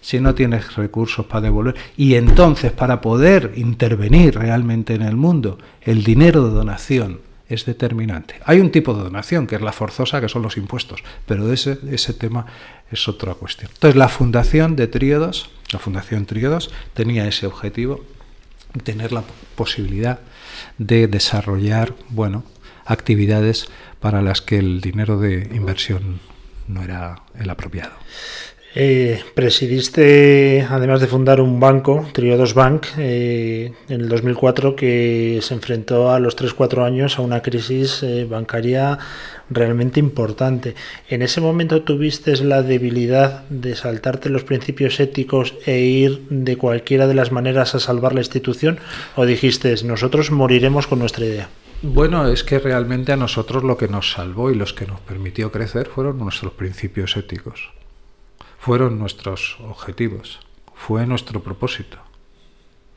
si 0.00 0.18
no 0.18 0.34
tienes 0.34 0.74
recursos 0.74 1.26
para 1.26 1.42
devolver. 1.42 1.76
Y 1.96 2.16
entonces, 2.16 2.72
para 2.72 3.00
poder 3.00 3.52
intervenir 3.54 4.34
realmente 4.34 4.94
en 4.94 5.02
el 5.02 5.14
mundo, 5.14 5.60
el 5.82 6.02
dinero 6.02 6.48
de 6.48 6.54
donación 6.54 7.20
es 7.48 7.66
determinante. 7.66 8.34
Hay 8.44 8.58
un 8.58 8.72
tipo 8.72 8.94
de 8.94 9.04
donación, 9.04 9.46
que 9.46 9.54
es 9.54 9.62
la 9.62 9.70
forzosa, 9.70 10.20
que 10.20 10.28
son 10.28 10.42
los 10.42 10.56
impuestos, 10.56 11.04
pero 11.24 11.52
ese, 11.52 11.78
ese 11.88 12.14
tema 12.14 12.46
es 12.90 13.06
otra 13.06 13.34
cuestión. 13.34 13.70
Entonces, 13.74 13.96
la 13.96 14.08
fundación 14.08 14.74
de 14.74 14.88
Tríodos, 14.88 15.50
la 15.72 15.78
fundación 15.78 16.26
Tríodos, 16.26 16.72
tenía 16.94 17.28
ese 17.28 17.46
objetivo, 17.46 18.04
tener 18.82 19.12
la 19.12 19.22
posibilidad 19.54 20.18
de 20.78 21.06
desarrollar, 21.06 21.94
bueno, 22.08 22.42
actividades 22.84 23.68
para 24.00 24.22
las 24.22 24.40
que 24.40 24.58
el 24.58 24.80
dinero 24.80 25.18
de 25.18 25.48
inversión 25.54 26.20
no 26.68 26.82
era 26.82 27.22
el 27.38 27.50
apropiado. 27.50 27.92
Eh, 28.76 29.22
presidiste, 29.34 30.66
además 30.68 31.00
de 31.00 31.06
fundar 31.06 31.40
un 31.40 31.60
banco, 31.60 32.08
Triodos 32.12 32.54
Bank, 32.54 32.86
eh, 32.98 33.72
en 33.88 34.00
el 34.00 34.08
2004, 34.08 34.74
que 34.74 35.38
se 35.42 35.54
enfrentó 35.54 36.10
a 36.10 36.18
los 36.18 36.36
3-4 36.36 36.84
años 36.84 37.16
a 37.16 37.22
una 37.22 37.40
crisis 37.40 38.02
eh, 38.02 38.24
bancaria 38.28 38.98
realmente 39.48 40.00
importante. 40.00 40.74
¿En 41.08 41.22
ese 41.22 41.40
momento 41.40 41.82
tuviste 41.82 42.36
la 42.42 42.62
debilidad 42.62 43.44
de 43.48 43.76
saltarte 43.76 44.28
los 44.28 44.42
principios 44.42 44.98
éticos 44.98 45.54
e 45.66 45.78
ir 45.78 46.26
de 46.30 46.56
cualquiera 46.56 47.06
de 47.06 47.14
las 47.14 47.30
maneras 47.30 47.76
a 47.76 47.80
salvar 47.80 48.12
la 48.12 48.22
institución? 48.22 48.80
¿O 49.14 49.24
dijiste, 49.24 49.72
nosotros 49.84 50.32
moriremos 50.32 50.88
con 50.88 50.98
nuestra 50.98 51.24
idea? 51.24 51.48
Bueno, 51.86 52.26
es 52.28 52.42
que 52.44 52.58
realmente 52.58 53.12
a 53.12 53.16
nosotros 53.16 53.62
lo 53.62 53.76
que 53.76 53.88
nos 53.88 54.10
salvó 54.12 54.50
y 54.50 54.54
los 54.54 54.72
que 54.72 54.86
nos 54.86 55.00
permitió 55.00 55.52
crecer 55.52 55.88
fueron 55.88 56.18
nuestros 56.18 56.52
principios 56.54 57.16
éticos 57.16 57.70
fueron 58.64 58.98
nuestros 58.98 59.58
objetivos, 59.60 60.40
fue 60.74 61.04
nuestro 61.04 61.42
propósito. 61.42 61.98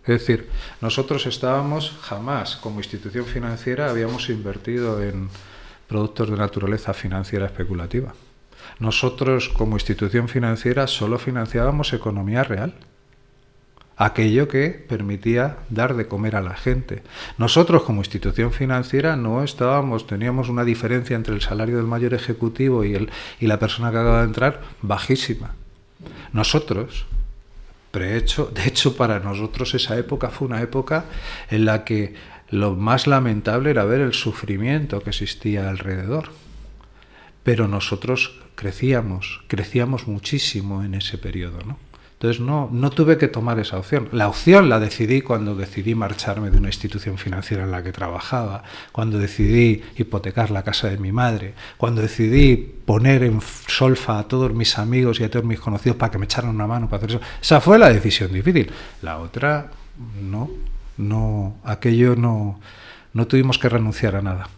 Es 0.06 0.22
decir, 0.22 0.50
nosotros 0.80 1.26
estábamos 1.26 1.98
jamás 2.04 2.56
como 2.56 2.80
institución 2.80 3.26
financiera 3.26 3.90
habíamos 3.90 4.30
invertido 4.30 5.04
en 5.04 5.28
productos 5.90 6.30
de 6.30 6.38
naturaleza 6.38 6.94
financiera 6.94 7.48
especulativa. 7.48 8.14
Nosotros 8.80 9.50
como 9.50 9.76
institución 9.76 10.30
financiera 10.30 10.88
solo 10.88 11.20
financiábamos 11.20 11.92
economía 11.92 12.46
real 12.46 12.74
aquello 13.98 14.48
que 14.48 14.70
permitía 14.70 15.58
dar 15.70 15.96
de 15.96 16.08
comer 16.08 16.36
a 16.36 16.42
la 16.42 16.56
gente. 16.56 17.02
Nosotros 17.38 17.82
como 17.84 18.02
institución 18.02 18.52
financiera 18.52 19.16
no 19.16 19.44
estábamos, 19.44 20.06
teníamos 20.06 20.50
una 20.50 20.64
diferencia 20.64 21.16
entre 21.16 21.34
el 21.34 21.42
salario 21.42 21.78
del 21.78 21.88
mayor 21.88 22.14
ejecutivo 22.14 22.86
y, 22.86 22.94
el, 22.94 23.10
y 23.40 23.48
la 23.48 23.60
persona 23.60 23.92
que 23.92 23.98
acaba 23.98 24.20
de 24.20 24.28
entrar 24.28 24.62
bajísima. 24.82 25.56
Nosotros, 26.32 27.08
de 27.92 28.18
hecho, 28.18 28.96
para 28.96 29.20
nosotros 29.20 29.74
esa 29.74 29.98
época 29.98 30.30
fue 30.30 30.48
una 30.48 30.62
época 30.62 31.06
en 31.50 31.66
la 31.66 31.84
que 31.84 32.14
lo 32.50 32.76
más 32.76 33.08
lamentable 33.08 33.72
era 33.72 33.86
ver 33.86 34.02
el 34.02 34.14
sufrimiento 34.14 35.02
que 35.02 35.10
existía 35.10 35.70
alrededor. 35.70 36.30
Pero 37.44 37.68
nosotros 37.68 38.40
crecíamos, 38.56 39.42
crecíamos 39.48 40.08
muchísimo 40.08 40.84
en 40.84 40.94
ese 40.94 41.18
periodo, 41.18 41.60
¿no? 41.66 41.87
Entonces 42.18 42.42
no, 42.42 42.68
no 42.72 42.90
tuve 42.90 43.20
que 43.20 43.28
tomar 43.28 43.60
esa 43.60 43.78
opción. 43.78 44.10
La 44.12 44.28
opción 44.28 44.70
la 44.70 44.80
decidí 44.80 45.22
cuando 45.22 45.54
decidí 45.54 45.94
marcharme 45.94 46.50
de 46.50 46.58
una 46.58 46.70
institución 46.70 47.20
financiera 47.20 47.64
en 47.64 47.70
la 47.70 47.84
que 47.84 47.92
trabajaba, 47.92 48.64
cuando 48.92 49.20
decidí 49.20 49.84
hipotecar 49.98 50.50
la 50.50 50.64
casa 50.64 50.90
de 50.90 50.98
mi 50.98 51.12
madre, 51.12 51.54
cuando 51.78 52.02
decidí 52.02 52.58
poner 52.58 53.22
en 53.22 53.40
solfa 53.68 54.18
a 54.18 54.28
todos 54.28 54.52
mis 54.52 54.80
amigos 54.80 55.20
y 55.20 55.26
a 55.26 55.30
todos 55.30 55.46
mis 55.46 55.60
conocidos 55.60 55.98
para 55.98 56.12
que 56.12 56.18
me 56.18 56.26
echaran 56.26 56.50
una 56.50 56.66
mano 56.66 56.90
para 56.90 57.06
hacer 57.06 57.18
eso. 57.18 57.26
Esa 57.40 57.62
fue 57.62 57.78
la 57.78 57.90
decisión 57.90 58.34
difícil. 58.34 58.72
La 59.04 59.20
otra, 59.20 59.70
no, 60.20 60.50
no, 60.98 61.58
aquello 61.64 62.16
no, 62.16 62.60
no 63.14 63.28
tuvimos 63.28 63.60
que 63.60 63.70
renunciar 63.70 64.16
a 64.16 64.24
nada. 64.24 64.50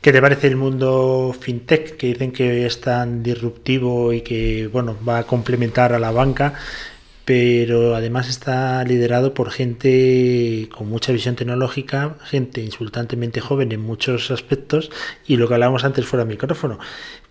¿Qué 0.00 0.12
te 0.12 0.22
parece 0.22 0.46
el 0.46 0.56
mundo 0.56 1.34
fintech 1.38 1.96
que 1.96 2.08
dicen 2.08 2.32
que 2.32 2.64
es 2.64 2.80
tan 2.80 3.22
disruptivo 3.22 4.12
y 4.12 4.22
que 4.22 4.68
bueno 4.72 4.96
va 5.06 5.18
a 5.18 5.24
complementar 5.24 5.92
a 5.92 5.98
la 5.98 6.10
banca? 6.10 6.54
Pero 7.24 7.94
además 7.94 8.28
está 8.28 8.82
liderado 8.84 9.34
por 9.34 9.50
gente 9.50 10.68
con 10.76 10.88
mucha 10.88 11.12
visión 11.12 11.36
tecnológica, 11.36 12.16
gente 12.24 12.60
insultantemente 12.60 13.40
joven 13.40 13.72
en 13.72 13.80
muchos 13.80 14.30
aspectos, 14.30 14.90
y 15.26 15.36
lo 15.36 15.46
que 15.48 15.54
hablábamos 15.54 15.84
antes 15.84 16.06
fuera 16.06 16.24
micrófono, 16.24 16.78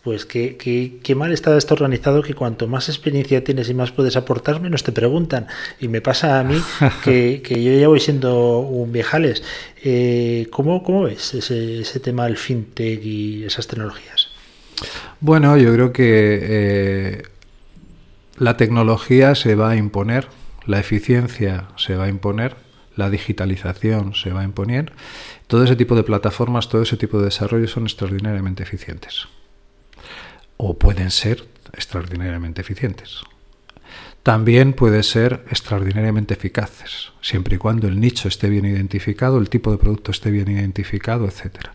pues 0.04 0.26
que, 0.26 0.58
que, 0.58 1.16
mal 1.16 1.32
está 1.32 1.56
esto 1.58 1.76
organizado 1.76 2.24
que 2.24 2.34
cuanto 2.34 2.68
más 2.68 2.90
experiencia 2.90 3.44
tienes 3.44 3.70
y 3.70 3.74
más 3.74 3.92
puedes 3.92 4.16
aportar, 4.16 4.60
menos 4.60 4.84
te 4.84 4.92
preguntan. 4.92 5.48
Y 5.80 5.90
me 5.90 6.02
pasa 6.02 6.40
a 6.40 6.44
mí 6.44 6.60
que, 7.04 7.42
yo 7.48 7.74
ya 7.74 7.88
voy 7.88 8.00
siendo 8.00 8.60
un 8.60 8.92
viejales. 8.92 9.44
Eh, 9.84 10.48
¿cómo, 10.50 10.82
¿Cómo 10.84 11.04
ves 11.04 11.36
ese, 11.36 11.82
ese 11.82 12.00
tema 12.00 12.26
del 12.26 12.38
fintech 12.38 13.04
y 13.04 13.44
esas 13.44 13.68
tecnologías? 13.68 14.30
Bueno, 15.20 15.56
yo 15.58 15.72
creo 15.74 15.94
que 15.94 16.40
eh, 16.42 17.24
la 18.38 18.58
tecnología 18.58 19.36
se 19.36 19.56
va 19.56 19.72
a 19.72 19.76
imponer, 19.76 20.28
la 20.66 20.80
eficiencia 20.80 21.68
se 21.76 21.96
va 21.96 22.06
a 22.06 22.10
imponer, 22.10 22.56
la 22.96 23.10
digitalización 23.10 24.14
se 24.14 24.32
va 24.32 24.42
a 24.42 24.44
imponer. 24.46 24.94
Todo 25.48 25.64
ese 25.64 25.76
tipo 25.76 25.96
de 25.96 26.04
plataformas, 26.04 26.70
todo 26.70 26.82
ese 26.82 26.98
tipo 26.98 27.20
de 27.20 27.26
desarrollos 27.26 27.72
son 27.72 27.84
extraordinariamente 27.84 28.64
eficientes. 28.64 29.28
O 30.58 30.78
pueden 30.78 31.12
ser 31.12 31.46
extraordinariamente 31.74 32.62
eficientes. 32.62 33.22
También 34.24 34.74
pueden 34.74 35.04
ser 35.04 35.44
extraordinariamente 35.50 36.36
eficaces, 36.36 37.12
siempre 37.22 37.56
y 37.56 37.58
cuando 37.58 37.88
el 37.88 38.00
nicho 38.00 38.28
esté 38.28 38.50
bien 38.50 38.66
identificado, 38.66 39.40
el 39.40 39.50
tipo 39.50 39.72
de 39.72 39.80
producto 39.80 40.12
esté 40.12 40.30
bien 40.30 40.48
identificado, 40.48 41.26
etcétera. 41.26 41.74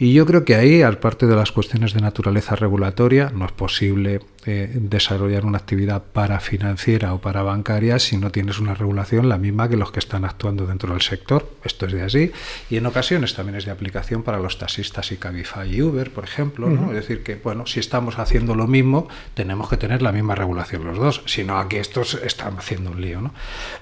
Y 0.00 0.12
yo 0.12 0.26
creo 0.26 0.44
que 0.44 0.54
ahí, 0.54 0.82
aparte 0.82 1.26
de 1.26 1.34
las 1.34 1.50
cuestiones 1.50 1.92
de 1.92 2.00
naturaleza 2.00 2.54
regulatoria, 2.54 3.32
no 3.34 3.46
es 3.46 3.52
posible 3.52 4.20
eh, 4.46 4.70
desarrollar 4.72 5.44
una 5.44 5.58
actividad 5.58 6.04
para 6.12 6.38
financiera 6.38 7.12
o 7.14 7.20
para 7.20 7.42
bancaria 7.42 7.98
si 7.98 8.16
no 8.16 8.30
tienes 8.30 8.60
una 8.60 8.74
regulación 8.74 9.28
la 9.28 9.38
misma 9.38 9.68
que 9.68 9.76
los 9.76 9.90
que 9.90 9.98
están 9.98 10.24
actuando 10.24 10.66
dentro 10.66 10.92
del 10.92 11.02
sector. 11.02 11.50
Esto 11.64 11.86
es 11.86 11.92
de 11.92 12.02
así. 12.02 12.32
Y 12.70 12.76
en 12.76 12.86
ocasiones 12.86 13.34
también 13.34 13.56
es 13.56 13.64
de 13.64 13.72
aplicación 13.72 14.22
para 14.22 14.38
los 14.38 14.58
taxistas 14.58 15.10
y 15.10 15.16
Cabify 15.16 15.68
y 15.68 15.82
Uber, 15.82 16.12
por 16.12 16.22
ejemplo. 16.22 16.68
Es 16.90 16.94
decir, 16.94 17.24
que 17.24 17.34
bueno, 17.34 17.66
si 17.66 17.80
estamos 17.80 18.20
haciendo 18.20 18.54
lo 18.54 18.68
mismo, 18.68 19.08
tenemos 19.34 19.68
que 19.68 19.78
tener 19.78 20.00
la 20.00 20.12
misma 20.12 20.36
regulación 20.36 20.84
los 20.84 20.98
dos. 20.98 21.22
Si 21.26 21.42
no, 21.42 21.58
aquí 21.58 21.76
estos 21.76 22.14
están 22.14 22.56
haciendo 22.56 22.92
un 22.92 23.00
lío. 23.00 23.20
¿no? 23.20 23.34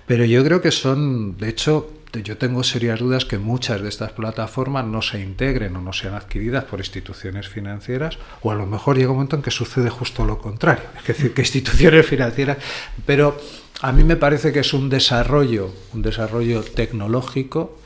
Pero 0.07 0.25
yo 0.25 0.43
creo 0.43 0.63
que 0.63 0.71
son, 0.71 1.37
de 1.37 1.51
hecho, 1.51 1.91
yo 2.13 2.39
tengo 2.39 2.63
serias 2.65 3.01
dudas 3.01 3.25
que 3.25 3.39
muchas 3.39 3.83
de 3.83 3.89
estas 3.89 4.13
plataformas 4.13 4.87
no 4.87 5.03
se 5.03 5.21
integren 5.21 5.77
o 5.77 5.81
no 5.81 5.93
sean 5.93 6.15
adquiridas 6.15 6.65
por 6.65 6.81
instituciones 6.81 7.49
financieras, 7.49 8.19
o 8.43 8.51
a 8.51 8.55
lo 8.55 8.67
mejor 8.67 8.97
llega 8.97 9.11
un 9.11 9.17
momento 9.17 9.37
en 9.37 9.43
que 9.43 9.51
sucede 9.51 9.91
justo 9.91 10.25
lo 10.25 10.39
contrario, 10.39 10.85
es 10.99 11.07
decir, 11.07 11.35
que 11.35 11.43
instituciones 11.43 12.07
financieras, 12.09 12.59
pero 13.05 13.39
a 13.83 13.93
mí 13.93 14.05
me 14.05 14.17
parece 14.17 14.53
que 14.53 14.61
es 14.61 14.73
un 14.73 14.89
desarrollo, 14.89 15.73
un 15.93 16.03
desarrollo 16.03 16.63
tecnológico 16.63 17.79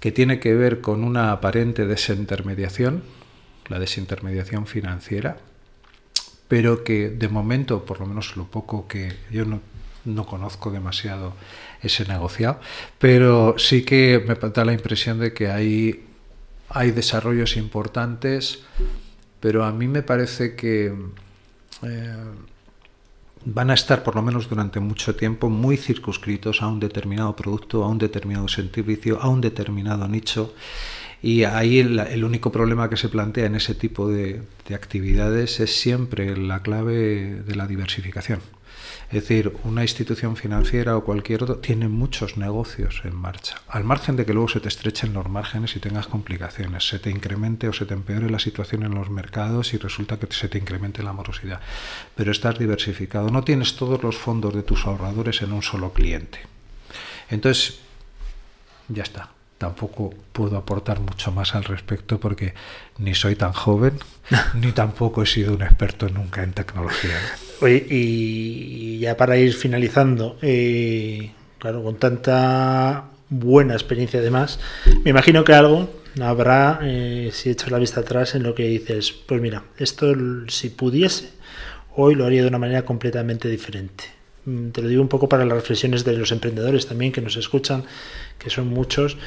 que 0.00 0.12
tiene 0.12 0.40
que 0.40 0.54
ver 0.54 0.80
con 0.80 1.04
una 1.04 1.32
aparente 1.32 1.86
desintermediación, 1.86 3.02
la 3.68 3.78
desintermediación 3.78 4.66
financiera, 4.66 5.36
pero 6.48 6.82
que 6.82 7.10
de 7.10 7.28
momento, 7.28 7.84
por 7.84 8.00
lo 8.00 8.06
menos 8.06 8.36
lo 8.36 8.44
poco 8.46 8.88
que 8.88 9.12
yo 9.30 9.44
no, 9.44 9.60
no 10.04 10.26
conozco 10.26 10.70
demasiado 10.70 11.34
ese 11.82 12.04
negociado, 12.06 12.60
pero 12.98 13.54
sí 13.58 13.82
que 13.82 14.22
me 14.26 14.34
da 14.34 14.64
la 14.64 14.72
impresión 14.72 15.18
de 15.18 15.32
que 15.32 15.50
hay, 15.50 16.04
hay 16.68 16.90
desarrollos 16.90 17.56
importantes, 17.56 18.60
pero 19.40 19.64
a 19.64 19.72
mí 19.72 19.88
me 19.88 20.02
parece 20.02 20.54
que 20.54 20.92
eh, 21.82 22.16
van 23.44 23.70
a 23.70 23.74
estar, 23.74 24.02
por 24.02 24.14
lo 24.14 24.22
menos 24.22 24.48
durante 24.48 24.80
mucho 24.80 25.16
tiempo, 25.16 25.48
muy 25.48 25.76
circunscritos 25.76 26.62
a 26.62 26.68
un 26.68 26.80
determinado 26.80 27.34
producto, 27.34 27.84
a 27.84 27.88
un 27.88 27.98
determinado 27.98 28.48
servicio, 28.48 29.20
a 29.20 29.28
un 29.28 29.40
determinado 29.40 30.06
nicho. 30.08 30.54
Y 31.22 31.44
ahí 31.44 31.80
el, 31.80 32.24
único 32.24 32.50
problema 32.50 32.88
que 32.88 32.96
se 32.96 33.10
plantea 33.10 33.46
en 33.46 33.54
ese 33.54 33.74
tipo 33.74 34.08
de, 34.08 34.42
de 34.66 34.74
actividades 34.74 35.60
es 35.60 35.78
siempre 35.78 36.34
la 36.36 36.62
clave 36.62 37.42
de 37.42 37.56
la 37.56 37.66
diversificación. 37.66 38.40
Es 39.10 39.22
decir, 39.22 39.56
una 39.64 39.82
institución 39.82 40.36
financiera 40.36 40.96
o 40.96 41.04
cualquier 41.04 41.42
otro 41.42 41.56
tiene 41.56 41.88
muchos 41.88 42.36
negocios 42.36 43.02
en 43.04 43.16
marcha. 43.16 43.56
Al 43.66 43.82
margen 43.82 44.14
de 44.14 44.24
que 44.24 44.32
luego 44.32 44.48
se 44.48 44.60
te 44.60 44.68
estrechen 44.68 45.12
los 45.12 45.28
márgenes 45.28 45.74
y 45.74 45.80
tengas 45.80 46.06
complicaciones, 46.06 46.86
se 46.86 47.00
te 47.00 47.10
incremente 47.10 47.68
o 47.68 47.72
se 47.72 47.86
te 47.86 47.94
empeore 47.94 48.30
la 48.30 48.38
situación 48.38 48.84
en 48.84 48.94
los 48.94 49.10
mercados 49.10 49.74
y 49.74 49.78
resulta 49.78 50.16
que 50.16 50.32
se 50.32 50.48
te 50.48 50.58
incremente 50.58 51.02
la 51.02 51.12
morosidad. 51.12 51.60
Pero 52.14 52.30
estás 52.30 52.56
diversificado, 52.56 53.30
no 53.30 53.42
tienes 53.42 53.74
todos 53.74 54.00
los 54.00 54.16
fondos 54.16 54.54
de 54.54 54.62
tus 54.62 54.86
ahorradores 54.86 55.42
en 55.42 55.52
un 55.52 55.62
solo 55.62 55.92
cliente. 55.92 56.38
Entonces, 57.30 57.80
ya 58.88 59.02
está 59.02 59.30
tampoco 59.60 60.14
puedo 60.32 60.56
aportar 60.56 61.00
mucho 61.00 61.32
más 61.32 61.54
al 61.54 61.64
respecto 61.64 62.18
porque 62.18 62.54
ni 62.96 63.14
soy 63.14 63.36
tan 63.36 63.52
joven 63.52 63.92
ni 64.54 64.72
tampoco 64.72 65.22
he 65.22 65.26
sido 65.26 65.52
un 65.52 65.60
experto 65.60 66.08
nunca 66.08 66.42
en 66.42 66.52
tecnología. 66.52 67.18
Oye, 67.60 67.86
y 67.90 68.98
ya 69.00 69.18
para 69.18 69.36
ir 69.36 69.52
finalizando, 69.52 70.38
eh, 70.40 71.32
claro, 71.58 71.82
con 71.82 71.96
tanta 71.96 73.10
buena 73.28 73.74
experiencia 73.74 74.20
además, 74.20 74.58
me 75.04 75.10
imagino 75.10 75.44
que 75.44 75.52
algo 75.52 75.90
habrá, 76.22 76.78
eh, 76.82 77.28
si 77.30 77.50
echas 77.50 77.70
la 77.70 77.78
vista 77.78 78.00
atrás, 78.00 78.34
en 78.34 78.44
lo 78.44 78.54
que 78.54 78.66
dices, 78.66 79.12
pues 79.12 79.42
mira, 79.42 79.64
esto 79.76 80.14
si 80.48 80.70
pudiese, 80.70 81.32
hoy 81.96 82.14
lo 82.14 82.24
haría 82.24 82.40
de 82.40 82.48
una 82.48 82.58
manera 82.58 82.86
completamente 82.86 83.50
diferente. 83.50 84.19
Mm, 84.46 84.70
te 84.70 84.82
lo 84.82 84.88
digo 84.88 85.02
un 85.02 85.08
poco 85.08 85.28
para 85.28 85.44
las 85.44 85.56
reflexiones 85.56 86.04
de 86.04 86.16
los 86.16 86.32
emprendedores 86.32 86.86
también 86.86 87.12
que 87.12 87.20
nos 87.20 87.36
escuchan, 87.36 87.84
que 88.38 88.50
son 88.50 88.68
muchos 88.68 89.18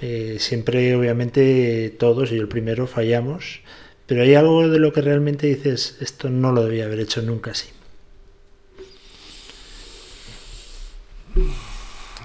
eh, 0.00 0.36
siempre, 0.38 0.94
obviamente, 0.94 1.94
todos 1.98 2.30
y 2.30 2.36
el 2.36 2.48
primero 2.48 2.86
fallamos, 2.86 3.60
pero 4.06 4.22
hay 4.22 4.34
algo 4.34 4.68
de 4.68 4.78
lo 4.78 4.92
que 4.92 5.00
realmente 5.00 5.46
dices, 5.48 5.98
esto 6.00 6.30
no 6.30 6.52
lo 6.52 6.64
debía 6.64 6.84
haber 6.84 7.00
hecho 7.00 7.20
nunca 7.22 7.50
así. 7.50 7.68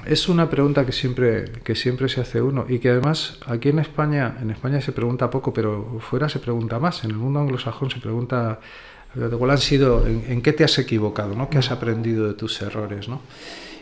Es 0.05 0.27
una 0.27 0.49
pregunta 0.49 0.85
que 0.85 0.91
siempre, 0.91 1.45
que 1.63 1.75
siempre 1.75 2.09
se 2.09 2.21
hace 2.21 2.41
uno 2.41 2.65
y 2.67 2.79
que 2.79 2.89
además 2.89 3.39
aquí 3.47 3.69
en 3.69 3.79
España, 3.79 4.37
en 4.41 4.51
España 4.51 4.81
se 4.81 4.91
pregunta 4.91 5.29
poco, 5.29 5.53
pero 5.53 5.99
fuera 5.99 6.27
se 6.29 6.39
pregunta 6.39 6.77
más. 6.77 7.03
En 7.05 7.11
el 7.11 7.17
mundo 7.17 7.39
anglosajón 7.39 7.89
se 7.89 7.99
pregunta 7.99 8.59
cuál 9.37 9.51
han 9.51 9.57
sido, 9.57 10.05
en, 10.05 10.23
en, 10.27 10.41
qué 10.41 10.53
te 10.53 10.63
has 10.63 10.77
equivocado, 10.79 11.35
¿no? 11.35 11.49
¿Qué 11.49 11.57
has 11.57 11.71
aprendido 11.71 12.27
de 12.27 12.33
tus 12.33 12.61
errores, 12.61 13.07
¿no? 13.07 13.21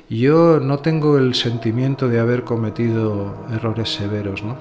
Yo 0.09 0.59
no 0.59 0.79
tengo 0.79 1.17
el 1.17 1.36
sentimiento 1.36 2.09
de 2.09 2.19
haber 2.19 2.43
cometido 2.43 3.34
errores 3.49 3.93
severos, 3.93 4.43
¿no? 4.43 4.57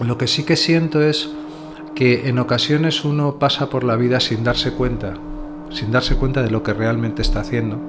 Lo 0.00 0.18
que 0.18 0.28
sí 0.28 0.44
que 0.44 0.56
siento 0.56 1.02
es 1.02 1.30
que 1.94 2.28
en 2.28 2.38
ocasiones 2.38 3.04
uno 3.04 3.38
pasa 3.38 3.68
por 3.70 3.84
la 3.84 3.96
vida 3.96 4.20
sin 4.20 4.44
darse 4.44 4.72
cuenta, 4.72 5.14
sin 5.70 5.90
darse 5.90 6.16
cuenta 6.16 6.42
de 6.42 6.50
lo 6.50 6.62
que 6.62 6.72
realmente 6.72 7.22
está 7.22 7.40
haciendo, 7.40 7.80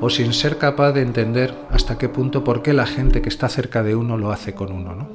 o 0.00 0.10
sin 0.10 0.32
ser 0.32 0.58
capaz 0.58 0.92
de 0.92 1.02
entender 1.02 1.54
hasta 1.70 1.98
qué 1.98 2.08
punto 2.08 2.44
por 2.44 2.62
qué 2.62 2.72
la 2.72 2.86
gente 2.86 3.22
que 3.22 3.28
está 3.28 3.48
cerca 3.48 3.82
de 3.82 3.96
uno 3.96 4.18
lo 4.18 4.30
hace 4.30 4.54
con 4.54 4.72
uno, 4.72 4.94
¿no? 4.94 5.08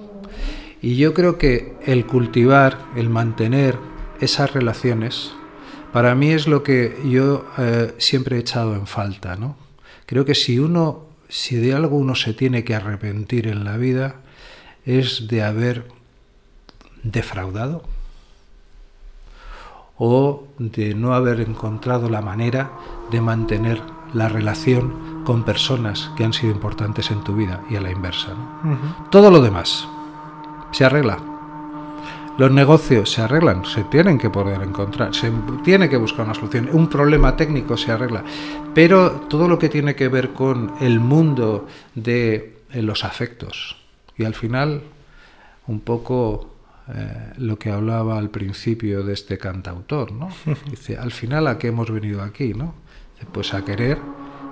Y 0.82 0.96
yo 0.96 1.14
creo 1.14 1.38
que 1.38 1.76
el 1.86 2.06
cultivar, 2.06 2.78
el 2.96 3.10
mantener 3.10 3.78
esas 4.22 4.54
relaciones, 4.54 5.34
para 5.94 6.16
mí 6.16 6.32
es 6.32 6.48
lo 6.48 6.64
que 6.64 7.00
yo 7.06 7.46
eh, 7.58 7.94
siempre 7.98 8.38
he 8.38 8.40
echado 8.40 8.76
en 8.76 8.88
falta, 8.88 9.36
¿no? 9.36 9.56
Creo 10.06 10.26
que 10.26 10.36
si 10.36 10.60
uno, 10.60 11.06
si 11.28 11.56
de 11.56 11.74
algo 11.74 11.98
uno 11.98 12.16
se 12.16 12.34
tiene 12.34 12.64
que 12.64 12.76
arrepentir 12.76 13.48
en 13.48 13.64
la 13.64 13.78
vida, 13.78 14.16
es 14.86 15.28
de 15.28 15.44
haber 15.44 15.86
defraudado 17.04 17.84
o 19.98 20.48
de 20.58 20.96
no 20.96 21.14
haber 21.14 21.42
encontrado 21.42 22.10
la 22.10 22.22
manera 22.22 22.72
de 23.12 23.22
mantener 23.22 23.82
la 24.14 24.30
relación 24.30 25.24
con 25.26 25.44
personas 25.44 26.10
que 26.18 26.24
han 26.24 26.34
sido 26.34 26.54
importantes 26.54 27.12
en 27.12 27.24
tu 27.24 27.36
vida 27.36 27.62
y 27.70 27.76
a 27.76 27.82
la 27.82 27.92
inversa. 27.92 28.34
Todo 29.12 29.30
lo 29.30 29.42
demás 29.42 29.88
se 30.72 30.86
arregla. 30.86 31.20
Los 32.40 32.52
negocios 32.52 33.12
se 33.12 33.22
arreglan, 33.22 33.66
se 33.66 33.84
tienen 33.84 34.18
que 34.18 34.30
poder 34.30 34.62
encontrar, 34.62 35.14
se 35.14 35.30
tiene 35.62 35.90
que 35.90 35.98
buscar 35.98 36.24
una 36.24 36.34
solución. 36.34 36.70
Un 36.72 36.88
problema 36.88 37.36
técnico 37.36 37.76
se 37.76 37.92
arregla. 37.92 38.24
Pero 38.74 39.12
todo 39.28 39.50
lo 39.50 39.60
que 39.60 39.68
tiene 39.68 39.94
que 39.94 40.08
ver 40.08 40.30
con 40.30 40.72
el 40.80 41.02
mundo 41.02 41.68
de 41.96 42.62
eh, 42.72 42.82
los 42.82 43.04
afectos, 43.04 43.76
y 44.18 44.24
al 44.24 44.36
final, 44.36 44.84
un 45.68 45.82
poco 45.82 46.56
eh, 46.88 47.34
lo 47.40 47.60
que 47.60 47.72
hablaba 47.72 48.18
al 48.18 48.30
principio 48.30 49.04
de 49.04 49.16
este 49.16 49.38
cantautor, 49.38 50.14
¿no? 50.14 50.30
Dice, 50.72 50.96
al 50.96 51.12
final, 51.12 51.46
¿a 51.46 51.58
qué 51.58 51.68
hemos 51.68 51.92
venido 51.92 52.22
aquí, 52.22 52.54
no? 52.54 52.74
Pues 53.34 53.54
a 53.54 53.66
querer 53.66 53.98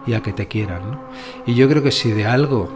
y 0.05 0.11
a 0.13 0.21
que 0.21 0.33
te 0.33 0.49
quieran, 0.49 0.91
¿no? 0.91 0.99
Y 1.45 1.55
yo 1.55 1.69
creo 1.69 1.81
que 1.81 1.93
si 1.93 2.11
de 2.11 2.25
algo 2.25 2.69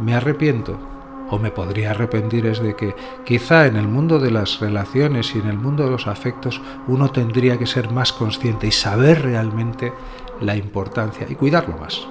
me 0.00 0.14
arrepiento, 0.14 0.95
o 1.30 1.38
me 1.38 1.50
podría 1.50 1.90
arrepentir 1.90 2.46
es 2.46 2.60
de 2.60 2.76
que 2.76 2.94
quizá 3.24 3.66
en 3.66 3.76
el 3.76 3.88
mundo 3.88 4.18
de 4.18 4.30
las 4.30 4.60
relaciones 4.60 5.34
y 5.34 5.38
en 5.38 5.48
el 5.48 5.58
mundo 5.58 5.84
de 5.84 5.90
los 5.90 6.06
afectos 6.06 6.60
uno 6.86 7.10
tendría 7.10 7.58
que 7.58 7.66
ser 7.66 7.90
más 7.90 8.12
consciente 8.12 8.66
y 8.66 8.72
saber 8.72 9.22
realmente 9.22 9.92
la 10.40 10.56
importancia 10.56 11.26
y 11.28 11.34
cuidarlo 11.34 11.76
más. 11.78 12.06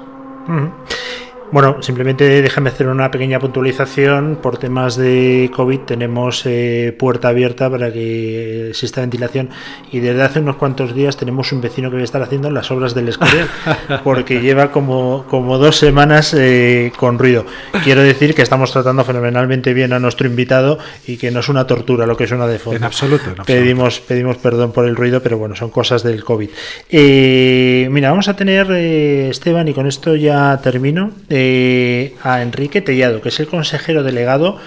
Bueno, 1.55 1.81
simplemente 1.81 2.41
déjame 2.41 2.69
hacer 2.69 2.89
una 2.89 3.09
pequeña 3.11 3.39
puntualización. 3.39 4.39
Por 4.41 4.57
temas 4.57 4.97
de 4.97 5.49
COVID 5.55 5.79
tenemos 5.85 6.45
eh, 6.45 6.93
puerta 6.99 7.29
abierta 7.29 7.69
para 7.69 7.93
que 7.93 8.71
exista 8.71 8.99
ventilación 8.99 9.47
y 9.89 10.01
desde 10.01 10.21
hace 10.21 10.39
unos 10.41 10.57
cuantos 10.57 10.93
días 10.93 11.15
tenemos 11.15 11.53
un 11.53 11.61
vecino 11.61 11.89
que 11.89 11.95
va 11.95 12.01
a 12.01 12.03
estar 12.03 12.21
haciendo 12.21 12.51
las 12.51 12.71
obras 12.71 12.93
del 12.93 13.07
Escorial 13.07 13.47
porque 14.03 14.41
lleva 14.41 14.73
como, 14.73 15.25
como 15.29 15.57
dos 15.57 15.77
semanas 15.77 16.33
eh, 16.37 16.91
con 16.97 17.17
ruido. 17.17 17.45
Quiero 17.85 18.03
decir 18.03 18.35
que 18.35 18.41
estamos 18.41 18.73
tratando 18.73 19.05
fenomenalmente 19.05 19.73
bien 19.73 19.93
a 19.93 19.99
nuestro 19.99 20.27
invitado 20.27 20.77
y 21.07 21.15
que 21.15 21.31
no 21.31 21.39
es 21.39 21.47
una 21.47 21.65
tortura 21.65 22.05
lo 22.05 22.17
que 22.17 22.27
suena 22.27 22.47
de 22.47 22.59
fondo. 22.59 22.79
En 22.79 22.83
absoluto. 22.83 23.29
En 23.29 23.45
Pedimos, 23.45 24.01
pedimos 24.01 24.35
perdón 24.39 24.73
por 24.73 24.83
el 24.83 24.97
ruido, 24.97 25.23
pero 25.23 25.37
bueno, 25.37 25.55
son 25.55 25.69
cosas 25.69 26.03
del 26.03 26.21
COVID. 26.21 26.49
Eh, 26.89 27.87
mira, 27.89 28.09
vamos 28.09 28.27
a 28.27 28.35
tener, 28.35 28.69
Esteban, 28.73 29.69
y 29.69 29.73
con 29.73 29.87
esto 29.87 30.17
ya 30.17 30.59
termino 30.61 31.11
a 32.23 32.41
Enrique 32.41 32.81
Tellado, 32.81 33.21
que 33.21 33.29
es 33.29 33.39
el 33.39 33.47
consejero 33.47 34.03
delegado 34.03 34.57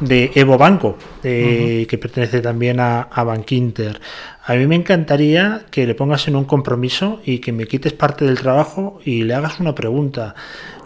de 0.00 0.30
Evo 0.34 0.58
Banco, 0.58 0.96
que 1.22 1.98
pertenece 2.00 2.40
también 2.40 2.80
a, 2.80 3.02
a 3.02 3.24
Bankinter. 3.24 4.00
A 4.44 4.54
mí 4.54 4.66
me 4.66 4.76
encantaría 4.76 5.62
que 5.70 5.86
le 5.86 5.94
pongas 5.94 6.28
en 6.28 6.36
un 6.36 6.44
compromiso 6.44 7.20
y 7.24 7.38
que 7.38 7.52
me 7.52 7.66
quites 7.66 7.92
parte 7.92 8.24
del 8.24 8.38
trabajo 8.38 9.00
y 9.04 9.22
le 9.22 9.34
hagas 9.34 9.58
una 9.58 9.74
pregunta. 9.74 10.34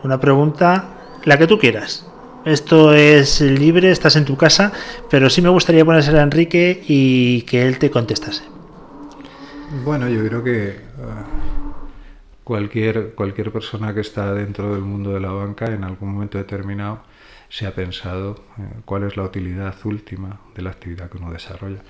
Una 0.03 0.19
pregunta, 0.19 0.97
la 1.25 1.37
que 1.37 1.47
tú 1.47 1.59
quieras. 1.59 2.07
Esto 2.45 2.95
es 2.95 3.43
libre, 3.43 3.91
estás 3.91 4.17
en 4.17 4.25
tu 4.25 4.37
casa, 4.37 4.73
pero 5.11 5.29
sí 5.29 5.43
me 5.43 5.51
gustaría 5.51 5.85
ponérsela 5.85 6.21
a 6.21 6.23
Enrique 6.23 6.83
y 6.89 7.43
que 7.43 7.67
él 7.67 7.79
te 7.79 7.91
contestase. 7.91 8.45
Bueno, 9.85 10.09
yo 10.09 10.27
creo 10.27 10.43
que 10.43 10.77
cualquier, 12.51 13.15
cualquier 13.15 13.53
persona 13.53 13.95
que 13.95 14.01
está 14.01 14.35
dentro 14.35 14.75
del 14.75 14.83
mundo 14.83 15.13
de 15.13 15.21
la 15.21 15.31
banca 15.31 15.67
en 15.67 15.85
algún 15.85 16.15
momento 16.15 16.37
determinado 16.37 17.01
se 17.49 17.65
ha 17.65 17.73
pensado 17.77 18.45
eh, 18.59 18.81
cuál 18.85 19.05
es 19.05 19.17
la 19.17 19.23
utilidad 19.23 19.77
última 19.85 20.41
de 20.57 20.63
la 20.63 20.71
actividad 20.71 21.09
que 21.09 21.19
uno 21.19 21.31
desarrolla. 21.31 21.81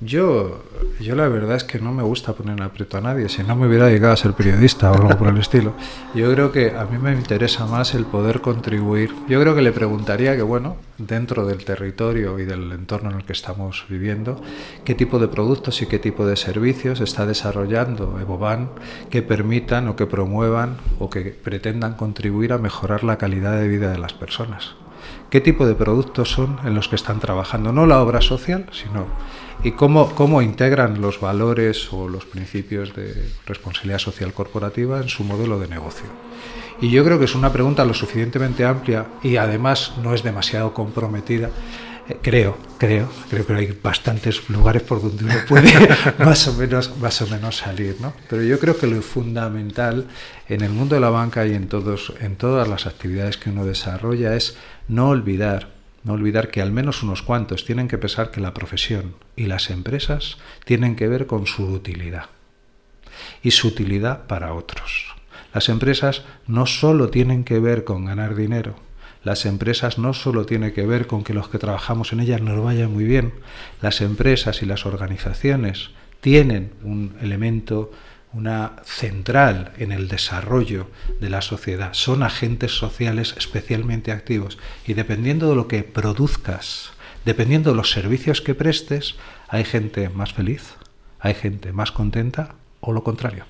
Yo, 0.00 0.62
yo 1.00 1.14
la 1.14 1.26
verdad 1.26 1.56
es 1.56 1.64
que 1.64 1.78
no 1.78 1.90
me 1.90 2.02
gusta 2.02 2.34
poner 2.34 2.58
en 2.58 2.62
aprieto 2.62 2.98
a 2.98 3.00
nadie, 3.00 3.30
si 3.30 3.42
no 3.42 3.56
me 3.56 3.66
hubiera 3.66 3.86
dedicado 3.86 4.12
a 4.12 4.16
ser 4.16 4.34
periodista 4.34 4.92
o 4.92 4.94
algo 4.94 5.16
por 5.16 5.28
el 5.28 5.38
estilo. 5.38 5.72
Yo 6.14 6.30
creo 6.34 6.52
que 6.52 6.76
a 6.76 6.84
mí 6.84 6.98
me 6.98 7.14
interesa 7.14 7.64
más 7.64 7.94
el 7.94 8.04
poder 8.04 8.42
contribuir. 8.42 9.14
Yo 9.26 9.40
creo 9.40 9.54
que 9.54 9.62
le 9.62 9.72
preguntaría 9.72 10.36
que, 10.36 10.42
bueno, 10.42 10.76
dentro 10.98 11.46
del 11.46 11.64
territorio 11.64 12.38
y 12.38 12.44
del 12.44 12.72
entorno 12.72 13.10
en 13.10 13.16
el 13.16 13.24
que 13.24 13.32
estamos 13.32 13.86
viviendo, 13.88 14.38
qué 14.84 14.94
tipo 14.94 15.18
de 15.18 15.28
productos 15.28 15.80
y 15.80 15.86
qué 15.86 15.98
tipo 15.98 16.26
de 16.26 16.36
servicios 16.36 17.00
está 17.00 17.24
desarrollando 17.24 18.18
Evoban 18.20 18.68
que 19.08 19.22
permitan 19.22 19.88
o 19.88 19.96
que 19.96 20.04
promuevan 20.04 20.76
o 20.98 21.08
que 21.08 21.22
pretendan 21.22 21.94
contribuir 21.94 22.52
a 22.52 22.58
mejorar 22.58 23.02
la 23.02 23.16
calidad 23.16 23.58
de 23.58 23.68
vida 23.68 23.92
de 23.92 23.98
las 23.98 24.12
personas. 24.12 24.74
¿Qué 25.30 25.40
tipo 25.40 25.66
de 25.66 25.74
productos 25.74 26.30
son 26.30 26.58
en 26.64 26.74
los 26.74 26.88
que 26.88 26.96
están 26.96 27.18
trabajando? 27.18 27.72
No 27.72 27.86
la 27.86 28.02
obra 28.02 28.20
social, 28.20 28.66
sino 28.72 29.06
y 29.62 29.72
cómo, 29.72 30.14
cómo 30.14 30.42
integran 30.42 31.00
los 31.00 31.20
valores 31.20 31.92
o 31.92 32.08
los 32.08 32.24
principios 32.24 32.94
de 32.94 33.30
responsabilidad 33.46 33.98
social 33.98 34.32
corporativa 34.32 35.00
en 35.00 35.08
su 35.08 35.24
modelo 35.24 35.58
de 35.58 35.68
negocio. 35.68 36.06
Y 36.80 36.90
yo 36.90 37.04
creo 37.04 37.18
que 37.18 37.24
es 37.24 37.34
una 37.34 37.52
pregunta 37.52 37.84
lo 37.84 37.94
suficientemente 37.94 38.64
amplia 38.64 39.06
y 39.22 39.36
además 39.36 39.92
no 40.02 40.14
es 40.14 40.22
demasiado 40.22 40.74
comprometida. 40.74 41.50
Eh, 42.08 42.18
creo, 42.22 42.56
creo, 42.78 43.08
creo 43.30 43.46
que 43.46 43.54
hay 43.54 43.78
bastantes 43.82 44.48
lugares 44.50 44.82
por 44.82 45.00
donde 45.02 45.24
uno 45.24 45.34
puede 45.48 45.72
más 46.18 46.46
o 46.46 46.52
menos, 46.52 46.96
más 46.98 47.20
o 47.22 47.26
menos 47.26 47.56
salir, 47.56 47.96
¿no? 48.00 48.12
Pero 48.28 48.42
yo 48.42 48.60
creo 48.60 48.76
que 48.76 48.86
lo 48.86 49.00
fundamental 49.02 50.06
en 50.48 50.60
el 50.60 50.70
mundo 50.70 50.94
de 50.94 51.00
la 51.00 51.10
banca 51.10 51.46
y 51.46 51.54
en 51.54 51.68
todos, 51.68 52.12
en 52.20 52.36
todas 52.36 52.68
las 52.68 52.86
actividades 52.86 53.38
que 53.38 53.50
uno 53.50 53.64
desarrolla 53.64 54.36
es 54.36 54.56
no 54.86 55.08
olvidar 55.08 55.75
no 56.06 56.12
olvidar 56.12 56.52
que 56.52 56.62
al 56.62 56.70
menos 56.70 57.02
unos 57.02 57.22
cuantos 57.22 57.64
tienen 57.64 57.88
que 57.88 57.98
pensar 57.98 58.30
que 58.30 58.40
la 58.40 58.54
profesión 58.54 59.16
y 59.34 59.46
las 59.46 59.70
empresas 59.70 60.38
tienen 60.64 60.94
que 60.94 61.08
ver 61.08 61.26
con 61.26 61.48
su 61.48 61.64
utilidad 61.66 62.26
y 63.42 63.50
su 63.50 63.68
utilidad 63.68 64.28
para 64.28 64.54
otros. 64.54 65.16
Las 65.52 65.68
empresas 65.68 66.22
no 66.46 66.66
solo 66.66 67.08
tienen 67.08 67.42
que 67.42 67.58
ver 67.58 67.82
con 67.82 68.04
ganar 68.04 68.36
dinero, 68.36 68.76
las 69.24 69.46
empresas 69.46 69.98
no 69.98 70.14
solo 70.14 70.46
tienen 70.46 70.72
que 70.72 70.86
ver 70.86 71.08
con 71.08 71.24
que 71.24 71.34
los 71.34 71.48
que 71.48 71.58
trabajamos 71.58 72.12
en 72.12 72.20
ellas 72.20 72.40
nos 72.40 72.62
vaya 72.62 72.88
muy 72.88 73.02
bien, 73.02 73.32
las 73.82 74.00
empresas 74.00 74.62
y 74.62 74.66
las 74.66 74.86
organizaciones 74.86 75.90
tienen 76.20 76.70
un 76.84 77.16
elemento, 77.20 77.90
una 78.36 78.76
central 78.84 79.72
en 79.78 79.92
el 79.92 80.08
desarrollo 80.08 80.90
de 81.20 81.30
la 81.30 81.40
sociedad. 81.40 81.94
Son 81.94 82.22
agentes 82.22 82.72
sociales 82.72 83.34
especialmente 83.38 84.12
activos 84.12 84.58
y 84.86 84.92
dependiendo 84.92 85.48
de 85.48 85.56
lo 85.56 85.68
que 85.68 85.82
produzcas, 85.82 86.90
dependiendo 87.24 87.70
de 87.70 87.76
los 87.76 87.90
servicios 87.90 88.42
que 88.42 88.54
prestes, 88.54 89.14
hay 89.48 89.64
gente 89.64 90.10
más 90.10 90.34
feliz, 90.34 90.74
hay 91.18 91.34
gente 91.34 91.72
más 91.72 91.92
contenta 91.92 92.56
o 92.80 92.92
lo 92.92 93.02
contrario. 93.02 93.46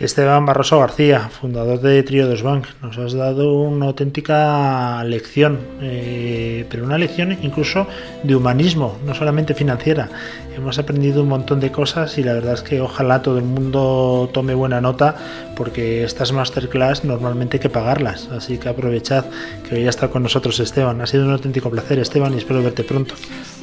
Esteban 0.00 0.46
Barroso 0.46 0.78
García, 0.78 1.28
fundador 1.28 1.80
de 1.80 2.00
Triodos 2.04 2.42
Bank, 2.42 2.66
nos 2.82 2.96
has 2.98 3.14
dado 3.14 3.52
una 3.54 3.86
auténtica 3.86 5.02
lección, 5.02 5.58
eh, 5.82 6.64
pero 6.70 6.84
una 6.84 6.98
lección 6.98 7.36
incluso 7.42 7.88
de 8.22 8.36
humanismo, 8.36 8.96
no 9.04 9.12
solamente 9.12 9.54
financiera. 9.54 10.08
Hemos 10.56 10.78
aprendido 10.78 11.22
un 11.22 11.28
montón 11.28 11.58
de 11.58 11.72
cosas 11.72 12.16
y 12.16 12.22
la 12.22 12.34
verdad 12.34 12.54
es 12.54 12.62
que 12.62 12.80
ojalá 12.80 13.22
todo 13.22 13.38
el 13.38 13.44
mundo 13.44 14.30
tome 14.32 14.54
buena 14.54 14.80
nota 14.80 15.16
porque 15.56 16.04
estas 16.04 16.30
masterclass 16.30 17.04
normalmente 17.04 17.56
hay 17.56 17.60
que 17.60 17.68
pagarlas, 17.68 18.28
así 18.30 18.56
que 18.58 18.68
aprovechad 18.68 19.24
que 19.68 19.74
hoy 19.74 19.88
está 19.88 20.06
con 20.08 20.22
nosotros 20.22 20.60
Esteban. 20.60 21.00
Ha 21.00 21.06
sido 21.08 21.24
un 21.24 21.32
auténtico 21.32 21.70
placer 21.70 21.98
Esteban 21.98 22.34
y 22.34 22.36
espero 22.36 22.62
verte 22.62 22.84
pronto. 22.84 23.16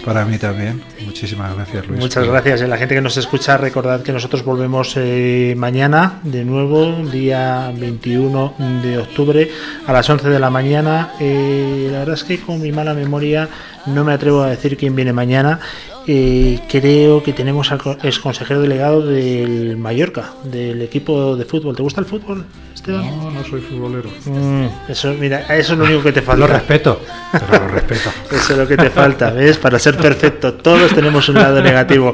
Para 0.06 0.24
mí 0.24 0.38
también. 0.38 0.84
Muchísimas 1.03 1.56
gracias, 1.56 1.88
Luis. 1.88 1.99
Muchas 1.99 2.28
gracias. 2.28 2.62
Y 2.62 2.64
a 2.66 2.68
la 2.68 2.78
gente 2.78 2.93
que 2.93 3.01
nos 3.01 3.18
escucha, 3.18 3.58
recordad 3.58 4.03
que 4.03 4.12
nosotros 4.12 4.45
volvemos 4.45 4.93
eh, 4.97 5.56
mañana, 5.58 6.20
de 6.22 6.45
nuevo, 6.45 7.03
día 7.12 7.74
21 7.76 8.53
de 8.84 8.99
octubre, 8.99 9.49
a 9.88 9.91
las 9.91 10.08
11 10.08 10.30
de 10.30 10.39
la 10.39 10.51
mañana. 10.51 11.14
Eh, 11.20 11.89
la 11.91 11.99
verdad 11.99 12.14
es 12.14 12.24
que 12.24 12.39
con 12.39 12.62
mi 12.62 12.72
mala 12.72 12.93
memoria 12.93 13.49
no 13.88 14.03
me 14.03 14.14
atrevo 14.14 14.43
a 14.43 14.49
decir 14.51 14.78
quién 14.78 14.95
viene 14.95 15.12
mañana. 15.12 15.60
Eh, 16.08 16.60
creo 16.70 17.24
que 17.24 17.34
tenemos 17.34 17.72
al 17.72 17.80
ex 18.03 18.20
consejero 18.20 18.62
delegado 18.62 19.01
del 19.06 19.76
Mallorca, 19.78 20.34
del 20.43 20.82
equipo 20.84 21.36
de 21.36 21.45
fútbol. 21.45 21.76
¿Te 21.76 21.82
gusta 21.82 21.99
el 22.01 22.06
fútbol, 22.06 22.45
Esteban? 22.76 23.06
No, 23.06 23.32
no 23.32 23.43
soy 23.43 23.62
futbolero. 23.62 24.10
Mm, 24.26 24.66
eso, 24.88 25.16
mira, 25.20 25.41
eso 25.56 25.74
es 25.74 25.80
lo 25.80 25.86
único 25.86 26.03
que 26.03 26.12
te 26.12 26.22
falta. 26.22 26.47
Lo 26.47 26.53
respeto, 26.53 27.01
pero 27.32 27.66
lo 27.66 27.68
respeto. 27.70 28.12
eso 28.36 28.53
es 28.53 28.60
lo 28.60 28.68
que 28.68 28.78
te 28.78 28.91
falta, 28.91 29.32
¿ves? 29.32 29.58
Para 29.58 29.80
ser 29.80 29.97
perfecto. 29.97 30.53
Todos 30.53 30.93
tenemos 30.93 31.28
un 31.30 31.36
lado 31.36 31.60
negativo. 31.62 32.14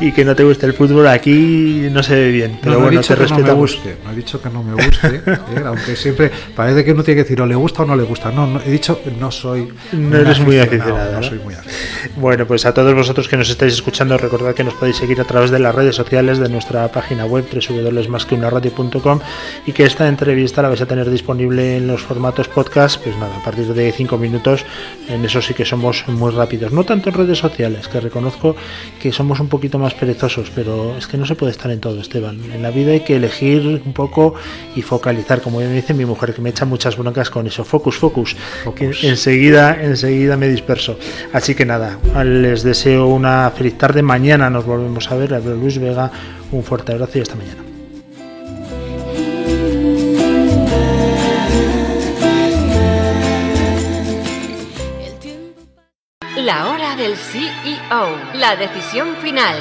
Y 0.00 0.10
que 0.10 0.24
no 0.24 0.34
te 0.34 0.42
guste 0.42 0.66
el 0.66 0.74
fútbol 0.74 1.06
aquí 1.06 1.88
no 1.92 2.02
se 2.02 2.14
ve 2.14 2.30
bien. 2.30 2.58
Pero 2.60 2.74
no, 2.74 2.80
bueno, 2.80 2.98
he 2.98 3.02
dicho 3.02 3.14
te 3.14 3.24
que 3.24 3.30
no 3.30 3.38
me 3.38 3.52
guste. 3.52 3.96
No 4.04 4.10
he 4.10 4.14
dicho 4.16 4.42
que 4.42 4.50
no 4.50 4.62
me 4.64 4.74
guste. 4.74 5.22
¿eh? 5.26 5.62
Aunque 5.64 5.94
siempre 5.94 6.30
parece 6.56 6.84
que 6.84 6.92
uno 6.92 7.04
tiene 7.04 7.18
que 7.18 7.24
decir 7.24 7.40
o 7.40 7.46
le 7.46 7.54
gusta 7.54 7.82
o 7.82 7.86
no 7.86 7.94
le 7.94 8.02
gusta. 8.02 8.32
No, 8.32 8.46
no 8.48 8.60
he 8.60 8.70
dicho 8.70 9.00
que 9.00 9.12
no 9.12 9.30
soy. 9.30 9.68
No 9.92 10.16
eres 10.16 10.40
muy 10.40 10.58
aficionado. 10.58 11.12
No, 11.12 11.20
¿no? 11.20 11.22
soy 11.22 11.38
muy 11.38 11.54
aficionado. 11.54 11.82
Bueno, 12.16 12.46
pues 12.46 12.66
a 12.66 12.74
todos 12.74 12.92
vosotros 12.94 13.11
que 13.12 13.36
nos 13.36 13.50
estáis 13.50 13.74
escuchando, 13.74 14.16
recordad 14.16 14.54
que 14.54 14.64
nos 14.64 14.72
podéis 14.72 14.96
seguir 14.96 15.20
a 15.20 15.24
través 15.24 15.50
de 15.50 15.58
las 15.58 15.74
redes 15.74 15.94
sociales 15.94 16.38
de 16.38 16.48
nuestra 16.48 16.88
página 16.88 17.26
web 17.26 17.44
www.masqueunaradio.com 17.52 19.20
y 19.66 19.72
que 19.72 19.84
esta 19.84 20.08
entrevista 20.08 20.62
la 20.62 20.68
vais 20.68 20.80
a 20.80 20.86
tener 20.86 21.10
disponible 21.10 21.76
en 21.76 21.86
los 21.86 22.00
formatos 22.00 22.48
podcast, 22.48 23.02
pues 23.02 23.14
nada, 23.18 23.36
a 23.36 23.44
partir 23.44 23.66
de 23.66 23.92
5 23.92 24.16
minutos, 24.16 24.64
en 25.10 25.24
eso 25.26 25.42
sí 25.42 25.52
que 25.52 25.66
somos 25.66 26.08
muy 26.08 26.30
rápidos. 26.30 26.72
No 26.72 26.84
tanto 26.84 27.10
en 27.10 27.16
redes 27.16 27.38
sociales, 27.38 27.86
que 27.86 28.00
reconozco 28.00 28.56
que 28.98 29.12
somos 29.12 29.38
un 29.40 29.48
poquito 29.48 29.78
más 29.78 29.92
perezosos, 29.92 30.50
pero 30.54 30.96
es 30.96 31.06
que 31.06 31.18
no 31.18 31.26
se 31.26 31.34
puede 31.34 31.52
estar 31.52 31.70
en 31.70 31.80
todo, 31.80 32.00
Esteban. 32.00 32.40
En 32.50 32.62
la 32.62 32.70
vida 32.70 32.92
hay 32.92 33.00
que 33.00 33.16
elegir 33.16 33.82
un 33.84 33.92
poco 33.92 34.34
y 34.74 34.80
focalizar, 34.80 35.42
como 35.42 35.58
me 35.58 35.68
dice 35.68 35.92
mi 35.92 36.06
mujer, 36.06 36.32
que 36.32 36.40
me 36.40 36.48
echa 36.48 36.64
muchas 36.64 36.96
broncas 36.96 37.28
con 37.28 37.46
eso. 37.46 37.62
Focus, 37.62 37.96
focus, 37.96 38.36
que 38.74 38.90
enseguida, 39.02 39.76
enseguida 39.82 40.38
me 40.38 40.48
disperso. 40.48 40.96
Así 41.34 41.54
que 41.54 41.66
nada, 41.66 41.98
les 42.24 42.62
deseo 42.62 43.01
una 43.08 43.50
feliz 43.50 43.78
tarde. 43.78 44.02
Mañana 44.02 44.50
nos 44.50 44.64
volvemos 44.64 45.10
a 45.10 45.16
ver. 45.16 45.30
Le 45.30 45.36
hablo 45.36 45.54
Luis 45.54 45.78
Vega. 45.78 46.10
Un 46.50 46.62
fuerte 46.62 46.92
abrazo 46.92 47.18
y 47.18 47.22
hasta 47.22 47.34
mañana. 47.36 47.62
La 56.36 56.70
hora 56.70 56.96
del 56.96 57.16
CEO, 57.16 58.16
la 58.34 58.56
decisión 58.56 59.14
final. 59.22 59.56